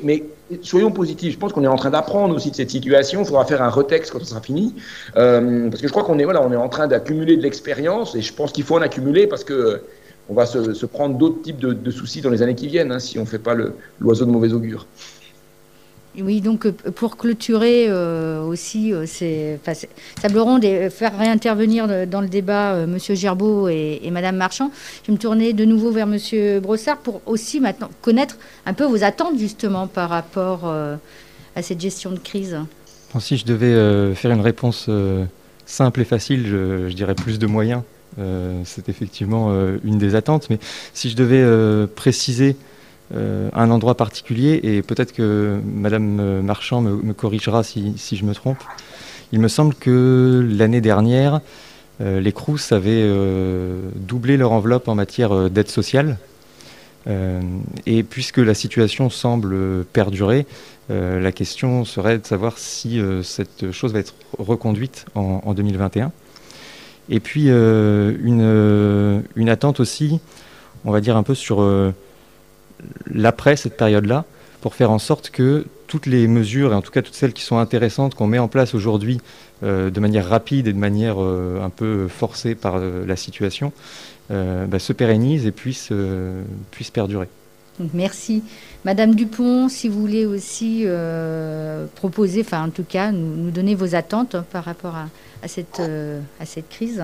soyons 0.64 0.92
positifs. 0.92 1.34
Je 1.34 1.38
pense 1.38 1.54
qu'on 1.54 1.64
est 1.64 1.68
en 1.68 1.76
train 1.76 1.92
d'apprendre 1.92 2.36
aussi 2.36 2.50
de 2.50 2.56
cette 2.56 2.72
situation. 2.72 3.22
Il 3.22 3.26
faudra 3.28 3.46
faire 3.46 3.62
un 3.62 3.70
retexte 3.70 4.12
quand 4.12 4.20
ça 4.20 4.26
sera 4.26 4.42
fini, 4.42 4.74
parce 5.14 5.80
que 5.80 5.88
je 5.88 5.92
crois 5.92 6.04
qu'on 6.04 6.18
est 6.18 6.24
voilà, 6.24 6.42
est 6.42 6.56
en 6.56 6.70
train 6.70 6.88
d'accumuler 6.88 7.38
de 7.38 7.44
l'expérience 7.44 8.16
et 8.16 8.22
je 8.22 8.34
pense 8.34 8.52
qu'il 8.52 8.64
faut 8.64 8.78
en 8.78 8.82
accumuler 8.82 9.28
parce 9.28 9.44
que 9.44 9.82
on 10.32 10.34
va 10.34 10.46
se, 10.46 10.86
prendre 10.86 11.18
d'autres 11.18 11.42
types 11.42 11.60
de, 11.60 11.92
soucis 11.92 12.22
dans 12.22 12.30
les 12.30 12.42
années 12.42 12.56
qui 12.56 12.68
viennent 12.68 12.94
hein, 12.94 13.00
si 13.00 13.20
on 13.20 13.24
ne 13.24 13.28
fait 13.28 13.38
pas 13.38 13.54
l'oiseau 14.00 14.26
de 14.26 14.32
mauvais 14.32 14.54
augure. 14.54 14.88
Oui, 16.18 16.40
donc 16.40 16.66
euh, 16.66 16.72
pour 16.72 17.18
clôturer 17.18 17.88
euh, 17.90 18.42
aussi, 18.42 18.94
euh, 18.94 19.06
c'est 19.06 19.60
table 20.22 20.40
ronde 20.40 20.64
et 20.64 20.90
faire 20.90 21.18
réintervenir 21.18 22.08
dans 22.08 22.22
le 22.22 22.30
débat 22.30 22.86
Monsieur 22.86 23.14
Gerbeau 23.14 23.68
et, 23.68 24.10
Madame 24.10 24.38
Marchand, 24.38 24.72
je 25.04 25.08
vais 25.08 25.14
me 25.14 25.22
tourner 25.22 25.52
de 25.52 25.66
nouveau 25.66 25.92
vers 25.92 26.08
Monsieur 26.08 26.62
Brossard 26.62 26.98
pour 26.98 27.22
aussi 27.26 27.60
maintenant 27.60 27.90
connaître 28.02 28.38
un 28.66 28.74
peu 28.74 28.86
vos 28.86 29.04
attentes 29.04 29.38
justement 29.38 29.88
par 29.88 30.10
rapport 30.10 30.66
à 31.56 31.62
cette 31.62 31.82
gestion 31.82 32.12
de 32.12 32.20
crise. 32.20 32.58
si 33.20 33.36
je 33.36 33.46
devais 33.46 34.16
faire 34.16 34.32
une 34.32 34.42
réponse 34.42 34.90
simple 35.66 36.02
et 36.02 36.06
facile, 36.06 36.46
je, 36.48 36.94
dirais 36.94 37.16
plus 37.16 37.38
de 37.38 37.48
moyens. 37.48 37.84
C'est 38.18 38.90
effectivement 38.90 39.54
une 39.84 39.98
des 39.98 40.16
attentes, 40.16 40.50
mais 40.50 40.60
si 40.94 41.10
je 41.10 41.16
devais 41.16 41.88
préciser 41.88 42.56
euh, 43.14 43.50
un 43.54 43.72
endroit 43.72 43.96
particulier, 43.96 44.62
et 44.64 44.82
peut-être 44.82 45.12
que 45.12 45.60
Madame 45.66 46.42
Marchand 46.42 46.82
me, 46.82 47.14
corrigera 47.14 47.62
si, 47.64 47.94
je 47.98 48.24
me 48.24 48.34
trompe. 48.34 48.60
Il 49.34 49.40
me 49.40 49.50
semble 49.50 49.74
que 49.74 50.48
l'année 50.50 50.80
dernière, 50.80 51.42
euh, 52.00 52.22
les 52.22 52.32
Crous 52.32 52.72
avaient 52.72 53.04
euh, 53.04 53.82
doublé 53.96 54.38
leur 54.38 54.54
enveloppe 54.54 54.88
en 54.88 54.96
matière 54.96 55.50
d'aide 55.50 55.70
sociale. 55.70 56.18
et 57.86 58.04
puisque 58.04 58.38
la 58.38 58.54
situation 58.54 59.10
semble 59.10 59.84
perdurer, 59.92 60.46
la 60.90 61.32
question 61.32 61.84
serait 61.84 62.20
de 62.20 62.26
savoir 62.26 62.60
si 62.60 63.02
cette 63.24 63.72
chose 63.72 63.92
va 63.92 64.00
être 64.00 64.14
reconduite 64.38 65.06
en, 65.16 65.54
2021. 65.54 66.12
Et 67.12 67.20
puis 67.20 67.50
une, 67.50 69.24
une, 69.36 69.50
attente 69.50 69.80
aussi, 69.80 70.20
on 70.86 70.92
va 70.92 71.02
dire 71.02 71.18
un 71.18 71.24
peu 71.24 71.36
sur 71.36 71.62
l'après 73.14 73.56
cette 73.56 73.78
période-là, 73.78 74.26
pour 74.62 74.76
faire 74.76 74.92
en 74.92 75.00
sorte 75.00 75.30
que 75.30 75.66
toutes 75.88 76.06
les 76.06 76.28
mesures, 76.28 76.72
et 76.72 76.76
en 76.76 76.82
tout 76.82 76.92
cas 76.92 77.02
toutes 77.02 77.16
celles 77.16 77.34
qui 77.34 77.44
sont 77.44 77.58
intéressantes, 77.58 78.16
qu'on 78.16 78.28
met 78.28 78.40
en 78.40 78.48
place 78.48 78.74
aujourd'hui 78.74 79.20
euh, 79.64 79.90
de 79.90 80.00
manière 80.00 80.30
rapide 80.30 80.68
et 80.68 80.74
de 80.74 80.78
manière 80.78 81.22
euh, 81.22 81.62
un 81.62 81.70
peu 81.70 82.08
forcée 82.08 82.56
par 82.56 82.76
euh, 82.78 83.06
la 83.06 83.16
situation, 83.16 83.74
bah, 84.30 84.80
se 84.80 84.94
pérennisent 84.94 85.46
et 85.46 85.52
puissent, 85.52 85.92
puissent 86.72 86.90
perdurer. 86.90 87.28
Merci. 87.94 88.44
Madame 88.86 89.16
Dupont, 89.16 89.70
si 89.70 89.88
vous 89.88 90.00
voulez 90.00 90.26
aussi 90.26 90.86
proposer, 91.96 92.42
enfin 92.42 92.66
en 92.66 92.70
tout 92.70 92.86
cas, 92.88 93.12
nous, 93.12 93.52
donner 93.52 93.76
vos 93.76 93.96
attentes 93.96 94.36
par 94.52 94.64
rapport 94.64 94.96
à, 94.96 95.48
cette, 95.48 95.82
à 96.40 96.46
cette 96.46 96.70
crise. 96.70 97.04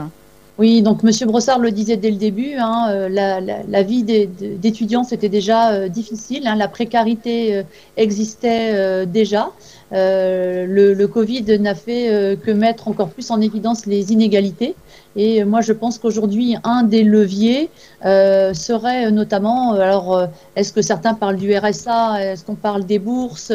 Oui, 0.58 0.82
donc 0.82 1.04
Monsieur 1.04 1.28
Brossard 1.28 1.60
le 1.60 1.70
disait 1.70 1.98
dès 1.98 2.10
le 2.10 2.18
début, 2.18 2.54
hein, 2.58 2.88
euh, 2.90 3.10
la, 3.10 3.84
vie 3.84 4.02
d'étudiants 4.04 5.04
c'était 5.04 5.30
déjà 5.30 5.72
euh, 5.72 5.88
difficile, 5.88 6.48
hein, 6.48 6.56
la 6.56 6.68
précarité 6.68 7.58
euh, 7.58 7.64
existait 7.96 9.06
déjà. 9.06 9.52
Le, 9.92 11.06
Covid 11.06 11.60
n'a 11.60 11.76
fait 11.76 12.38
que 12.44 12.52
mettre 12.52 12.88
encore 12.88 13.10
plus 13.10 13.30
en 13.30 13.40
évidence 13.40 13.86
les 13.86 14.12
inégalités. 14.12 14.76
Et 15.16 15.44
moi, 15.44 15.62
je 15.62 15.74
pense 15.74 15.98
qu'aujourd'hui, 15.98 16.58
un 16.64 16.84
des 16.84 17.04
leviers 17.04 17.70
euh, 18.06 18.54
serait 18.54 19.10
notamment, 19.12 19.74
euh, 19.74 19.80
alors, 19.80 20.16
euh, 20.16 20.28
est-ce 20.56 20.72
que 20.72 20.82
certains 20.84 21.16
parlent 21.16 21.38
du 21.38 21.56
RSA, 21.58 22.24
est-ce 22.24 22.46
qu'on 22.46 22.56
parle 22.56 22.86
des 22.86 23.00
bourses, 23.00 23.52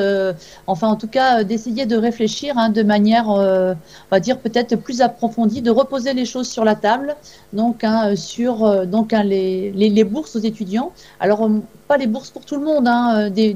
enfin, 0.66 0.88
en 0.88 0.96
tout 0.96 1.06
cas, 1.06 1.44
d'essayer 1.44 1.86
de 1.86 1.96
réfléchir 1.96 2.58
hein, 2.58 2.68
de 2.68 2.82
manière, 2.82 3.28
on 3.28 3.76
va 4.10 4.20
dire 4.20 4.38
peut-être 4.38 4.76
plus 4.76 5.00
approfondie, 5.00 5.62
de 5.62 5.70
reposer 5.70 6.14
les 6.14 6.24
choses 6.24 6.48
sur 6.48 6.64
la 6.64 6.74
table, 6.74 7.14
donc 7.52 7.84
hein, 7.84 8.16
sur 8.16 8.64
hein, 8.66 9.22
les, 9.22 10.04
bourses 10.04 10.36
aux 10.36 10.40
étudiants. 10.40 10.92
Alors, 11.20 11.48
pas 11.86 11.96
les 11.96 12.06
bourses 12.06 12.30
pour 12.30 12.44
tout 12.44 12.56
le 12.56 12.64
monde, 12.64 12.88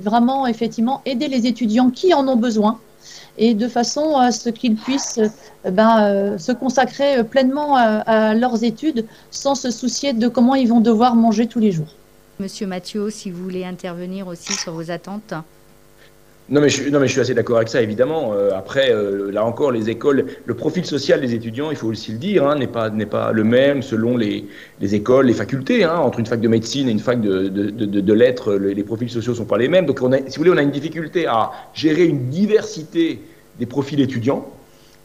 vraiment 0.02 0.46
effectivement 0.46 1.02
aider 1.04 1.28
les 1.28 1.46
étudiants 1.46 1.90
qui 1.90 2.14
en 2.14 2.28
ont 2.28 2.36
besoin 2.36 2.78
et 3.38 3.54
de 3.54 3.68
façon 3.68 4.16
à 4.16 4.32
ce 4.32 4.48
qu'ils 4.50 4.76
puissent 4.76 5.18
euh, 5.18 5.70
ben, 5.70 6.00
euh, 6.00 6.38
se 6.38 6.52
consacrer 6.52 7.22
pleinement 7.24 7.76
à, 7.76 8.34
leurs 8.34 8.64
études 8.64 9.06
sans 9.30 9.54
se 9.54 9.70
soucier 9.70 10.12
de 10.12 10.28
comment 10.28 10.54
ils 10.54 10.68
vont 10.68 10.80
devoir 10.80 11.14
manger 11.14 11.46
tous 11.46 11.60
les 11.60 11.72
jours. 11.72 11.94
Monsieur 12.38 12.66
Mathieu, 12.66 13.10
si 13.10 13.30
vous 13.30 13.42
voulez 13.42 13.64
intervenir 13.64 14.26
aussi 14.28 14.52
sur 14.52 14.72
vos 14.72 14.90
attentes. 14.90 15.34
Non 16.48 16.60
mais, 16.60 16.68
je, 16.68 17.06
suis 17.06 17.20
assez 17.20 17.34
d'accord 17.34 17.56
avec 17.56 17.68
ça, 17.68 17.82
évidemment. 17.82 18.32
Euh, 18.32 18.50
après, 18.56 18.92
là 19.32 19.44
encore, 19.44 19.72
les 19.72 19.90
écoles, 19.90 20.26
le 20.44 20.54
profil 20.54 20.84
social 20.84 21.20
des 21.20 21.34
étudiants, 21.34 21.72
il 21.72 21.76
faut 21.76 21.88
aussi 21.88 22.12
le 22.12 22.18
dire, 22.18 22.46
hein, 22.46 22.54
n'est 22.54 22.68
pas, 22.68 22.88
n'est 22.88 23.04
pas 23.04 23.32
le 23.32 23.42
même 23.42 23.82
selon 23.82 24.16
les, 24.16 24.44
les 24.80 24.94
écoles, 24.94 25.26
les 25.26 25.34
facultés. 25.34 25.82
Hein, 25.82 25.96
entre 25.96 26.20
une 26.20 26.26
fac 26.26 26.40
de 26.40 26.48
médecine 26.48 26.88
et 26.88 26.92
une 26.92 27.00
fac 27.00 27.20
de, 27.20 27.48
de, 27.48 28.12
lettres, 28.12 28.54
les, 28.54 28.84
profils 28.84 29.10
sociaux 29.10 29.32
ne 29.32 29.38
sont 29.38 29.44
pas 29.44 29.58
les 29.58 29.68
mêmes. 29.68 29.86
Donc, 29.86 29.98
si 29.98 30.36
vous 30.36 30.44
voulez, 30.44 30.50
on 30.50 30.56
a 30.56 30.62
une 30.62 30.70
difficulté 30.70 31.26
à 31.26 31.50
gérer 31.74 32.04
une 32.04 32.28
diversité 32.28 33.20
des 33.58 33.66
profils 33.66 34.00
étudiants. 34.00 34.46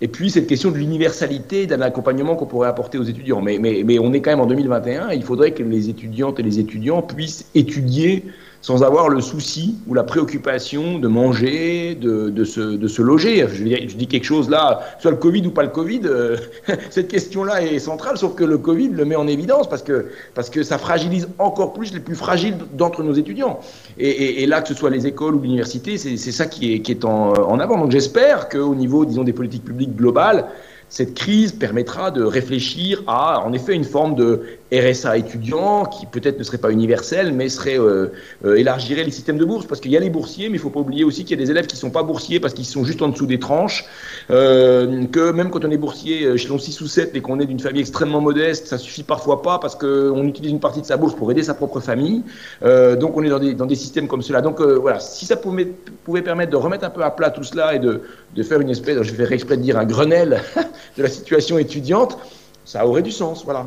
Et 0.03 0.07
puis 0.07 0.31
cette 0.31 0.47
question 0.47 0.71
de 0.71 0.77
l'universalité 0.77 1.67
d'un 1.67 1.81
accompagnement 1.81 2.35
qu'on 2.35 2.47
pourrait 2.47 2.67
apporter 2.67 2.97
aux 2.97 3.03
étudiants. 3.03 3.41
Mais, 3.41 3.59
mais, 3.59 3.83
mais 3.85 3.99
on 3.99 4.13
est 4.13 4.21
quand 4.21 4.31
même 4.31 4.39
en 4.39 4.47
2021, 4.47 5.11
il 5.11 5.23
faudrait 5.23 5.51
que 5.51 5.61
les 5.61 5.89
étudiantes 5.89 6.39
et 6.39 6.43
les 6.43 6.59
étudiants 6.59 7.03
puissent 7.03 7.45
étudier 7.53 8.25
sans 8.61 8.83
avoir 8.83 9.09
le 9.09 9.21
souci 9.21 9.75
ou 9.87 9.93
la 9.93 10.03
préoccupation 10.03 10.99
de 10.99 11.07
manger, 11.07 11.95
de, 11.95 12.29
de, 12.29 12.43
se, 12.43 12.61
de 12.61 12.87
se, 12.87 13.01
loger. 13.01 13.45
Je, 13.51 13.95
dis 13.95 14.07
quelque 14.07 14.23
chose 14.23 14.49
là, 14.49 14.81
soit 14.99 15.11
le 15.11 15.17
Covid 15.17 15.45
ou 15.47 15.51
pas 15.51 15.63
le 15.63 15.69
Covid, 15.69 16.01
euh, 16.05 16.37
cette 16.89 17.07
question-là 17.07 17.63
est 17.63 17.79
centrale, 17.79 18.17
sauf 18.17 18.35
que 18.35 18.43
le 18.43 18.57
Covid 18.57 18.89
le 18.89 19.05
met 19.05 19.15
en 19.15 19.27
évidence 19.27 19.67
parce 19.67 19.81
que, 19.81 20.07
parce 20.35 20.49
que 20.49 20.61
ça 20.61 20.77
fragilise 20.77 21.27
encore 21.39 21.73
plus 21.73 21.93
les 21.93 21.99
plus 21.99 22.15
fragiles 22.15 22.55
d'entre 22.73 23.03
nos 23.03 23.13
étudiants. 23.13 23.59
Et, 23.97 24.45
là, 24.45 24.61
que 24.61 24.67
ce 24.67 24.73
soit 24.73 24.89
les 24.89 25.07
écoles 25.07 25.35
ou 25.35 25.39
l'université, 25.39 25.97
c'est 25.97 26.17
ça 26.17 26.45
qui 26.45 26.73
est, 26.73 26.79
qui 26.81 26.91
est 26.91 27.05
en, 27.05 27.33
en 27.33 27.59
avant. 27.59 27.77
Donc 27.77 27.91
j'espère 27.91 28.49
qu'au 28.49 28.75
niveau, 28.75 29.05
disons, 29.05 29.23
des 29.23 29.33
politiques 29.33 29.65
publiques 29.65 29.95
globales, 29.95 30.45
cette 30.91 31.13
crise 31.13 31.53
permettra 31.53 32.11
de 32.11 32.21
réfléchir 32.21 33.01
à, 33.07 33.41
en 33.45 33.53
effet, 33.53 33.73
une 33.73 33.85
forme 33.85 34.13
de 34.13 34.41
RSA 34.73 35.17
étudiant 35.17 35.85
qui 35.85 36.05
peut-être 36.05 36.39
ne 36.39 36.43
serait 36.43 36.57
pas 36.57 36.71
universel, 36.71 37.33
mais 37.33 37.49
serait 37.49 37.77
euh, 37.77 38.07
euh, 38.45 38.55
élargirait 38.55 39.03
les 39.03 39.11
systèmes 39.11 39.37
de 39.37 39.43
bourse, 39.43 39.65
parce 39.65 39.81
qu'il 39.81 39.91
y 39.91 39.97
a 39.97 39.99
les 39.99 40.09
boursiers, 40.09 40.47
mais 40.47 40.55
il 40.55 40.59
ne 40.59 40.63
faut 40.63 40.69
pas 40.69 40.79
oublier 40.79 41.03
aussi 41.03 41.25
qu'il 41.25 41.37
y 41.37 41.41
a 41.41 41.43
des 41.43 41.51
élèves 41.51 41.67
qui 41.67 41.75
ne 41.75 41.79
sont 41.79 41.89
pas 41.89 42.03
boursiers 42.03 42.39
parce 42.39 42.53
qu'ils 42.53 42.65
sont 42.65 42.85
juste 42.85 43.01
en 43.01 43.09
dessous 43.09 43.25
des 43.25 43.39
tranches, 43.39 43.85
euh, 44.29 45.05
que 45.07 45.31
même 45.31 45.49
quand 45.49 45.65
on 45.65 45.71
est 45.71 45.77
boursier 45.77 46.23
échelon 46.23 46.57
6 46.57 46.79
ou 46.81 46.87
7 46.87 47.15
et 47.15 47.21
qu'on 47.21 47.39
est 47.41 47.45
d'une 47.45 47.59
famille 47.59 47.81
extrêmement 47.81 48.21
modeste, 48.21 48.67
ça 48.67 48.77
suffit 48.77 49.03
parfois 49.03 49.41
pas 49.41 49.59
parce 49.59 49.75
qu'on 49.75 50.23
utilise 50.25 50.51
une 50.51 50.61
partie 50.61 50.81
de 50.81 50.85
sa 50.85 50.95
bourse 50.95 51.15
pour 51.15 51.29
aider 51.31 51.43
sa 51.43 51.53
propre 51.53 51.81
famille. 51.81 52.23
donc 52.61 53.17
on 53.17 53.23
est 53.23 53.29
dans 53.29 53.39
des, 53.39 53.53
dans 53.53 53.65
des 53.65 53.75
systèmes 53.75 54.07
comme 54.07 54.21
cela. 54.21 54.41
Donc 54.41 54.61
voilà, 54.61 54.99
si 54.99 55.25
ça 55.25 55.35
pouvait, 55.35 55.67
pouvait 56.05 56.21
permettre 56.21 56.51
de 56.51 56.57
remettre 56.57 56.85
un 56.85 56.89
peu 56.89 57.03
à 57.03 57.11
plat 57.11 57.29
tout 57.29 57.43
cela 57.43 57.75
et 57.75 57.79
de, 57.79 58.01
de 58.35 58.43
faire 58.43 58.61
une 58.61 58.69
espèce, 58.69 59.01
je 59.01 59.11
vais 59.11 59.25
faire 59.25 59.31
exprès 59.33 59.57
de 59.57 59.63
dire 59.63 59.77
un 59.77 59.85
Grenelle 59.85 60.41
de 60.97 61.03
la 61.03 61.09
situation 61.09 61.57
étudiante, 61.57 62.17
ça 62.63 62.85
aurait 62.85 63.01
du 63.01 63.11
sens, 63.11 63.43
voilà. 63.43 63.65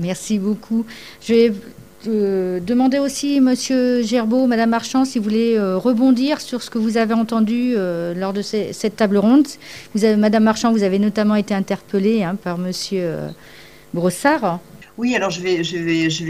Merci 0.00 0.38
beaucoup. 0.38 0.86
Je 1.20 1.34
vais 1.34 1.52
euh, 2.08 2.60
demander 2.60 2.98
aussi, 2.98 3.40
Monsieur 3.40 4.02
Gerbeau, 4.02 4.46
Madame 4.46 4.70
Marchand, 4.70 5.04
si 5.04 5.18
vous 5.18 5.24
voulez 5.24 5.56
euh, 5.56 5.76
rebondir 5.76 6.40
sur 6.40 6.62
ce 6.62 6.70
que 6.70 6.78
vous 6.78 6.96
avez 6.96 7.12
entendu 7.12 7.74
euh, 7.76 8.14
lors 8.14 8.32
de 8.32 8.40
ces, 8.40 8.72
cette 8.72 8.96
table 8.96 9.18
ronde. 9.18 9.46
Vous 9.94 10.04
avez, 10.04 10.16
Madame 10.16 10.44
Marchand, 10.44 10.72
vous 10.72 10.82
avez 10.82 10.98
notamment 10.98 11.34
été 11.34 11.52
interpellée 11.52 12.22
hein, 12.22 12.36
par 12.42 12.56
Monsieur 12.56 13.14
Brossard. 13.92 14.60
Oui, 15.00 15.16
alors 15.16 15.30
je 15.30 15.40
vais, 15.40 15.62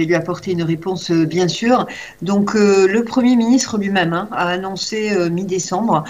lui 0.07 0.15
apporter 0.15 0.53
une 0.53 0.63
réponse, 0.63 1.11
euh, 1.11 1.27
bien 1.27 1.49
sûr. 1.49 1.89
Donc, 2.23 2.55
euh, 2.55 2.87
le 2.87 3.03
Premier 3.03 3.35
ministre 3.35 3.77
lui-même 3.79 4.13
hein, 4.13 4.29
a 4.31 4.47
annoncé 4.47 5.11
euh, 5.11 5.29
mi-décembre 5.29 6.05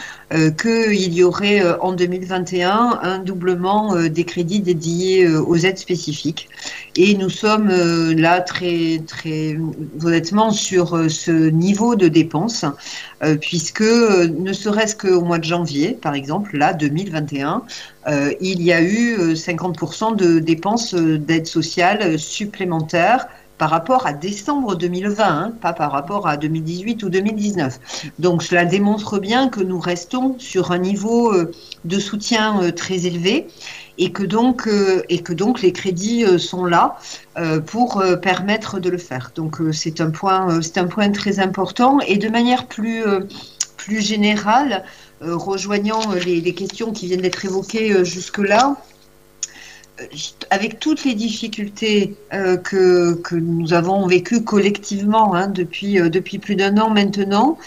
qu'il 0.63 1.13
y 1.13 1.25
aurait 1.25 1.61
en 1.81 1.93
2021 1.93 3.01
un 3.03 3.19
doublement 3.19 3.97
des 3.97 4.23
crédits 4.23 4.61
dédiés 4.61 5.27
aux 5.27 5.57
aides 5.57 5.79
spécifiques. 5.79 6.49
Et 6.95 7.17
nous 7.17 7.31
sommes 7.31 7.69
là 7.69 8.41
très, 8.41 9.03
très 9.09 9.57
honnêtement 10.05 10.53
sur 10.53 11.11
ce 11.11 11.51
niveau 11.51 11.97
de 11.97 12.07
dépenses, 12.07 12.65
puisque 13.41 13.81
ne 13.81 14.53
serait-ce 14.53 14.95
qu'au 14.95 15.23
mois 15.23 15.39
de 15.39 15.45
janvier, 15.45 15.99
par 16.01 16.15
exemple, 16.15 16.57
là, 16.57 16.75
2021, 16.75 17.65
euh, 18.07 18.33
il 18.41 18.63
y 18.63 18.73
a 18.73 18.81
eu 18.81 19.35
50% 19.35 20.13
euh, 20.13 20.17
de 20.17 20.39
dépenses 20.39 20.95
euh, 20.95 21.19
d'aide 21.19 21.47
sociale 21.47 22.19
supplémentaires 22.19 23.29
par 23.59 23.69
rapport 23.69 24.07
à 24.07 24.15
décembre 24.15 24.75
2020, 24.75 25.23
hein, 25.23 25.53
pas 25.61 25.75
par 25.75 25.93
rapport 25.93 26.27
à 26.27 26.39
2018 26.39 27.03
ou 27.03 27.11
2019. 27.11 27.79
Donc 28.19 28.43
cela 28.43 28.65
démontre 28.65 29.19
bien 29.19 29.51
que 29.51 29.61
nous 29.61 29.79
restons 29.79 30.37
sur 30.39 30.73
un 30.73 30.79
niveau 30.79 31.35
de 31.85 31.99
soutien 31.99 32.73
très 32.75 33.05
élevé 33.05 33.49
et 33.99 34.13
que 34.13 34.23
donc, 34.23 34.67
les 34.67 35.73
crédits 35.75 36.25
sont 36.39 36.65
là 36.65 36.97
pour 37.67 38.03
permettre 38.23 38.81
de 38.81 38.89
le 38.89 38.97
faire. 38.97 39.31
Donc 39.35 39.59
c'est 39.73 40.01
un 40.01 40.11
point 40.11 41.11
très 41.11 41.39
important 41.39 42.01
et 42.01 42.17
de 42.17 42.31
manière 42.31 42.65
plus 42.67 43.05
plus 43.85 44.01
générale, 44.01 44.85
euh, 45.23 45.37
rejoignant 45.37 46.03
euh, 46.13 46.19
les, 46.19 46.55
questions 46.55 46.93
qui 46.93 47.07
viennent 47.07 47.23
d'être 47.23 47.45
évoquées 47.45 47.93
euh, 47.93 48.05
jusque-là, 48.05 48.77
avec 50.49 50.81
toutes 50.81 51.05
les 51.05 51.15
difficultés 51.15 52.15
que, 52.31 53.13
que, 53.17 53.35
nous 53.35 53.75
avons 53.75 54.07
vécues 54.07 54.43
collectivement 54.43 55.35
hein, 55.35 55.49
depuis, 55.49 55.97
depuis 55.97 56.39
plus 56.39 56.57
d'un 56.57 56.79
an 56.79 56.89
maintenant, 56.89 57.59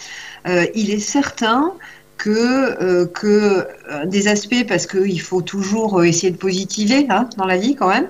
il 0.48 0.90
est 0.90 1.00
certain 1.00 1.74
que, 2.18 3.06
que 3.06 3.68
des 4.08 4.28
aspects, 4.28 4.66
parce 4.68 4.88
qu'il 4.88 5.22
faut 5.22 5.44
toujours 5.44 6.04
essayer 6.04 6.32
de 6.32 6.38
positiver 6.38 7.06
hein, 7.10 7.30
dans 7.38 7.46
la 7.46 7.58
vie 7.58 7.76
quand 7.76 7.90
même, 7.90 8.10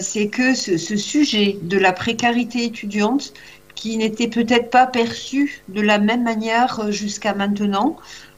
c'est 0.00 0.26
que 0.26 0.52
ce, 0.56 0.76
ce, 0.76 0.96
sujet 0.96 1.56
de 1.62 1.78
la 1.78 1.92
précarité 1.92 2.64
étudiante, 2.64 3.32
qui 3.76 3.96
n'était 3.96 4.26
peut-être 4.26 4.70
pas 4.70 4.86
perçu 4.86 5.62
de 5.68 5.80
la 5.80 5.98
même 5.98 6.24
manière 6.24 6.90
jusqu'à 6.90 7.34
maintenant, 7.34 7.96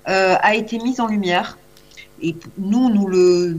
euh, 0.08 0.36
a 0.40 0.54
été 0.54 0.78
mise 0.78 1.00
en 1.00 1.06
lumière. 1.06 1.56
Et 2.20 2.34
nous, 2.58 2.90
nous 2.90 3.06
le, 3.06 3.56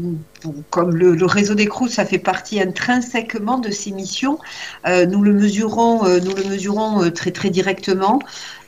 comme 0.70 0.94
le, 0.94 1.26
réseau 1.26 1.56
des 1.56 1.66
Crous, 1.66 1.88
ça 1.88 2.06
fait 2.06 2.20
partie 2.20 2.62
intrinsèquement 2.62 3.58
de 3.58 3.72
ces 3.72 3.92
missions. 3.92 4.38
Euh, 4.86 5.06
nous 5.06 5.22
le 5.22 5.32
mesurons, 5.32 6.06
euh, 6.06 6.20
nous 6.20 6.36
le 6.36 6.44
mesurons 6.44 7.10
très 7.12 7.32
très 7.32 7.50
directement. 7.50 8.20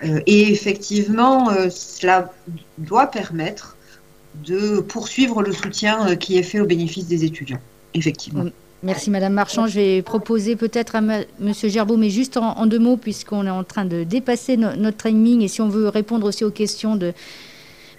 et 0.01 0.51
effectivement, 0.51 1.49
cela 1.69 2.31
doit 2.77 3.07
permettre 3.07 3.75
de 4.47 4.79
poursuivre 4.79 5.43
le 5.43 5.51
soutien 5.51 6.15
qui 6.15 6.37
est 6.37 6.43
fait 6.43 6.61
au 6.61 6.65
bénéfice 6.65 7.07
des 7.07 7.25
étudiants. 7.25 7.59
Effectivement. 7.93 8.45
Merci 8.83 9.11
Madame 9.11 9.33
Marchand. 9.33 9.67
Je 9.67 9.79
vais 9.79 10.01
proposer 10.01 10.55
peut-être 10.55 10.95
à 10.95 11.01
Monsieur 11.39 11.69
Gerbeau, 11.69 11.97
mais 11.97 12.09
juste 12.09 12.37
en, 12.37 12.65
deux 12.65 12.79
mots, 12.79 12.97
puisqu'on 12.97 13.45
est 13.45 13.51
en 13.51 13.63
train 13.63 13.85
de 13.85 14.03
dépasser 14.03 14.57
notre 14.57 14.97
timing 14.97 15.41
et 15.41 15.47
si 15.47 15.61
on 15.61 15.69
veut 15.69 15.87
répondre 15.87 16.25
aussi 16.25 16.43
aux 16.43 16.51
questions 16.51 16.95
de, 16.95 17.13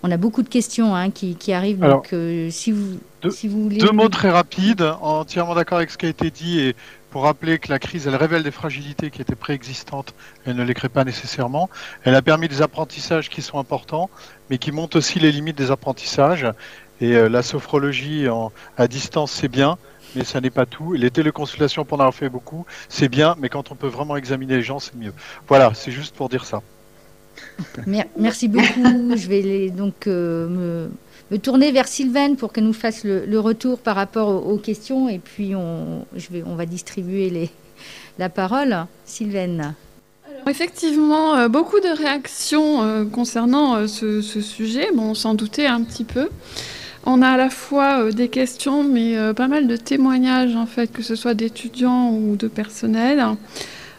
on 0.03 0.11
a 0.11 0.17
beaucoup 0.17 0.43
de 0.43 0.49
questions 0.49 0.97
hein, 0.97 1.11
qui, 1.11 1.53
arrivent. 1.53 1.79
donc, 1.79 2.13
euh, 2.13 2.51
si, 2.51 2.73
vous, 2.73 2.99
deux, 3.23 3.31
si 3.31 3.47
vous 3.47 3.63
voulez. 3.63 3.79
Deux 3.79 3.93
mots 3.93 4.09
très 4.09 4.31
rapides, 4.31 4.83
entièrement 5.01 5.55
d'accord 5.55 5.79
avec 5.79 5.91
ce 5.91 5.99
qui 5.99 6.07
a 6.07 6.09
été 6.09 6.31
dit 6.31 6.61
et 6.61 6.77
pour 7.11 7.23
rappeler 7.23 7.59
que 7.59 7.69
la 7.69 7.79
crise, 7.79 8.07
elle 8.09 8.17
révèle 8.17 8.43
des 8.43 8.51
fragilités 8.51 9.11
qui 9.11 9.21
étaient 9.21 9.37
préexistantes, 9.37 10.15
elle 10.47 10.57
ne 10.57 10.65
les 10.65 10.75
crée 10.75 10.89
pas 10.89 11.05
nécessairement. 11.05 11.69
Elle 12.05 12.15
a 12.15 12.23
permis 12.23 12.49
des 12.49 12.63
apprentissages 12.63 13.29
qui 13.29 13.43
sont 13.43 13.59
importants, 13.59 14.11
mais 14.51 14.59
qui 14.59 14.73
montrent 14.73 14.97
aussi 14.97 15.21
les 15.21 15.31
limites 15.31 15.59
des 15.59 15.71
apprentissages. 15.71 16.47
Et 17.01 17.15
euh, 17.15 17.29
la 17.29 17.43
sophrologie 17.43 18.29
en, 18.29 18.51
à 18.79 18.89
distance, 18.89 19.31
c'est 19.31 19.49
bien, 19.49 19.77
mais 20.15 20.25
ça 20.25 20.41
n'est 20.41 20.51
pas 20.51 20.67
tout. 20.67 20.93
Les 20.93 21.11
téléconsultations, 21.11 21.85
pour 21.85 21.99
en 21.99 22.01
avoir 22.01 22.15
fait 22.15 22.29
beaucoup, 22.29 22.67
c'est 22.89 23.09
bien, 23.09 23.37
mais 23.39 23.49
quand 23.49 23.71
on 23.71 23.75
peut 23.75 23.89
vraiment 23.89 24.17
examiner 24.17 24.57
les 24.57 24.63
gens, 24.63 24.79
c'est 24.79 24.95
mieux. 24.95 25.13
Voilà, 25.49 25.73
c'est 25.75 25.93
juste 25.93 26.15
pour 26.15 26.29
dire 26.29 26.45
ça. 26.45 26.63
Merci 28.17 28.49
beaucoup. 28.49 29.17
Je 29.17 29.29
vais 29.29 29.71
donc 29.71 30.07
euh, 30.07 30.49
me, 30.49 30.91
me 31.31 31.39
tourner 31.39 31.73
vers 31.73 31.89
Sylvaine 31.89 32.37
pour 32.37 32.53
qu'elle 32.53 32.65
nous 32.65 32.73
fasse 32.73 33.05
le, 33.05 33.39
retour 33.39 33.79
par 33.79 33.97
rapport 33.97 34.47
aux, 34.47 34.59
questions 34.59 35.09
et 35.09 35.19
puis 35.19 35.55
on, 35.55 36.07
je 36.17 36.29
vais, 36.31 36.43
on 36.47 36.55
va 36.55 36.67
distribuer 36.67 37.31
les, 37.31 37.51
la 38.19 38.29
parole. 38.29 38.87
Sylvaine. 39.05 39.75
effectivement, 40.47 41.37
euh, 41.37 41.49
beaucoup 41.49 41.81
de 41.81 41.97
réactions 41.97 42.83
euh, 42.83 43.05
concernant 43.05 43.87
ce, 43.89 44.21
sujet. 44.21 44.89
Bon, 44.95 45.11
on 45.11 45.15
s'en 45.15 45.35
doutait 45.35 45.67
un 45.67 45.83
petit 45.83 46.05
peu. 46.05 46.29
On 47.05 47.21
a 47.23 47.29
à 47.29 47.37
la 47.37 47.51
fois 47.51 48.13
des 48.13 48.29
questions, 48.29 48.85
mais 48.85 49.17
pas 49.35 49.49
mal 49.49 49.67
de 49.67 49.77
témoignages, 49.77 50.55
en 50.55 50.67
fait, 50.67 50.93
que 50.93 51.03
ce 51.03 51.17
soit 51.17 51.35
d'étudiants 51.35 52.13
ou 52.13 52.37
de 52.37 52.49
personnel. 52.49 53.25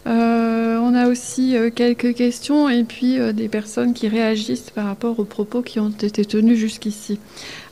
Euh, 0.05 0.77
on 0.79 0.93
a 0.95 1.07
aussi 1.07 1.55
euh, 1.55 1.69
quelques 1.69 2.13
questions 2.13 2.67
et 2.67 2.83
puis 2.83 3.19
euh, 3.19 3.31
des 3.31 3.47
personnes 3.47 3.93
qui 3.93 4.09
réagissent 4.09 4.69
par 4.69 4.85
rapport 4.85 5.17
aux 5.17 5.23
propos 5.23 5.61
qui 5.61 5.79
ont 5.79 5.91
été 5.91 6.25
tenus 6.25 6.57
jusqu'ici. 6.57 7.19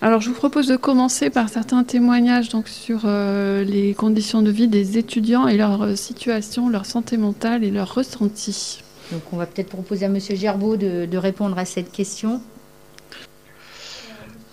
Alors 0.02 0.22
je 0.22 0.30
vous 0.30 0.36
propose 0.36 0.68
de 0.68 0.78
commencer 0.78 1.30
par 1.30 1.50
certains 1.50 1.84
témoignages 1.84 2.48
donc, 2.48 2.70
sur 2.70 3.06
les 3.06 3.94
conditions 3.98 4.42
de 4.42 4.50
vie 4.50 4.68
des 4.68 4.98
étudiants 4.98 5.48
et 5.48 5.58
leur 5.58 5.98
situation, 5.98 6.70
leur 6.70 6.86
santé 6.86 7.18
mentale 7.18 7.64
et 7.64 7.72
leur 7.72 7.94
ressenti. 7.94 8.82
Donc 9.12 9.22
on 9.34 9.38
va 9.38 9.46
peut-être 9.46 9.70
proposer 9.70 10.06
à 10.06 10.08
M. 10.08 10.18
Gerbeau 10.20 10.78
de 10.78 11.18
répondre 11.18 11.58
à 11.58 11.66
cette 11.66 11.92
question. 11.92 12.42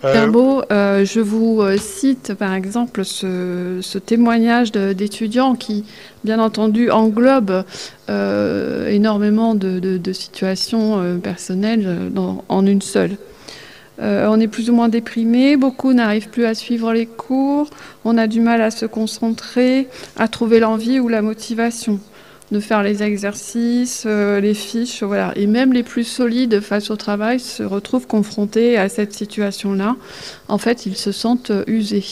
Gerbeau, 0.01 0.61
euh, 0.71 1.03
je 1.03 1.19
vous 1.19 1.61
euh, 1.61 1.77
cite 1.77 2.33
par 2.33 2.53
exemple 2.53 3.03
ce, 3.03 3.97
témoignage 3.97 4.71
d'étudiants 4.71 5.55
qui, 5.55 5.83
bien 6.23 6.39
entendu, 6.39 6.89
englobe 6.89 7.65
euh, 8.09 8.87
énormément 8.87 9.55
de, 9.55 9.99
situations 10.13 11.19
personnelles 11.21 12.11
en 12.47 12.65
une 12.65 12.81
seule. 12.81 13.17
on 13.99 14.39
est 14.39 14.47
plus 14.47 14.69
ou 14.69 14.73
moins 14.73 14.89
déprimé, 14.89 15.57
beaucoup 15.57 15.93
n'arrivent 15.93 16.29
plus 16.29 16.45
à 16.45 16.53
suivre 16.55 16.93
les 16.93 17.05
cours, 17.05 17.69
on 18.05 18.17
a 18.17 18.27
du 18.27 18.39
mal 18.39 18.61
à 18.61 18.71
se 18.71 18.85
concentrer, 18.85 19.87
à 20.17 20.27
trouver 20.27 20.59
l'envie 20.59 20.99
ou 20.99 21.09
la 21.09 21.21
motivation 21.21 21.99
de 22.51 22.59
faire 22.59 22.81
les 22.83 23.03
exercices, 23.03 24.03
euh, 24.05 24.39
les 24.39 24.53
fiches, 24.53 25.03
voilà. 25.03 25.33
Et 25.35 25.45
même 25.45 25.73
les 25.73 25.83
plus 25.83 26.03
solides 26.03 26.61
face 26.61 26.89
au 26.89 26.95
travail 26.95 27.39
se 27.39 27.63
retrouvent 27.63 28.07
confrontés 28.07 28.77
à 28.77 28.89
cette 28.89 29.13
situation-là. 29.13 29.95
En 30.47 30.57
fait, 30.57 30.85
ils 30.85 30.97
se 30.97 31.11
sentent 31.11 31.51
euh, 31.51 31.63
usés. 31.67 32.05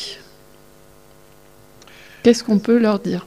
Qu'est-ce 2.24 2.44
qu'on 2.44 2.60
peut 2.60 2.78
leur 2.78 3.00
dire? 3.00 3.26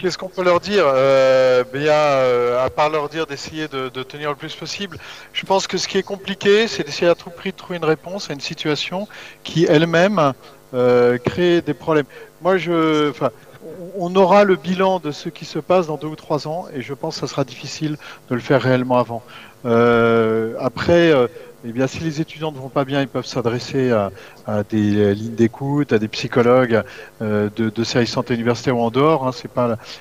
Qu'est-ce 0.00 0.16
qu'on 0.16 0.28
peut 0.28 0.44
leur 0.44 0.60
dire? 0.60 0.84
Euh, 0.86 1.64
bien, 1.72 1.92
euh, 1.92 2.64
À 2.64 2.70
part 2.70 2.90
leur 2.90 3.08
dire 3.08 3.26
d'essayer 3.26 3.66
de, 3.66 3.88
tenir 4.04 4.30
le 4.30 4.36
plus 4.36 4.54
possible, 4.54 4.96
je 5.32 5.44
pense 5.44 5.66
que 5.66 5.76
ce 5.76 5.88
qui 5.88 5.98
est 5.98 6.04
compliqué, 6.04 6.68
c'est 6.68 6.84
d'essayer 6.84 7.10
à 7.10 7.16
tout 7.16 7.30
prix 7.30 7.50
de 7.50 7.56
trouver 7.56 7.78
une 7.78 7.84
réponse 7.84 8.30
à 8.30 8.34
une 8.34 8.40
situation 8.40 9.08
qui 9.42 9.66
elle-même 9.68 10.32
crée 11.24 11.60
des 11.62 11.74
problèmes. 11.74 12.06
Moi, 12.40 12.56
je, 12.56 13.10
on 13.96 14.14
aura 14.16 14.44
le 14.44 14.56
bilan 14.56 14.98
de 14.98 15.10
ce 15.10 15.28
qui 15.28 15.44
se 15.44 15.58
passe 15.58 15.86
dans 15.86 15.96
deux 15.96 16.08
ou 16.08 16.16
trois 16.16 16.48
ans 16.48 16.66
et 16.74 16.82
je 16.82 16.94
pense 16.94 17.14
que 17.14 17.20
ça 17.20 17.26
sera 17.26 17.44
difficile 17.44 17.96
de 18.28 18.34
le 18.34 18.40
faire 18.40 18.62
réellement 18.62 18.98
avant. 18.98 19.22
Euh, 19.66 20.54
après, 20.58 21.12
euh, 21.12 21.26
eh 21.64 21.72
bien, 21.72 21.86
si 21.86 22.00
les 22.00 22.20
étudiants 22.20 22.52
ne 22.52 22.58
vont 22.58 22.68
pas 22.68 22.84
bien, 22.84 23.02
ils 23.02 23.08
peuvent 23.08 23.26
s'adresser 23.26 23.90
à, 23.90 24.10
des 24.70 25.14
lignes 25.14 25.34
d'écoute, 25.34 25.92
à 25.92 25.98
des 25.98 26.08
psychologues 26.08 26.82
euh, 27.20 27.50
de, 27.54 27.68
de 27.68 27.84
services 27.84 28.10
santé 28.10 28.34
universitaire 28.34 28.76
ou 28.76 28.82
en 28.82 28.90
dehors. 28.90 29.26
Hein, 29.26 29.32
c'est 29.32 29.50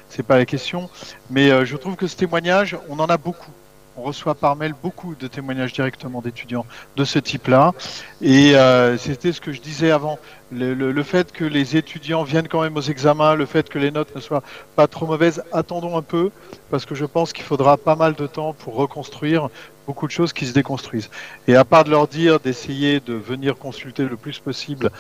c'est 0.10 0.24
pas 0.24 0.38
la 0.38 0.46
question. 0.46 0.90
Mais 1.30 1.66
je 1.66 1.76
trouve 1.76 1.96
que 1.96 2.08
ce 2.08 2.16
témoignage, 2.16 2.78
on 2.90 3.00
en 3.00 3.08
a 3.08 3.18
beaucoup 3.18 3.52
on 4.00 4.04
reçoit 4.04 4.36
par 4.36 4.56
mail 4.56 4.74
beaucoup 4.82 5.16
de 5.16 5.28
témoignages 5.28 5.74
directement 5.74 6.22
d'étudiants 6.22 6.66
de 6.96 7.04
ce 7.04 7.20
type-là. 7.20 7.74
Et 8.22 8.56
euh, 8.56 8.98
c'était 8.98 9.34
ce 9.34 9.42
que 9.42 9.52
je 9.52 9.62
disais 9.62 9.92
avant. 9.92 10.20
Le, 10.52 11.04
fait 11.04 11.32
que 11.32 11.44
les 11.44 11.78
étudiants 11.78 12.24
viennent 12.24 12.48
quand 12.48 12.62
même 12.62 12.76
aux 12.76 12.82
examens, 12.82 13.36
le 13.36 13.46
fait 13.46 13.70
que 13.70 13.78
les 13.78 13.92
notes 13.92 14.16
ne 14.16 14.22
soient 14.22 14.44
pas 14.76 14.88
trop 14.88 15.06
mauvaises, 15.06 15.44
attendons 15.52 15.96
un 15.98 16.02
peu, 16.02 16.32
parce 16.72 16.86
que 16.86 16.96
je 16.96 17.06
pense 17.06 17.34
qu'il 17.34 17.44
faudra 17.44 17.78
pas 17.78 17.96
mal 17.96 18.16
de 18.16 18.26
temps 18.26 18.54
pour 18.54 18.76
reconstruire 18.76 19.50
beaucoup 19.86 20.08
de 20.08 20.12
choses 20.12 20.34
qui 20.34 20.48
se 20.48 20.54
déconstruisent. 20.54 21.10
Et 21.48 21.56
à 21.56 21.66
part 21.66 21.84
de 21.84 21.92
leur 21.92 22.08
dire 22.08 22.40
d'essayer 22.40 23.00
de 23.00 23.14
venir 23.14 23.58
consulter 23.58 24.06
le 24.06 24.18
plus 24.18 24.40
possible 24.40 24.92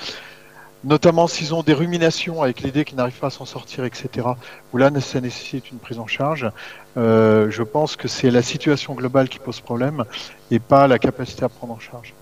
notamment 0.83 1.27
s'ils 1.27 1.53
ont 1.53 1.63
des 1.63 1.73
ruminations 1.73 2.41
avec 2.41 2.61
l'idée 2.61 2.85
qu'ils 2.85 2.97
n'arrivent 2.97 3.19
pas 3.19 3.27
à 3.27 3.31
s'en 3.31 3.45
sortir, 3.45 3.83
etc., 3.85 4.27
où 4.73 4.77
là, 4.77 4.89
ça 5.01 5.21
nécessite 5.21 5.71
une 5.71 5.79
prise 5.79 5.99
en 5.99 6.07
charge. 6.07 6.49
Euh, 6.97 7.49
je 7.49 7.63
pense 7.63 7.95
que 7.95 8.07
c'est 8.07 8.31
la 8.31 8.41
situation 8.41 8.93
globale 8.93 9.29
qui 9.29 9.39
pose 9.39 9.59
problème 9.59 10.05
et 10.51 10.59
pas 10.59 10.87
la 10.87 10.99
capacité 10.99 11.43
à 11.43 11.49
prendre 11.49 11.73
en 11.73 11.79
charge. 11.79 12.13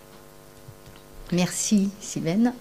Merci, 1.34 1.90
Sylvaine. 2.00 2.54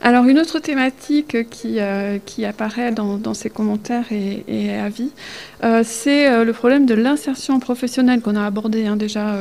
Alors, 0.00 0.24
une 0.24 0.38
autre 0.38 0.58
thématique 0.58 1.48
qui, 1.50 1.76
euh, 1.78 2.18
apparaît 2.46 2.92
dans, 2.92 3.34
ces 3.34 3.50
commentaires 3.50 4.06
et, 4.10 4.72
avis, 4.72 5.10
euh, 5.62 5.82
c'est 5.84 6.28
euh, 6.28 6.44
le 6.44 6.52
problème 6.52 6.86
de 6.86 6.94
l'insertion 6.94 7.58
professionnelle 7.58 8.20
qu'on 8.20 8.36
a 8.36 8.46
abordé 8.46 8.86
hein, 8.86 8.96
déjà 8.96 9.34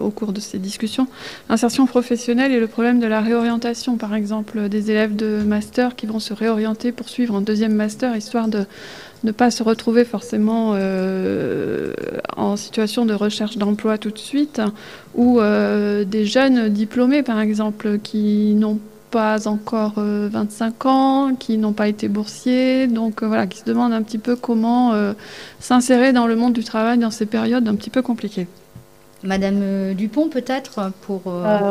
au 0.00 0.10
cours 0.10 0.32
de 0.32 0.40
ces 0.40 0.58
discussions. 0.58 1.08
L'insertion 1.50 1.86
professionnelle 1.86 2.52
et 2.52 2.60
le 2.60 2.68
problème 2.68 3.00
de 3.00 3.06
la 3.06 3.20
réorientation, 3.20 3.96
par 3.96 4.14
exemple, 4.14 4.68
des 4.68 4.90
élèves 4.90 5.14
de 5.14 5.42
master 5.44 5.94
qui 5.94 6.06
vont 6.06 6.20
se 6.20 6.32
réorienter 6.32 6.92
pour 6.92 7.08
suivre 7.08 7.36
un 7.36 7.42
deuxième 7.42 7.74
master, 7.74 8.16
histoire 8.16 8.48
de 8.48 8.64
ne 9.24 9.32
pas 9.32 9.50
se 9.50 9.62
retrouver 9.62 10.04
forcément 10.04 10.72
euh, 10.74 11.92
en 12.36 12.56
situation 12.56 13.06
de 13.06 13.14
recherche 13.14 13.56
d'emploi 13.56 13.98
tout 13.98 14.10
de 14.10 14.18
suite, 14.18 14.60
ou 15.14 15.40
euh, 15.40 16.04
des 16.04 16.26
jeunes 16.26 16.68
diplômés, 16.68 17.22
par 17.22 17.40
exemple, 17.40 17.98
qui 17.98 18.54
n'ont 18.54 18.78
pas 19.10 19.48
encore 19.48 19.94
25 19.96 20.74
euh, 20.84 20.88
ans, 20.88 21.34
qui 21.34 21.58
n'ont 21.58 21.72
pas 21.72 21.88
été 21.88 22.08
boursiers, 22.08 22.86
donc 22.86 23.22
voilà, 23.22 23.46
qui 23.46 23.58
se 23.58 23.64
demandent 23.64 23.92
un 23.92 24.02
petit 24.02 24.18
peu 24.18 24.36
comment 24.36 24.92
s'insérer 25.60 26.12
dans 26.12 26.26
le 26.26 26.36
monde 26.36 26.52
du 26.52 26.64
travail 26.64 26.98
dans 26.98 27.10
ces 27.10 27.26
périodes 27.26 27.66
un 27.68 27.74
petit 27.74 27.90
peu 27.90 28.02
compliquées. 28.02 28.46
Madame 29.22 29.94
Dupont, 29.94 30.28
peut-être 30.28 30.92
pour. 31.02 31.22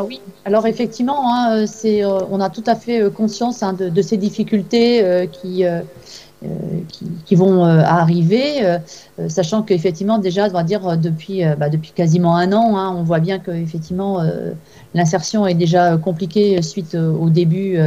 oui. 0.07 0.19
Alors 0.45 0.65
effectivement, 0.65 1.31
hein, 1.33 1.67
c'est, 1.67 2.03
on 2.03 2.41
a 2.41 2.49
tout 2.49 2.63
à 2.65 2.75
fait 2.75 3.09
conscience 3.13 3.63
hein, 3.63 3.73
de, 3.73 3.87
de, 3.89 4.01
ces 4.01 4.17
difficultés 4.17 5.29
qui 5.31 5.63
euh, 5.65 5.81
qui, 7.25 7.35
vont 7.35 7.65
euh, 7.65 7.81
arriver, 7.81 8.65
euh, 8.65 8.77
sachant 9.29 9.63
qu'effectivement 9.63 10.17
déjà, 10.17 10.47
on 10.47 10.51
va 10.51 10.63
dire 10.63 10.97
depuis, 10.97 11.43
bah, 11.57 11.69
depuis 11.69 11.91
quasiment 11.91 12.35
un 12.35 12.51
an, 12.53 12.77
hein, 12.77 12.93
on 12.95 13.03
voit 13.03 13.19
bien 13.19 13.39
que 13.39 13.51
effectivement 13.51 14.21
l'insertion 14.93 15.47
est 15.47 15.53
déjà 15.53 15.97
compliquée 15.97 16.61
suite 16.61 16.95
au 16.95 17.29
début 17.29 17.77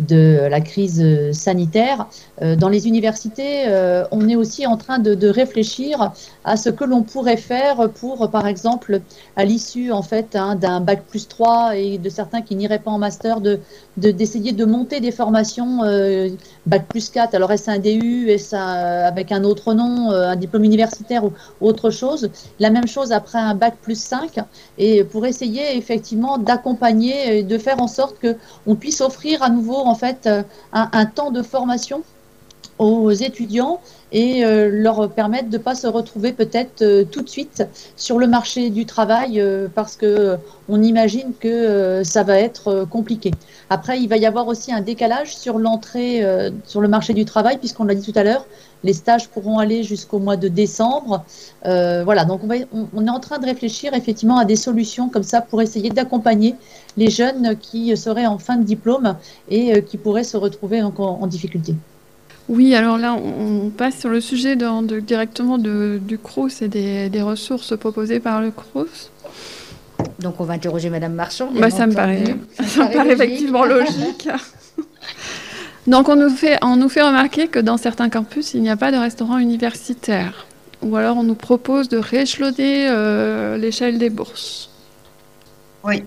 de 0.00 0.46
la 0.50 0.60
crise 0.60 1.32
sanitaire. 1.32 2.06
Euh, 2.42 2.56
dans 2.56 2.68
les 2.68 2.86
universités, 2.86 3.64
euh, 3.66 4.04
on 4.12 4.28
est 4.28 4.36
aussi 4.36 4.66
en 4.66 4.76
train 4.76 4.98
de, 4.98 5.28
réfléchir 5.28 6.12
à 6.44 6.56
ce 6.56 6.70
que 6.70 6.84
l'on 6.84 7.02
pourrait 7.02 7.36
faire 7.36 7.90
pour, 7.90 8.30
par 8.30 8.46
exemple, 8.46 9.00
à 9.36 9.44
l'issue 9.44 9.92
en 9.92 10.02
fait 10.02 10.36
hein, 10.36 10.54
d'un 10.54 10.80
bac 10.80 11.02
plus 11.08 11.28
3 11.28 11.76
et 11.76 11.98
de 11.98 12.08
certains 12.08 12.40
qui 12.40 12.56
n'iraient 12.56 12.78
pas 12.78 12.90
en 12.90 12.98
master, 12.98 13.40
de 13.40 13.60
d'essayer 13.96 14.52
de, 14.52 14.64
monter 14.64 15.00
des 15.00 15.10
formations 15.10 15.82
euh, 15.82 16.28
bac 16.66 16.86
plus 16.88 17.10
4, 17.10 17.34
alors 17.34 17.50
est-ce 17.50 17.68
un 17.68 17.78
DU, 17.78 18.30
est-ce 18.30 18.54
avec 18.54 19.32
un 19.32 19.42
autre 19.42 19.74
nom, 19.74 20.10
un 20.12 20.36
diplôme 20.36 20.64
universitaire 20.64 21.24
ou 21.24 21.32
autre 21.60 21.90
chose. 21.90 22.30
La 22.60 22.70
même 22.70 22.86
chose 22.86 23.10
après 23.10 23.38
un 23.38 23.54
bac 23.54 23.74
plus 23.82 24.00
5 24.00 24.38
et 24.78 25.02
pour 25.02 25.26
essayer 25.26 25.76
effectivement 25.76 26.38
d'accompagner 26.38 27.38
et 27.38 27.42
de 27.42 27.58
faire 27.58 27.82
en 27.82 27.88
sorte 27.88 28.18
que 28.20 28.36
on 28.66 28.76
puisse 28.76 29.00
offrir 29.00 29.42
à 29.42 29.50
nouveau 29.50 29.87
en 29.88 29.94
fait 29.94 30.26
euh, 30.26 30.42
un, 30.72 31.06
temps 31.06 31.30
de 31.30 31.42
formation 31.42 32.02
aux 32.78 33.10
étudiants 33.10 33.80
et 34.12 34.44
euh, 34.44 34.68
leur 34.70 35.10
permettre 35.10 35.48
de 35.48 35.58
ne 35.58 35.62
pas 35.62 35.74
se 35.74 35.88
retrouver 35.88 36.32
peut-être 36.32 36.82
euh, 36.82 37.04
tout 37.04 37.22
de 37.22 37.28
suite 37.28 37.64
sur 37.96 38.18
le 38.18 38.28
marché 38.28 38.70
du 38.70 38.86
travail 38.86 39.42
parce 39.74 39.96
que 39.96 40.36
on 40.68 40.82
imagine 40.82 41.32
que 41.40 42.02
ça 42.04 42.22
va 42.22 42.38
être 42.38 42.86
compliqué. 42.90 43.32
Après, 43.70 43.98
il 44.00 44.08
va 44.08 44.16
y 44.16 44.26
avoir 44.26 44.46
aussi 44.46 44.72
un 44.72 44.80
décalage 44.80 45.36
sur 45.36 45.58
l'entrée 45.58 46.24
sur 46.66 46.80
le 46.80 46.88
marché 46.88 47.14
du 47.14 47.24
travail 47.24 47.58
puisqu'on 47.58 47.84
l'a 47.84 47.94
dit 47.94 48.12
tout 48.12 48.18
à 48.18 48.22
l'heure, 48.22 48.46
les 48.84 48.92
stages 48.92 49.28
pourront 49.28 49.58
aller 49.58 49.82
jusqu'au 49.82 50.18
mois 50.18 50.36
de 50.36 50.48
décembre. 50.48 51.24
Euh, 51.66 52.02
voilà, 52.04 52.24
donc 52.24 52.40
on, 52.44 53.06
est 53.06 53.10
en 53.10 53.20
train 53.20 53.38
de 53.38 53.46
réfléchir 53.46 53.94
effectivement 53.94 54.38
à 54.38 54.44
des 54.44 54.56
solutions 54.56 55.08
comme 55.08 55.22
ça 55.22 55.40
pour 55.40 55.62
essayer 55.62 55.90
d'accompagner 55.90 56.54
les 56.96 57.10
jeunes 57.10 57.56
qui 57.58 57.96
seraient 57.96 58.26
en 58.26 58.38
fin 58.38 58.56
de 58.56 58.64
diplôme 58.64 59.16
et 59.48 59.74
euh, 59.74 59.80
qui 59.80 59.96
pourraient 59.96 60.24
se 60.24 60.36
retrouver 60.36 60.82
en, 60.82 61.26
difficulté. 61.26 61.74
Oui, 62.48 62.74
alors 62.74 62.96
là, 62.96 63.14
on 63.14 63.68
passe 63.68 63.98
sur 63.98 64.08
le 64.08 64.20
sujet 64.20 64.56
directement 64.56 65.58
du 65.58 66.18
CRUS 66.22 66.62
et 66.62 66.68
des, 66.68 67.22
ressources 67.22 67.76
proposées 67.76 68.20
par 68.20 68.40
le 68.40 68.50
CRUS. 68.50 69.10
Donc 70.20 70.40
on 70.40 70.44
va 70.44 70.54
interroger 70.54 70.90
Madame 70.90 71.14
Marchand. 71.14 71.50
Bah, 71.52 71.70
ça 71.78 71.86
me 71.86 71.92
paraît, 71.92 72.36
ça 72.64 72.88
me 72.88 72.92
paraît 72.92 73.12
effectivement 73.12 73.64
logique. 73.64 74.28
Donc 75.88 76.10
on 76.10 76.16
nous, 76.16 76.28
fait, 76.28 76.58
on 76.60 76.76
nous 76.76 76.90
fait 76.90 77.00
remarquer 77.00 77.48
que 77.48 77.58
dans 77.58 77.78
certains 77.78 78.10
campus, 78.10 78.52
il 78.52 78.60
n'y 78.60 78.68
a 78.68 78.76
pas 78.76 78.92
de 78.92 78.98
restaurant 78.98 79.38
universitaire. 79.38 80.46
Ou 80.82 80.94
alors 80.96 81.16
on 81.16 81.22
nous 81.22 81.34
propose 81.34 81.88
de 81.88 81.96
rééchelonner 81.96 82.88
euh, 82.90 83.56
l'échelle 83.56 83.96
des 83.96 84.10
bourses. 84.10 84.68
Oui. 85.84 86.04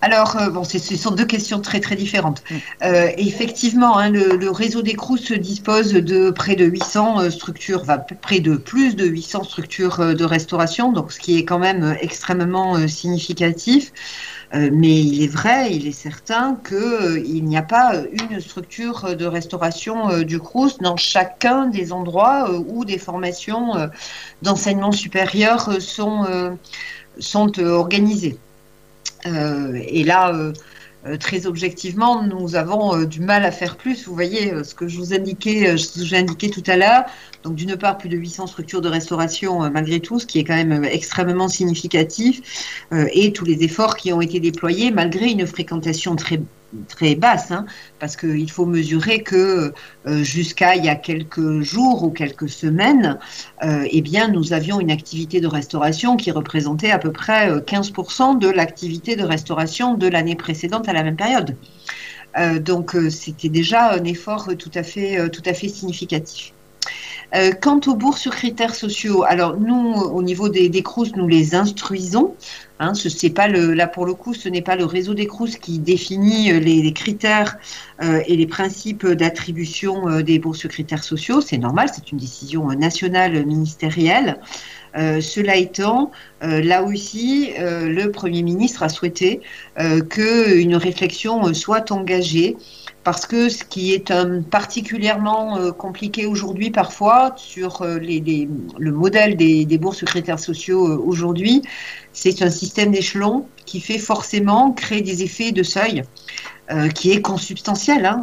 alors, 0.00 0.36
bon, 0.50 0.64
ce 0.64 0.78
sont 0.78 1.12
deux 1.12 1.24
questions 1.24 1.60
très 1.60 1.78
très 1.78 1.94
différentes. 1.94 2.42
Mm. 2.50 2.86
effectivement, 3.16 3.96
hein, 3.96 4.10
le, 4.10 4.50
réseau 4.50 4.82
des 4.82 4.96
se 5.22 5.34
dispose 5.34 5.92
de 5.92 6.30
près 6.30 6.56
de 6.56 6.64
800 6.64 7.30
structures, 7.30 7.82
enfin, 7.82 7.98
près 8.20 8.40
de 8.40 8.56
plus 8.56 8.96
de 8.96 9.06
800 9.06 9.44
structures 9.44 10.16
de 10.16 10.24
restauration, 10.24 10.90
donc 10.90 11.12
ce 11.12 11.20
qui 11.20 11.38
est 11.38 11.44
quand 11.44 11.60
même 11.60 11.96
extrêmement 12.00 12.88
significatif. 12.88 13.92
Euh, 14.54 14.70
mais 14.72 15.00
il 15.00 15.22
est 15.22 15.28
vrai, 15.28 15.74
il 15.74 15.86
est 15.86 15.92
certain 15.92 16.56
qu'il 16.66 16.76
euh, 16.76 17.20
n'y 17.20 17.56
a 17.56 17.62
pas 17.62 17.94
une 18.30 18.40
structure 18.40 19.16
de 19.16 19.26
restauration 19.26 20.08
euh, 20.08 20.22
du 20.22 20.38
Crous 20.38 20.78
dans 20.78 20.96
chacun 20.96 21.66
des 21.66 21.92
endroits 21.92 22.50
où 22.52 22.84
des 22.84 22.98
formations 22.98 23.90
d'enseignement 24.42 24.92
supérieur 24.92 25.80
sont, 25.80 26.56
sont 27.18 27.58
organisées. 27.58 28.38
et 29.24 30.04
là, 30.04 30.32
très 31.20 31.46
objectivement, 31.46 32.22
nous 32.22 32.56
avons 32.56 33.04
du 33.04 33.20
mal 33.20 33.44
à 33.44 33.50
faire 33.50 33.76
plus. 33.76 34.06
Vous 34.06 34.14
voyez 34.14 34.52
ce 34.64 34.74
que 34.74 34.88
je 34.88 34.98
vous 34.98 35.14
indiquais, 35.14 35.76
je 35.76 35.86
vous 35.96 36.14
ai 36.14 36.18
indiqué 36.18 36.50
tout 36.50 36.62
à 36.66 36.76
l'heure. 36.76 37.04
Donc 37.46 37.54
d'une 37.54 37.76
part, 37.76 37.96
plus 37.96 38.08
de 38.08 38.16
800 38.16 38.48
structures 38.48 38.80
de 38.80 38.88
restauration 38.88 39.62
euh, 39.62 39.70
malgré 39.70 40.00
tout, 40.00 40.18
ce 40.18 40.26
qui 40.26 40.40
est 40.40 40.44
quand 40.44 40.56
même 40.56 40.84
euh, 40.84 40.88
extrêmement 40.90 41.46
significatif, 41.48 42.84
euh, 42.92 43.06
et 43.12 43.32
tous 43.32 43.44
les 43.44 43.62
efforts 43.62 43.96
qui 43.96 44.12
ont 44.12 44.20
été 44.20 44.40
déployés 44.40 44.90
malgré 44.90 45.26
une 45.26 45.46
fréquentation 45.46 46.16
très 46.16 46.40
très 46.88 47.14
basse, 47.14 47.50
hein, 47.50 47.66
parce 47.98 48.16
qu'il 48.16 48.50
faut 48.50 48.66
mesurer 48.66 49.22
que 49.22 49.72
jusqu'à 50.06 50.74
il 50.76 50.84
y 50.84 50.88
a 50.88 50.96
quelques 50.96 51.60
jours 51.60 52.02
ou 52.02 52.10
quelques 52.10 52.48
semaines, 52.48 53.18
eh 53.62 54.00
bien, 54.02 54.28
nous 54.28 54.52
avions 54.52 54.80
une 54.80 54.90
activité 54.90 55.40
de 55.40 55.46
restauration 55.46 56.16
qui 56.16 56.30
représentait 56.30 56.90
à 56.90 56.98
peu 56.98 57.12
près 57.12 57.50
15% 57.50 58.38
de 58.38 58.48
l'activité 58.48 59.16
de 59.16 59.24
restauration 59.24 59.94
de 59.94 60.06
l'année 60.08 60.36
précédente 60.36 60.88
à 60.88 60.92
la 60.92 61.02
même 61.02 61.16
période. 61.16 61.56
donc, 62.60 62.96
c'était 63.10 63.48
déjà 63.48 63.92
un 63.92 64.04
effort 64.04 64.50
tout 64.58 64.72
à 64.74 64.82
fait, 64.82 65.30
tout 65.30 65.42
à 65.46 65.54
fait 65.54 65.68
significatif. 65.68 66.52
Euh, 67.34 67.50
quant 67.60 67.80
aux 67.86 67.94
bourses 67.94 68.20
sur 68.20 68.34
critères 68.34 68.74
sociaux, 68.74 69.24
alors 69.24 69.56
nous, 69.58 69.94
au 69.94 70.22
niveau 70.22 70.48
des, 70.48 70.68
des 70.68 70.84
nous 71.16 71.26
les 71.26 71.54
instruisons. 71.54 72.34
Hein, 72.78 72.92
pas 73.30 73.48
là 73.48 73.86
pour 73.86 74.04
le 74.04 74.12
coup, 74.12 74.34
ce 74.34 74.48
n'est 74.50 74.62
pas 74.62 74.76
le 74.76 74.84
réseau 74.84 75.14
des 75.14 75.26
CROUS 75.26 75.56
qui 75.56 75.78
définit 75.78 76.52
euh, 76.52 76.58
les, 76.58 76.92
critères 76.92 77.56
euh, 78.02 78.20
et 78.26 78.36
les 78.36 78.46
principes 78.46 79.06
d'attribution 79.06 80.20
des 80.20 80.38
bourses 80.38 80.58
sur 80.58 80.68
critères 80.68 81.02
sociaux. 81.02 81.40
C'est 81.40 81.58
normal, 81.58 81.88
c'est 81.92 82.12
une 82.12 82.18
décision 82.18 82.66
nationale 82.68 83.44
ministérielle. 83.46 84.38
cela 84.94 85.56
étant, 85.56 86.10
là 86.40 86.82
aussi, 86.82 87.52
le 87.58 88.06
Premier 88.10 88.42
ministre 88.42 88.82
a 88.82 88.88
souhaité 88.88 89.40
qu'une 90.08 90.76
réflexion 90.76 91.52
soit 91.54 91.90
engagée 91.92 92.56
parce 93.06 93.24
que 93.24 93.48
ce 93.48 93.62
qui 93.62 93.94
est 93.94 94.10
euh, 94.10 94.40
particulièrement 94.40 95.58
euh, 95.58 95.70
compliqué 95.70 96.26
aujourd'hui 96.26 96.72
parfois 96.72 97.34
sur 97.36 97.82
euh, 97.82 98.00
le 98.00 98.90
modèle 98.90 99.36
des, 99.36 99.78
bourses 99.78 100.04
critères 100.04 100.40
sociaux 100.40 101.00
aujourd'hui, 101.04 101.62
c'est 102.12 102.42
un 102.42 102.50
système 102.50 102.90
d'échelon 102.90 103.46
qui 103.64 103.80
fait 103.80 103.98
forcément 103.98 104.72
créer 104.72 105.02
des 105.02 105.22
effets 105.22 105.52
de 105.52 105.62
seuil. 105.62 106.02
qui 106.96 107.12
est 107.12 107.22
consubstantiel 107.22 108.04
hein, 108.04 108.18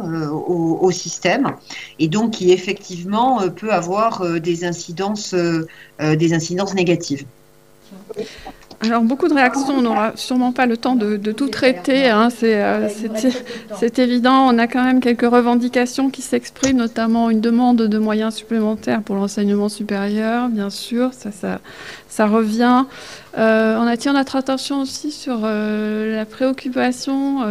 au, 0.86 0.90
système 0.90 1.44
et 1.98 2.08
donc 2.08 2.26
qui 2.36 2.52
effectivement 2.52 3.30
peut 3.60 3.72
avoir 3.72 4.10
des 4.48 4.66
incidences, 4.66 5.34
des 6.22 6.30
incidences 6.38 6.74
négatives. 6.74 7.24
Alors 8.80 9.02
beaucoup 9.02 9.28
de 9.28 9.34
réactions, 9.34 9.74
on 9.78 9.82
n'aura 9.82 10.12
sûrement 10.16 10.52
pas 10.52 10.66
le 10.66 10.76
temps 10.76 10.94
de, 10.94 11.16
tout 11.32 11.48
traiter, 11.48 12.08
hein. 12.08 12.28
euh, 12.42 12.88
c'est 13.78 13.98
évident. 13.98 14.46
On 14.48 14.58
a 14.58 14.66
quand 14.66 14.84
même 14.84 15.00
quelques 15.00 15.28
revendications 15.28 16.10
qui 16.10 16.22
s'expriment, 16.22 16.78
notamment 16.78 17.30
une 17.30 17.40
demande 17.40 17.82
de 17.82 17.98
moyens 17.98 18.34
supplémentaires 18.34 19.02
pour 19.02 19.16
l'enseignement 19.16 19.68
supérieur, 19.68 20.48
bien 20.48 20.70
sûr, 20.70 21.10
ça, 21.12 22.26
revient. 22.26 22.84
Euh, 23.38 23.78
on 23.78 23.86
attire 23.86 24.12
notre 24.12 24.36
attention 24.36 24.82
aussi 24.82 25.10
sur 25.10 25.40
euh, 25.42 26.16
la 26.16 26.24
préoccupation 26.24 27.44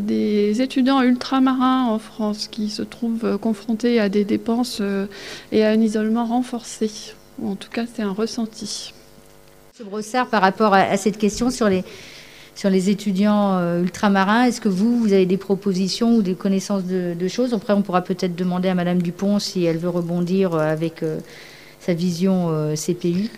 des 0.00 0.60
étudiants 0.60 1.02
ultramarins 1.02 1.84
en 1.84 1.98
France 1.98 2.48
qui 2.48 2.68
se 2.68 2.82
trouvent 2.82 3.38
confrontés 3.38 4.00
à 4.00 4.08
des 4.08 4.24
dépenses 4.24 4.82
et 5.52 5.64
à 5.64 5.70
un 5.70 5.80
isolement 5.80 6.24
renforcé. 6.24 6.90
En 7.42 7.54
tout 7.54 7.70
cas, 7.70 7.84
c'est 7.92 8.02
un 8.02 8.12
ressenti. 8.12 8.92
Brossard, 9.84 10.26
par 10.28 10.42
rapport 10.42 10.74
à, 10.74 10.96
cette 10.96 11.16
question 11.16 11.50
sur 11.50 11.68
les, 11.68 12.90
étudiants 12.90 13.56
euh, 13.56 13.82
ultramarins, 13.82 14.44
est-ce 14.44 14.60
que 14.60 14.68
vous, 14.68 14.98
vous 14.98 15.12
avez 15.12 15.26
des 15.26 15.36
propositions 15.36 16.16
ou 16.16 16.22
des 16.22 16.34
connaissances 16.34 16.84
de, 16.84 17.28
choses? 17.28 17.54
Après, 17.54 17.72
on 17.72 17.82
pourra 17.82 18.02
peut-être 18.02 18.34
demander 18.34 18.68
à 18.68 18.74
Madame 18.74 19.00
Dupont 19.00 19.38
si 19.38 19.64
elle 19.64 19.78
veut 19.78 19.88
rebondir 19.88 20.54
euh, 20.54 20.60
avec 20.60 21.02
euh, 21.02 21.18
sa 21.80 21.94
vision 21.94 22.74
CPU. 22.74 23.30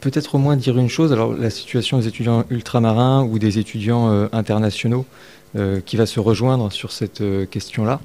Peut-être 0.00 0.34
au 0.34 0.38
moins 0.38 0.56
dire 0.56 0.76
une 0.78 0.88
chose, 0.88 1.12
alors 1.12 1.32
la 1.34 1.50
situation 1.50 1.98
des 1.98 2.08
étudiants 2.08 2.44
ultramarins 2.50 3.22
ou 3.24 3.38
des 3.38 3.58
étudiants 3.58 4.28
internationaux 4.32 5.06
qui 5.84 5.96
va 5.96 6.06
se 6.06 6.20
rejoindre 6.20 6.70
sur 6.72 6.92
cette 6.92 7.22
question-là. 7.50 8.00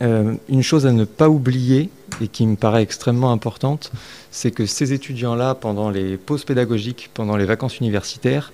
Une 0.00 0.62
chose 0.62 0.86
à 0.86 0.92
ne 0.92 1.04
pas 1.04 1.28
oublier 1.28 1.90
et 2.20 2.28
qui 2.28 2.46
me 2.46 2.56
paraît 2.56 2.82
extrêmement 2.82 3.32
importante, 3.32 3.92
c'est 4.30 4.50
que 4.50 4.66
ces 4.66 4.92
étudiants-là, 4.92 5.54
pendant 5.54 5.90
les 5.90 6.16
pauses 6.16 6.44
pédagogiques, 6.44 7.10
pendant 7.14 7.36
les 7.36 7.44
vacances 7.44 7.78
universitaires, 7.78 8.52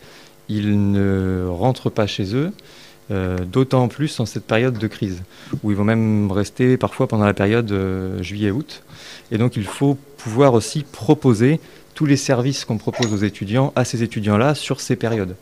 ils 0.49 0.93
ne 0.93 1.47
rentrent 1.49 1.91
pas 1.91 2.07
chez 2.07 2.35
eux, 2.35 2.53
euh, 3.11 3.39
d'autant 3.39 3.89
plus 3.89 4.21
en 4.21 4.27
cette 4.27 4.45
période 4.45 4.79
de 4.79 4.87
crise, 4.87 5.23
où 5.63 5.71
ils 5.71 5.77
vont 5.77 5.85
même 5.85 6.31
rester 6.31 6.77
parfois 6.77 7.09
pendant 7.09 7.27
la 7.27 7.35
période 7.35 7.71
euh, 7.73 8.23
juillet-août. 8.23 8.83
Et 9.31 9.39
donc 9.39 9.57
il 9.57 9.65
faut 9.65 9.97
pouvoir 10.17 10.55
aussi 10.55 10.85
proposer 10.85 11.61
tous 11.95 12.07
les 12.07 12.17
services 12.17 12.65
qu'on 12.65 12.79
propose 12.79 13.13
aux 13.13 13.25
étudiants 13.25 13.73
à 13.77 13.85
ces 13.85 14.03
étudiants-là 14.03 14.55
sur 14.55 14.81
ces 14.81 14.97
périodes. 14.97 15.37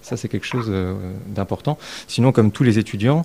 Ça, 0.00 0.16
c'est 0.16 0.28
quelque 0.28 0.46
chose 0.46 0.66
euh, 0.68 0.94
d'important. 1.26 1.76
Sinon, 2.06 2.32
comme 2.32 2.50
tous 2.52 2.62
les 2.62 2.78
étudiants, 2.78 3.24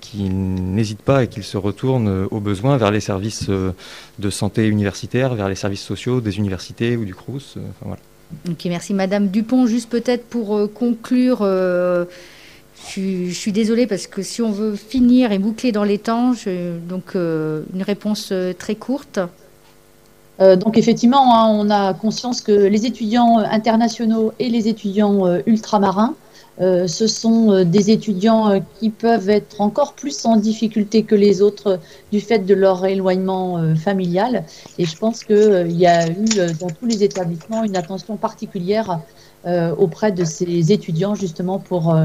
qui 0.00 0.28
n'hésitent 0.28 1.02
pas 1.02 1.24
et 1.24 1.28
qu'ils 1.28 1.44
se 1.44 1.56
retournent 1.56 2.08
euh, 2.08 2.26
au 2.30 2.40
besoin 2.40 2.76
vers 2.76 2.90
les 2.90 3.00
services 3.00 3.46
euh, 3.48 3.72
de 4.18 4.30
santé 4.30 4.66
universitaire, 4.66 5.34
vers 5.34 5.48
les 5.48 5.54
services 5.54 5.82
sociaux 5.82 6.20
des 6.20 6.38
universités 6.38 6.96
ou 6.96 7.04
du 7.04 7.14
CRUS. 7.14 7.54
Euh, 7.56 7.60
voilà. 7.82 8.00
Ok, 8.50 8.64
merci 8.66 8.94
Madame 8.94 9.28
Dupont. 9.28 9.66
Juste 9.66 9.88
peut-être 9.88 10.26
pour 10.26 10.68
conclure, 10.74 11.42
je, 11.44 13.30
suis 13.30 13.52
désolée 13.52 13.86
parce 13.86 14.08
que 14.08 14.20
si 14.20 14.42
on 14.42 14.50
veut 14.50 14.74
finir 14.74 15.30
et 15.30 15.38
boucler 15.38 15.70
dans 15.70 15.84
les 15.84 15.98
temps, 15.98 16.34
donc 16.88 17.14
une 17.14 17.82
réponse 17.82 18.32
très 18.58 18.74
courte. 18.74 19.20
donc 20.40 20.76
effectivement, 20.76 21.38
hein, 21.38 21.46
on 21.52 21.70
a 21.70 21.94
conscience 21.94 22.40
que 22.40 22.50
les 22.50 22.84
étudiants 22.84 23.38
internationaux 23.38 24.32
et 24.40 24.48
les 24.48 24.66
étudiants 24.66 25.40
ultramarins 25.46 26.16
euh, 26.60 26.86
ce 26.86 27.06
sont 27.06 27.52
euh, 27.52 27.64
des 27.64 27.90
étudiants 27.90 28.48
euh, 28.48 28.60
qui 28.78 28.88
peuvent 28.88 29.28
être 29.28 29.60
encore 29.60 29.92
plus 29.92 30.24
en 30.24 30.36
difficulté 30.36 31.02
que 31.02 31.14
les 31.14 31.42
autres 31.42 31.78
du 32.12 32.20
fait 32.20 32.38
de 32.38 32.54
leur 32.54 32.86
éloignement 32.86 33.74
familial. 33.76 34.44
Et 34.78 34.86
je 34.86 34.96
pense 34.96 35.24
qu'il 35.24 35.72
y 35.72 35.86
a 35.86 36.08
eu 36.08 36.24
dans 36.58 36.68
tous 36.68 36.86
les 36.86 37.04
établissements 37.04 37.64
une 37.64 37.76
attention 37.76 38.16
particulière 38.16 39.00
auprès 39.78 40.10
de 40.10 40.24
ces 40.24 40.72
étudiants 40.72 41.14
justement 41.14 41.58
pour 41.58 41.96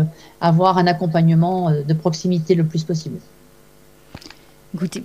avoir 0.42 0.78
un 0.78 0.88
accompagnement 0.88 1.72
de 1.72 1.94
proximité 1.94 2.56
le 2.56 2.64
plus 2.64 2.84
possible. 2.84 3.18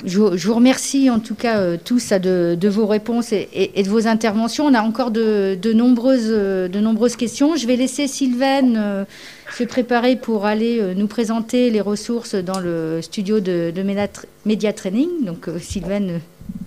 Je, 0.04 0.18
vous 0.18 0.54
remercie 0.54 1.10
en 1.10 1.18
tout 1.18 1.34
cas 1.34 1.58
euh, 1.58 1.76
tous 1.82 2.12
de, 2.12 2.68
vos 2.68 2.86
réponses 2.86 3.32
et, 3.32 3.82
de 3.82 3.88
vos 3.88 4.06
interventions. 4.06 4.64
On 4.64 4.74
a 4.74 4.80
encore 4.80 5.10
de, 5.10 5.72
nombreuses, 5.72 6.28
de 6.28 6.80
nombreuses 6.80 7.16
questions. 7.16 7.56
Je 7.56 7.66
vais 7.66 7.74
laisser 7.74 8.06
Sylvaine 8.06 8.76
euh, 8.78 9.04
se 9.52 9.64
préparer 9.64 10.14
pour 10.14 10.46
aller 10.46 10.78
euh, 10.80 10.94
nous 10.94 11.08
présenter 11.08 11.70
les 11.70 11.80
ressources 11.80 12.36
dans 12.36 12.60
le 12.60 13.00
studio 13.02 13.40
de, 13.40 13.72
de 13.74 14.70
Training. 14.70 15.08
Donc 15.24 15.48
Sylvaine, 15.60 16.20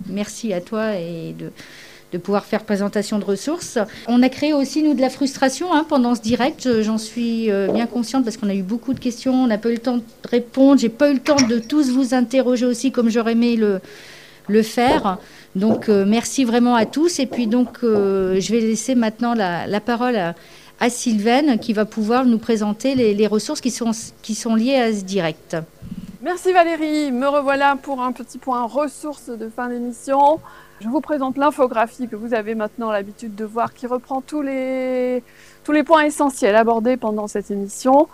merci 0.06 0.52
à 0.52 0.60
toi 0.60 0.96
et 0.96 1.34
de, 1.38 1.50
de 2.12 2.18
pouvoir 2.18 2.44
faire 2.44 2.64
présentation 2.64 3.18
de 3.18 3.24
ressources. 3.24 3.78
On 4.08 4.22
a 4.22 4.28
créé 4.28 4.52
aussi, 4.52 4.82
nous, 4.82 4.94
de 4.94 5.00
la 5.00 5.10
frustration 5.10 5.72
hein, 5.72 5.84
pendant 5.88 6.14
ce 6.14 6.20
direct. 6.20 6.82
J'en 6.82 6.98
suis 6.98 7.50
euh, 7.50 7.68
bien 7.68 7.86
consciente 7.86 8.24
parce 8.24 8.36
qu'on 8.36 8.48
a 8.48 8.54
eu 8.54 8.62
beaucoup 8.62 8.94
de 8.94 9.00
questions. 9.00 9.34
On 9.34 9.46
n'a 9.46 9.58
pas 9.58 9.70
eu 9.70 9.74
le 9.74 9.78
temps 9.78 9.98
de 9.98 10.02
répondre. 10.28 10.80
J'ai 10.80 10.88
pas 10.88 11.10
eu 11.10 11.14
le 11.14 11.20
temps 11.20 11.36
de 11.36 11.58
tous 11.58 11.90
vous 11.90 12.14
interroger 12.14 12.66
aussi 12.66 12.90
comme 12.90 13.10
j'aurais 13.10 13.32
aimé 13.32 13.56
le, 13.56 13.80
faire. 14.62 15.18
Donc, 15.54 15.88
euh, 15.88 16.04
merci 16.06 16.44
vraiment 16.44 16.74
à 16.74 16.84
tous. 16.84 17.20
Et 17.20 17.26
puis, 17.26 17.46
donc, 17.46 17.78
euh, 17.84 18.40
je 18.40 18.52
vais 18.52 18.60
laisser 18.60 18.96
maintenant 18.96 19.34
la, 19.34 19.80
parole 19.80 20.16
à, 20.16 20.34
à, 20.80 20.90
Sylvaine 20.90 21.58
qui 21.60 21.72
va 21.72 21.84
pouvoir 21.84 22.24
nous 22.24 22.38
présenter 22.38 22.96
les, 22.96 23.14
les 23.14 23.26
ressources 23.28 23.60
qui 23.60 23.70
sont, 23.70 23.92
qui 24.22 24.34
sont 24.34 24.56
liées 24.56 24.74
à 24.74 24.92
ce 24.92 25.04
direct. 25.04 25.56
Merci 26.22 26.52
Valérie, 26.52 27.12
me 27.12 27.26
revoilà 27.26 27.76
pour 27.76 28.02
un 28.02 28.12
petit 28.12 28.36
point 28.36 28.64
ressources 28.64 29.30
de 29.30 29.48
fin 29.48 29.70
d'émission. 29.70 30.38
Je 30.82 30.86
vous 30.86 31.00
présente 31.00 31.38
l'infographie 31.38 32.08
que 32.08 32.16
vous 32.16 32.34
avez 32.34 32.54
maintenant 32.54 32.90
l'habitude 32.90 33.34
de 33.34 33.46
voir 33.46 33.72
qui 33.72 33.86
reprend 33.86 34.20
tous 34.20 34.42
les, 34.42 35.22
tous 35.64 35.72
les 35.72 35.82
points 35.82 36.02
essentiels 36.02 36.56
abordés 36.56 36.98
pendant 36.98 37.26
cette 37.26 37.50
émission. 37.50 38.06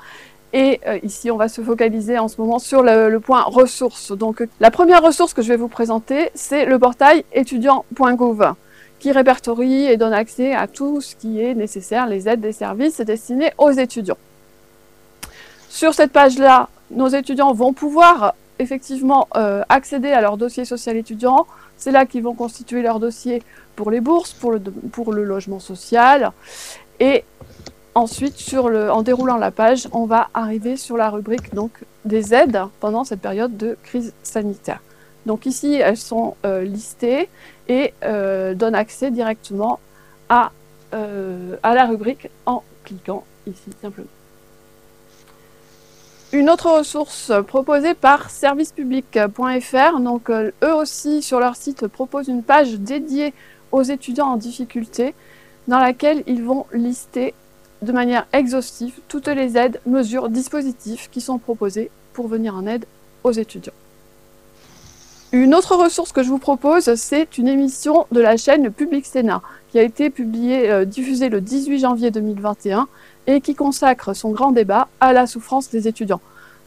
Et 0.53 0.81
euh, 0.87 1.01
ici, 1.03 1.33
on 1.33 1.37
va 1.37 1.49
se 1.49 1.61
focaliser 1.63 2.17
en 2.17 2.29
ce 2.29 2.41
moment 2.41 2.61
sur 2.61 2.85
le, 2.85 3.19
point 3.19 3.43
ressources. 3.43 4.13
Donc, 4.13 4.47
la 4.61 4.71
première 4.71 5.03
ressource 5.03 5.35
que 5.35 5.43
je 5.43 5.49
vais 5.49 5.57
vous 5.57 5.67
présenter, 5.67 6.31
c'est 6.37 6.65
le 6.65 6.79
portail 6.79 7.25
étudiant.gouv 7.33 8.55
qui 9.01 9.11
répertorie 9.11 9.87
et 9.87 9.97
donne 9.97 10.13
accès 10.15 10.55
à 10.55 10.69
tout 10.69 11.01
ce 11.01 11.17
qui 11.17 11.41
est 11.41 11.55
nécessaire, 11.55 12.07
les 12.07 12.29
aides 12.29 12.41
des 12.41 12.53
services 12.53 13.01
destinés 13.01 13.51
aux 13.59 13.73
étudiants. 13.73 14.19
Sur 15.69 15.93
cette 15.93 16.13
page-là, 16.13 16.69
nos 16.91 17.09
étudiants 17.09 17.53
vont 17.53 17.73
pouvoir 17.73 18.35
effectivement 18.59 19.29
euh, 19.37 19.63
accéder 19.69 20.11
à 20.11 20.21
leur 20.21 20.37
dossier 20.37 20.65
social 20.65 20.97
étudiant. 20.97 21.47
C'est 21.77 21.91
là 21.91 22.07
qu'ils 22.07 22.23
vont 22.23 22.35
constituer 22.35 22.83
leur 22.83 23.01
dossier 23.01 23.43
pour 23.75 23.91
les 23.91 24.01
bourses, 24.01 24.33
pour 24.33 24.53
le, 25.13 25.25
logement 25.25 25.59
social. 25.59 26.33
Et 27.01 27.25
ensuite, 27.95 28.55
en 28.55 29.03
déroulant 29.03 29.37
la 29.37 29.51
page, 29.51 29.89
on 29.93 30.07
va 30.07 30.31
arriver 30.33 30.77
sur 30.77 30.97
la 30.97 31.11
rubrique 31.11 31.55
donc, 31.55 31.73
des 32.05 32.33
aides 32.33 32.63
pendant 32.81 33.05
cette 33.05 33.21
période 33.21 33.57
de 33.57 33.77
crise 33.83 34.15
sanitaire. 34.23 34.81
Donc 35.27 35.45
ici, 35.45 35.75
elles 35.75 35.97
sont 35.97 36.37
euh, 36.47 36.63
listées 36.63 37.29
et 37.69 37.93
euh, 38.05 38.55
donnent 38.55 38.77
accès 38.77 39.11
directement 39.11 39.81
à 40.29 40.51
la 40.93 41.85
rubrique 41.85 42.31
en 42.47 42.63
cliquant 42.85 43.25
ici 43.47 43.71
simplement. 43.83 44.16
Une 46.37 46.51
autre 46.51 46.71
ressource 46.71 47.33
proposée 47.47 47.95
par 47.95 48.29
servicepublic.fr, 48.29 50.01
donc 50.01 50.29
euh, 50.29 50.51
eux 50.63 50.75
aussi 50.75 51.23
sur 51.23 51.41
leur 51.41 51.57
site 51.57 51.87
proposent 51.87 52.29
une 52.29 52.43
page 52.43 52.75
dédiée 52.75 53.33
aux 53.73 53.81
étudiants 53.81 54.27
en 54.27 54.37
difficulté 54.37 55.15
dans 55.67 55.79
laquelle 55.79 56.23
ils 56.27 56.43
vont 56.43 56.67
lister 56.75 57.33
de 57.81 57.91
manière 57.91 58.27
exhaustive 58.35 58.93
toutes 59.09 59.29
les 59.29 59.57
aides, 59.57 59.81
mesures, 59.87 60.29
dispositifs 60.29 61.09
qui 61.11 61.23
sont 61.23 61.39
proposés 61.39 61.91
pour 62.13 62.29
venir 62.29 62.55
en 62.55 62.67
aide 62.67 62.85
aux 63.25 63.33
étudiants. 63.33 63.73
Une 65.33 65.55
autre 65.55 65.75
ressource 65.75 66.13
que 66.13 66.23
je 66.23 66.29
vous 66.29 66.39
propose, 66.39 66.97
c'est 66.97 67.39
une 67.39 67.49
émission 67.49 68.07
de 68.13 68.21
la 68.21 68.37
chaîne 68.37 68.71
Public 68.71 69.07
Sénat 69.07 69.41
qui 69.71 69.79
a 69.79 69.83
été 69.83 70.11
publiée, 70.11 70.71
euh, 70.71 70.85
diffusée 70.85 71.31
le 71.31 71.41
18 71.41 71.79
janvier 71.79 72.11
2021 72.11 72.89
et 73.27 73.41
qui 73.41 73.55
consacre 73.55 74.15
son 74.15 74.31
grand 74.31 74.53
débat 74.53 74.89
à 75.01 75.13
la 75.13 75.27
souffrance 75.27 75.71
des 75.71 75.89
étudiants. 75.89 76.21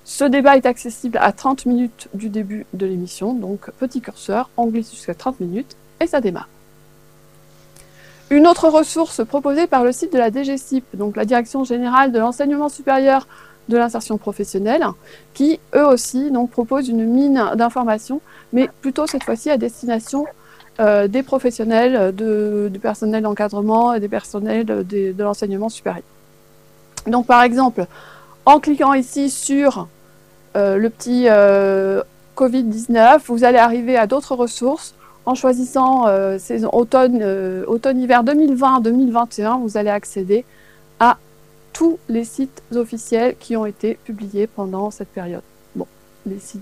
Ce 0.03 0.23
débat 0.23 0.57
est 0.57 0.65
accessible 0.65 1.19
à 1.21 1.31
30 1.31 1.65
minutes 1.65 2.07
du 2.13 2.29
début 2.29 2.65
de 2.73 2.85
l'émission, 2.85 3.33
donc 3.33 3.69
petit 3.79 4.01
curseur, 4.01 4.49
on 4.57 4.67
glisse 4.67 4.91
jusqu'à 4.91 5.13
30 5.13 5.39
minutes 5.39 5.75
et 5.99 6.07
ça 6.07 6.19
démarre. 6.19 6.49
Une 8.31 8.47
autre 8.47 8.69
ressource 8.69 9.25
proposée 9.25 9.67
par 9.67 9.83
le 9.83 9.91
site 9.91 10.13
de 10.13 10.17
la 10.17 10.31
DGCIP, 10.31 10.95
donc 10.95 11.15
la 11.15 11.25
Direction 11.25 11.63
générale 11.63 12.11
de 12.11 12.19
l'enseignement 12.19 12.69
supérieur 12.69 13.27
de 13.69 13.77
l'insertion 13.77 14.17
professionnelle, 14.17 14.85
qui 15.33 15.59
eux 15.75 15.85
aussi 15.85 16.31
proposent 16.51 16.89
une 16.89 17.05
mine 17.05 17.43
d'informations, 17.55 18.21
mais 18.51 18.69
plutôt 18.81 19.07
cette 19.07 19.23
fois-ci 19.23 19.49
à 19.49 19.57
destination 19.57 20.25
euh, 20.79 21.07
des 21.07 21.23
professionnels, 21.23 22.15
du 22.15 22.79
personnel 22.79 23.23
d'encadrement 23.23 23.93
et 23.93 23.99
des 23.99 24.09
personnels 24.09 24.65
de, 24.65 24.83
de 24.83 25.23
l'enseignement 25.23 25.69
supérieur. 25.69 26.03
Donc 27.07 27.25
par 27.25 27.43
exemple, 27.43 27.85
en 28.45 28.59
cliquant 28.59 28.93
ici 28.93 29.29
sur 29.29 29.87
euh, 30.55 30.77
le 30.77 30.89
petit 30.89 31.25
euh, 31.27 32.01
Covid-19, 32.35 33.19
vous 33.27 33.43
allez 33.43 33.57
arriver 33.57 33.97
à 33.97 34.07
d'autres 34.07 34.35
ressources. 34.35 34.95
En 35.25 35.35
choisissant 35.35 36.07
euh, 36.07 36.39
saison 36.39 36.69
automne, 36.73 37.23
automne-hiver 37.67 38.23
2020-2021, 38.23 39.61
vous 39.61 39.77
allez 39.77 39.89
accéder 39.89 40.45
à 40.99 41.17
tous 41.73 41.99
les 42.07 42.23
sites 42.23 42.63
officiels 42.75 43.35
qui 43.39 43.55
ont 43.55 43.65
été 43.65 43.95
publiés 44.05 44.47
pendant 44.47 44.89
cette 44.89 45.09
période. 45.09 45.43
Bon, 45.75 45.85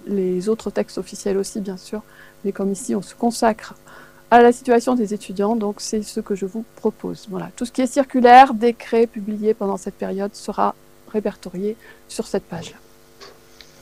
les 0.08 0.50
autres 0.50 0.70
textes 0.70 0.98
officiels 0.98 1.38
aussi, 1.38 1.62
bien 1.62 1.78
sûr, 1.78 2.02
mais 2.44 2.52
comme 2.52 2.72
ici, 2.72 2.94
on 2.94 3.02
se 3.02 3.16
consacre 3.16 3.76
à 4.30 4.42
la 4.42 4.52
situation 4.52 4.96
des 4.96 5.14
étudiants, 5.14 5.56
donc 5.56 5.76
c'est 5.80 6.04
ce 6.04 6.20
que 6.20 6.36
je 6.36 6.46
vous 6.46 6.66
propose. 6.76 7.28
Voilà, 7.30 7.50
tout 7.56 7.66
ce 7.66 7.72
qui 7.72 7.82
est 7.82 7.88
circulaire, 7.88 8.54
décret 8.54 9.08
publié 9.08 9.54
pendant 9.54 9.78
cette 9.78 9.96
période 9.96 10.36
sera 10.36 10.76
répertorié 11.12 11.78
sur 12.08 12.28
cette 12.28 12.44
page-là. 12.44 12.78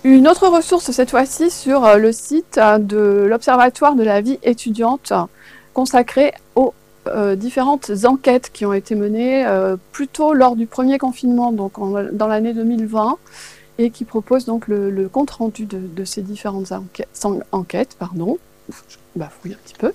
Une 0.03 0.27
autre 0.27 0.47
ressource, 0.47 0.91
cette 0.91 1.09
fois-ci, 1.09 1.49
sur 1.49 1.83
euh, 1.83 1.97
le 1.97 2.11
site 2.11 2.59
de 2.59 3.25
l'Observatoire 3.27 3.95
de 3.95 4.03
la 4.03 4.21
vie 4.21 4.37
étudiante, 4.43 5.11
consacré 5.73 6.31
aux 6.55 6.75
euh, 7.07 7.35
différentes 7.35 7.91
enquêtes 8.03 8.51
qui 8.53 8.67
ont 8.67 8.73
été 8.73 8.93
menées 8.93 9.47
euh, 9.47 9.77
plutôt 9.91 10.33
lors 10.33 10.55
du 10.55 10.67
premier 10.67 10.99
confinement, 10.99 11.51
donc 11.51 11.73
dans 12.13 12.27
l'année 12.27 12.53
2020, 12.53 13.17
et 13.79 13.89
qui 13.89 14.05
propose 14.05 14.45
donc 14.45 14.67
le, 14.67 15.09
compte 15.11 15.31
rendu 15.31 15.65
de, 15.65 16.05
ces 16.05 16.21
différentes 16.21 16.71
enquêtes, 16.71 17.25
enquêtes 17.51 17.95
pardon. 17.97 18.37
Bafouille 19.15 19.53
un 19.53 19.57
petit 19.63 19.75
peu. 19.75 19.93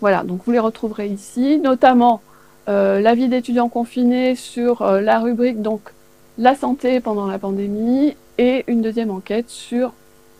Voilà, 0.00 0.22
donc 0.22 0.42
vous 0.44 0.52
les 0.52 0.58
retrouverez 0.58 1.06
ici, 1.06 1.58
notamment 1.58 2.20
euh, 2.68 3.00
la 3.00 3.14
vie 3.14 3.28
d'étudiants 3.28 3.68
confinés 3.68 4.36
sur 4.36 4.80
euh, 4.80 5.02
la 5.02 5.18
rubrique 5.18 5.60
donc 5.60 5.82
la 6.38 6.54
santé 6.54 6.98
pendant 6.98 7.26
la 7.26 7.38
pandémie 7.38 8.16
et 8.38 8.64
une 8.68 8.80
deuxième 8.80 9.10
enquête 9.10 9.50
sur 9.50 9.92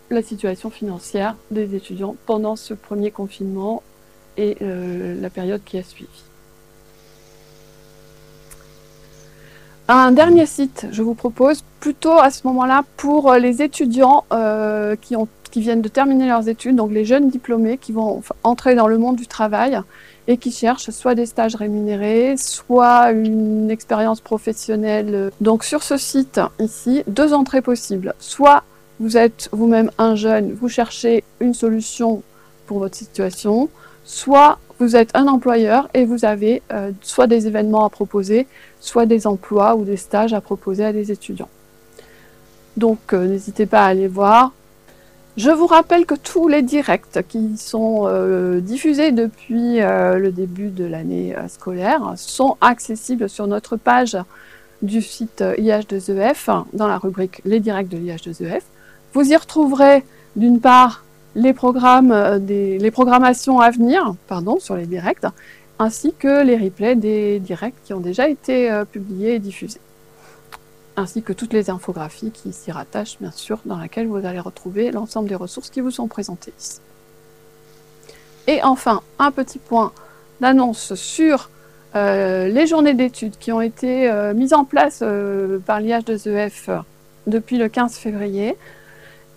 la 0.09 0.23
situation 0.23 0.71
financière 0.71 1.35
des 1.51 1.75
étudiants 1.75 2.15
pendant 2.25 2.55
ce 2.55 2.73
premier 2.73 3.11
confinement 3.11 3.83
et 4.37 4.57
euh, 4.61 5.19
la 5.21 5.29
période 5.29 5.61
qui 5.63 5.77
a 5.77 5.83
suivi. 5.83 6.09
Un 9.87 10.11
dernier 10.11 10.47
site, 10.47 10.87
je 10.91 11.03
vous 11.03 11.13
propose, 11.13 11.63
plutôt 11.79 12.17
à 12.17 12.31
ce 12.31 12.47
moment-là 12.47 12.83
pour 12.97 13.33
les 13.33 13.61
étudiants 13.61 14.25
qui, 15.01 15.15
ont, 15.15 15.27
qui 15.55 15.61
viennent 15.61 15.81
de 15.81 15.87
terminer 15.87 16.27
leurs 16.27 16.49
études, 16.49 16.75
donc 16.75 16.91
les 16.91 17.05
jeunes 17.05 17.29
diplômés 17.29 17.77
qui 17.77 17.93
vont 17.93 18.21
entrer 18.43 18.75
dans 18.75 18.89
le 18.89 18.97
monde 18.97 19.15
du 19.15 19.25
travail 19.25 19.79
et 20.27 20.35
qui 20.35 20.51
cherchent 20.51 20.89
soit 20.89 21.15
des 21.15 21.25
stages 21.25 21.55
rémunérés, 21.55 22.35
soit 22.35 23.11
une 23.11 23.71
expérience 23.71 24.19
professionnelle. 24.19 25.31
Donc 25.39 25.63
sur 25.63 25.81
ce 25.81 25.95
site 25.95 26.41
ici, 26.59 27.03
deux 27.07 27.33
entrées 27.33 27.61
possibles. 27.61 28.15
Soit 28.19 28.63
vous 28.99 29.15
êtes 29.15 29.47
vous-même 29.53 29.91
un 29.97 30.15
jeune, 30.15 30.51
vous 30.51 30.67
cherchez 30.67 31.23
une 31.39 31.53
solution 31.53 32.21
pour 32.67 32.79
votre 32.79 32.97
situation, 32.97 33.69
soit 34.03 34.59
vous 34.79 34.97
êtes 34.97 35.11
un 35.15 35.29
employeur 35.29 35.87
et 35.93 36.03
vous 36.03 36.25
avez 36.25 36.63
euh, 36.73 36.91
soit 36.99 37.27
des 37.27 37.47
événements 37.47 37.85
à 37.85 37.89
proposer, 37.89 38.45
soit 38.81 39.05
des 39.05 39.25
emplois 39.25 39.77
ou 39.77 39.85
des 39.85 39.95
stages 39.95 40.33
à 40.33 40.41
proposer 40.41 40.83
à 40.83 40.91
des 40.91 41.13
étudiants. 41.13 41.49
Donc 42.75 43.13
euh, 43.13 43.25
n'hésitez 43.25 43.65
pas 43.65 43.85
à 43.85 43.87
aller 43.87 44.09
voir. 44.09 44.51
Je 45.37 45.49
vous 45.49 45.67
rappelle 45.67 46.05
que 46.05 46.15
tous 46.15 46.47
les 46.47 46.61
directs 46.61 47.21
qui 47.27 47.57
sont 47.57 48.05
euh, 48.07 48.61
diffusés 48.61 49.11
depuis 49.11 49.81
euh, 49.81 50.17
le 50.17 50.31
début 50.31 50.69
de 50.69 50.85
l'année 50.85 51.35
euh, 51.35 51.49
scolaire 51.49 52.13
sont 52.15 52.55
accessibles 52.61 53.27
sur 53.27 53.45
notre 53.45 53.75
page 53.75 54.17
du 54.81 55.01
site 55.01 55.41
IH2EF 55.41 56.63
dans 56.71 56.87
la 56.87 56.97
rubrique 56.97 57.41
Les 57.43 57.59
directs 57.59 57.89
de 57.89 57.97
l'IH2EF. 57.97 58.61
Vous 59.13 59.29
y 59.29 59.35
retrouverez 59.35 60.05
d'une 60.37 60.61
part 60.61 61.03
les 61.35 61.53
les 61.53 62.91
programmations 62.91 63.59
à 63.59 63.71
venir, 63.71 64.15
sur 64.59 64.75
les 64.77 64.85
directs, 64.85 65.25
ainsi 65.79 66.13
que 66.17 66.45
les 66.45 66.55
replays 66.55 66.95
des 66.95 67.39
directs 67.39 67.75
qui 67.83 67.93
ont 67.93 67.99
déjà 67.99 68.29
été 68.29 68.71
publiés 68.89 69.35
et 69.35 69.39
diffusés 69.39 69.81
ainsi 70.97 71.21
que 71.21 71.33
toutes 71.33 71.53
les 71.53 71.69
infographies 71.69 72.31
qui 72.31 72.53
s'y 72.53 72.71
rattachent, 72.71 73.17
bien 73.19 73.31
sûr, 73.31 73.59
dans 73.65 73.77
laquelle 73.77 74.07
vous 74.07 74.25
allez 74.25 74.39
retrouver 74.39 74.91
l'ensemble 74.91 75.29
des 75.29 75.35
ressources 75.35 75.69
qui 75.69 75.81
vous 75.81 75.91
sont 75.91 76.07
présentées 76.07 76.53
ici. 76.57 76.79
Et 78.47 78.61
enfin, 78.63 79.01
un 79.19 79.31
petit 79.31 79.59
point 79.59 79.91
d'annonce 80.39 80.93
sur 80.95 81.49
euh, 81.95 82.47
les 82.47 82.67
journées 82.67 82.93
d'études 82.93 83.37
qui 83.39 83.51
ont 83.51 83.61
été 83.61 84.09
euh, 84.09 84.33
mises 84.33 84.53
en 84.53 84.65
place 84.65 84.99
euh, 85.01 85.59
par 85.59 85.79
l'IH2EF 85.79 86.83
depuis 87.25 87.57
le 87.57 87.69
15 87.69 87.95
février 87.95 88.57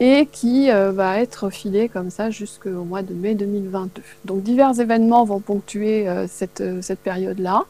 et 0.01 0.27
qui 0.31 0.71
va 0.71 1.19
être 1.19 1.51
filé 1.51 1.89
comme 1.89 2.11
ça 2.11 2.31
jusqu'au 2.31 2.85
mois 2.85 3.03
de 3.03 3.15
mai 3.15 3.35
2022. 3.35 4.01
Donc 4.27 4.45
divers 4.45 4.79
événements 4.79 5.25
vont 5.25 5.41
ponctuer 5.41 6.07
cette 6.29 6.63
période-là, 7.03 7.65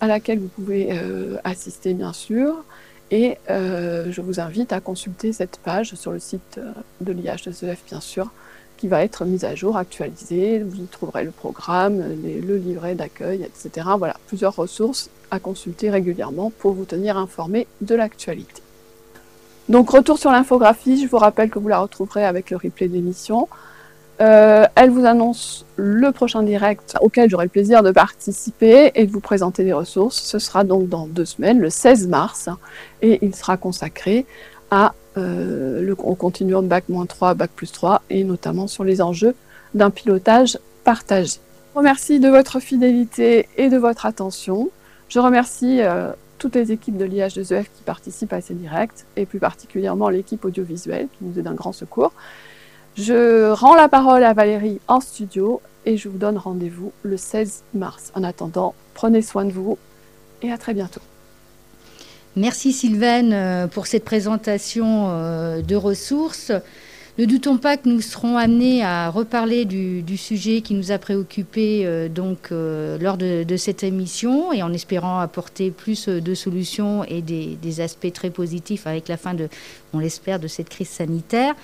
à 0.00 0.06
laquelle 0.08 0.40
vous 0.40 0.48
pouvez 0.48 0.98
assister 1.44 1.94
bien 1.94 2.12
sûr. 2.12 2.64
Et 3.10 3.38
euh, 3.50 4.10
je 4.10 4.20
vous 4.20 4.40
invite 4.40 4.72
à 4.72 4.80
consulter 4.80 5.32
cette 5.32 5.58
page 5.58 5.94
sur 5.94 6.12
le 6.12 6.18
site 6.18 6.60
de 7.00 7.12
l'IH2EF, 7.12 7.76
bien 7.88 8.00
sûr, 8.00 8.30
qui 8.76 8.88
va 8.88 9.04
être 9.04 9.24
mise 9.24 9.44
à 9.44 9.54
jour, 9.54 9.76
actualisée. 9.76 10.60
Vous 10.60 10.82
y 10.82 10.86
trouverez 10.86 11.24
le 11.24 11.30
programme, 11.30 11.98
le 11.98 12.56
livret 12.56 12.94
d'accueil, 12.94 13.42
etc. 13.42 13.88
Voilà, 13.96 14.16
plusieurs 14.26 14.56
ressources 14.56 15.10
à 15.30 15.38
consulter 15.38 15.90
régulièrement 15.90 16.50
pour 16.58 16.72
vous 16.72 16.84
tenir 16.84 17.16
informé 17.16 17.66
de 17.80 17.94
l'actualité. 17.94 18.62
Donc 19.68 19.90
retour 19.90 20.18
sur 20.18 20.30
l'infographie, 20.30 21.02
je 21.02 21.08
vous 21.08 21.18
rappelle 21.18 21.50
que 21.50 21.58
vous 21.58 21.68
la 21.68 21.80
retrouverez 21.80 22.24
avec 22.24 22.50
le 22.50 22.56
replay 22.56 22.86
d'émission. 22.86 23.48
Euh, 24.20 24.64
elle 24.74 24.90
vous 24.90 25.04
annonce 25.04 25.66
le 25.76 26.10
prochain 26.10 26.42
direct 26.42 26.96
auquel 27.02 27.28
j'aurai 27.28 27.44
le 27.44 27.50
plaisir 27.50 27.82
de 27.82 27.90
participer 27.90 28.90
et 28.94 29.06
de 29.06 29.12
vous 29.12 29.20
présenter 29.20 29.62
des 29.62 29.74
ressources. 29.74 30.16
Ce 30.16 30.38
sera 30.38 30.64
donc 30.64 30.88
dans 30.88 31.06
deux 31.06 31.26
semaines, 31.26 31.60
le 31.60 31.68
16 31.68 32.08
mars, 32.08 32.48
et 33.02 33.18
il 33.22 33.34
sera 33.34 33.56
consacré 33.56 34.24
euh, 35.18 35.94
au 35.98 36.14
continuum 36.14 36.66
Bac-3, 36.66 37.34
Bac 37.34 37.50
plus 37.54 37.72
3, 37.72 38.02
et 38.10 38.24
notamment 38.24 38.66
sur 38.66 38.84
les 38.84 39.02
enjeux 39.02 39.34
d'un 39.74 39.90
pilotage 39.90 40.58
partagé. 40.84 41.38
Je 41.74 41.78
remercie 41.78 42.20
de 42.20 42.28
votre 42.28 42.58
fidélité 42.58 43.48
et 43.58 43.68
de 43.68 43.76
votre 43.76 44.06
attention. 44.06 44.70
Je 45.08 45.18
remercie 45.18 45.82
euh, 45.82 46.12
toutes 46.38 46.54
les 46.54 46.72
équipes 46.72 46.96
de 46.96 47.04
l'IH2EF 47.04 47.64
qui 47.64 47.82
participent 47.84 48.32
à 48.32 48.40
ces 48.40 48.54
directs, 48.54 49.04
et 49.16 49.26
plus 49.26 49.40
particulièrement 49.40 50.08
l'équipe 50.08 50.44
audiovisuelle 50.44 51.08
qui 51.18 51.24
nous 51.24 51.38
est 51.38 51.42
d'un 51.42 51.54
grand 51.54 51.72
secours. 51.72 52.12
Je 52.96 53.50
rends 53.50 53.74
la 53.74 53.88
parole 53.88 54.24
à 54.24 54.32
Valérie 54.32 54.80
en 54.88 55.00
studio 55.00 55.60
et 55.84 55.98
je 55.98 56.08
vous 56.08 56.16
donne 56.16 56.38
rendez-vous 56.38 56.92
le 57.02 57.18
16 57.18 57.62
mars. 57.74 58.10
En 58.14 58.24
attendant, 58.24 58.74
prenez 58.94 59.20
soin 59.20 59.44
de 59.44 59.52
vous 59.52 59.76
et 60.40 60.50
à 60.50 60.56
très 60.56 60.72
bientôt. 60.72 61.02
Merci 62.36 62.72
Sylvaine 62.72 63.32
euh, 63.34 63.66
pour 63.66 63.86
cette 63.86 64.04
présentation 64.04 65.08
euh, 65.10 65.60
de 65.60 65.76
ressources. 65.76 66.52
Ne 67.18 67.26
doutons 67.26 67.58
pas 67.58 67.76
que 67.76 67.86
nous 67.86 68.00
serons 68.00 68.38
amenés 68.38 68.82
à 68.82 69.10
reparler 69.10 69.66
du, 69.66 70.16
sujet 70.16 70.62
qui 70.62 70.72
nous 70.72 70.90
a 70.90 70.98
préoccupés 70.98 71.82
euh, 71.84 72.08
donc 72.08 72.48
lors 72.50 73.18
de, 73.18 73.56
cette 73.58 73.84
émission 73.84 74.54
et 74.54 74.62
en 74.62 74.72
espérant 74.72 75.18
apporter 75.18 75.70
plus 75.70 76.08
de 76.08 76.34
solutions 76.34 77.04
et 77.04 77.20
des, 77.20 77.58
des 77.60 77.80
aspects 77.82 78.12
très 78.12 78.30
positifs 78.30 78.86
avec 78.86 79.08
la 79.08 79.18
fin 79.18 79.34
de, 79.34 79.48
on 79.92 79.98
l'espère, 79.98 80.40
de 80.40 80.48
cette 80.48 80.70
crise 80.70 80.88
sanitaire. 80.88 81.54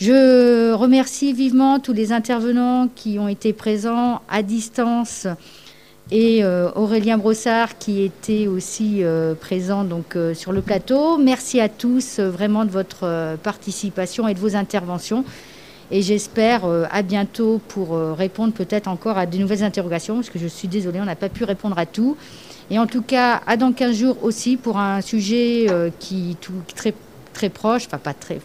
Je 0.00 0.72
remercie 0.74 1.32
vivement 1.32 1.80
tous 1.80 1.92
les 1.92 2.12
intervenants 2.12 2.88
qui 2.94 3.18
ont 3.18 3.26
été 3.26 3.52
présents 3.52 4.20
à 4.28 4.44
distance 4.44 5.26
et 6.12 6.44
euh, 6.44 6.70
Aurélien 6.76 7.18
Brossard 7.18 7.78
qui 7.78 8.02
était 8.02 8.46
aussi 8.46 9.02
euh, 9.02 9.34
présent 9.34 9.82
donc 9.82 10.14
euh, 10.14 10.34
sur 10.34 10.52
le 10.52 10.62
plateau. 10.62 11.18
Merci 11.18 11.58
à 11.58 11.68
tous 11.68 12.20
vraiment 12.20 12.64
de 12.64 12.70
votre 12.70 13.36
participation 13.42 14.28
et 14.28 14.34
de 14.34 14.38
vos 14.38 14.54
interventions. 14.54 15.24
Et 15.90 16.00
j'espère 16.00 16.66
à 16.92 17.02
bientôt 17.02 17.60
pour 17.66 17.98
répondre 18.14 18.52
peut-être 18.52 18.88
encore 18.88 19.16
à 19.16 19.24
de 19.24 19.38
nouvelles 19.38 19.64
interrogations, 19.64 20.16
parce 20.16 20.28
que 20.28 20.38
je 20.38 20.46
suis 20.46 20.68
désolée, 20.68 21.00
on 21.00 21.06
n'a 21.06 21.16
pas 21.16 21.30
pu 21.30 21.44
répondre 21.44 21.78
à 21.78 21.86
tout. 21.86 22.14
Et 22.70 22.78
en 22.78 22.86
tout 22.86 23.00
cas, 23.00 23.40
à 23.46 23.56
dans 23.56 23.72
15 23.72 23.96
jours 23.96 24.22
aussi 24.22 24.58
pour 24.58 24.76
un 24.78 25.00
sujet 25.00 25.66
qui 25.98 26.36
tout, 26.42 26.52
très, 26.76 26.92
très 27.32 27.48
proche, 27.48 27.86
enfin 27.86 27.96
pas 27.96 28.12
très 28.12 28.38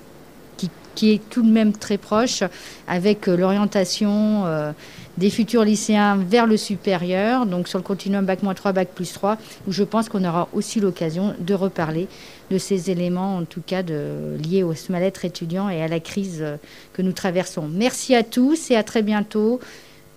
qui 0.95 1.11
est 1.11 1.21
tout 1.29 1.41
de 1.41 1.49
même 1.49 1.73
très 1.73 1.97
proche, 1.97 2.43
avec 2.87 3.27
euh, 3.27 3.35
l'orientation 3.35 4.45
euh, 4.45 4.71
des 5.17 5.29
futurs 5.29 5.63
lycéens 5.63 6.17
vers 6.17 6.47
le 6.47 6.57
supérieur, 6.57 7.45
donc 7.45 7.67
sur 7.67 7.77
le 7.79 7.83
continuum 7.83 8.25
Bac-3, 8.25 8.73
Bac-3, 8.73 9.37
où 9.67 9.71
je 9.71 9.83
pense 9.83 10.09
qu'on 10.09 10.23
aura 10.25 10.47
aussi 10.53 10.79
l'occasion 10.79 11.35
de 11.39 11.53
reparler 11.53 12.07
de 12.51 12.57
ces 12.57 12.91
éléments, 12.91 13.37
en 13.37 13.45
tout 13.45 13.61
cas 13.65 13.83
de, 13.83 14.37
liés 14.43 14.63
au 14.63 14.73
mal-être 14.89 15.25
étudiant 15.25 15.69
et 15.69 15.81
à 15.81 15.87
la 15.87 15.99
crise 15.99 16.39
euh, 16.41 16.57
que 16.93 17.01
nous 17.01 17.13
traversons. 17.13 17.67
Merci 17.67 18.15
à 18.15 18.23
tous 18.23 18.71
et 18.71 18.75
à 18.75 18.83
très 18.83 19.01
bientôt. 19.01 19.59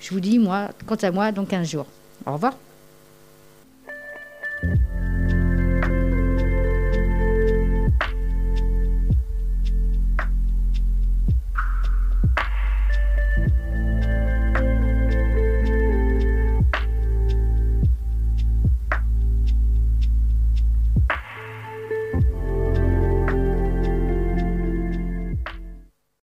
Je 0.00 0.10
vous 0.10 0.20
dis, 0.20 0.38
moi, 0.38 0.68
quant 0.86 0.96
à 0.96 1.10
moi, 1.10 1.32
dans 1.32 1.44
15 1.44 1.68
jours. 1.68 1.86
Au 2.26 2.34
revoir. 2.34 2.56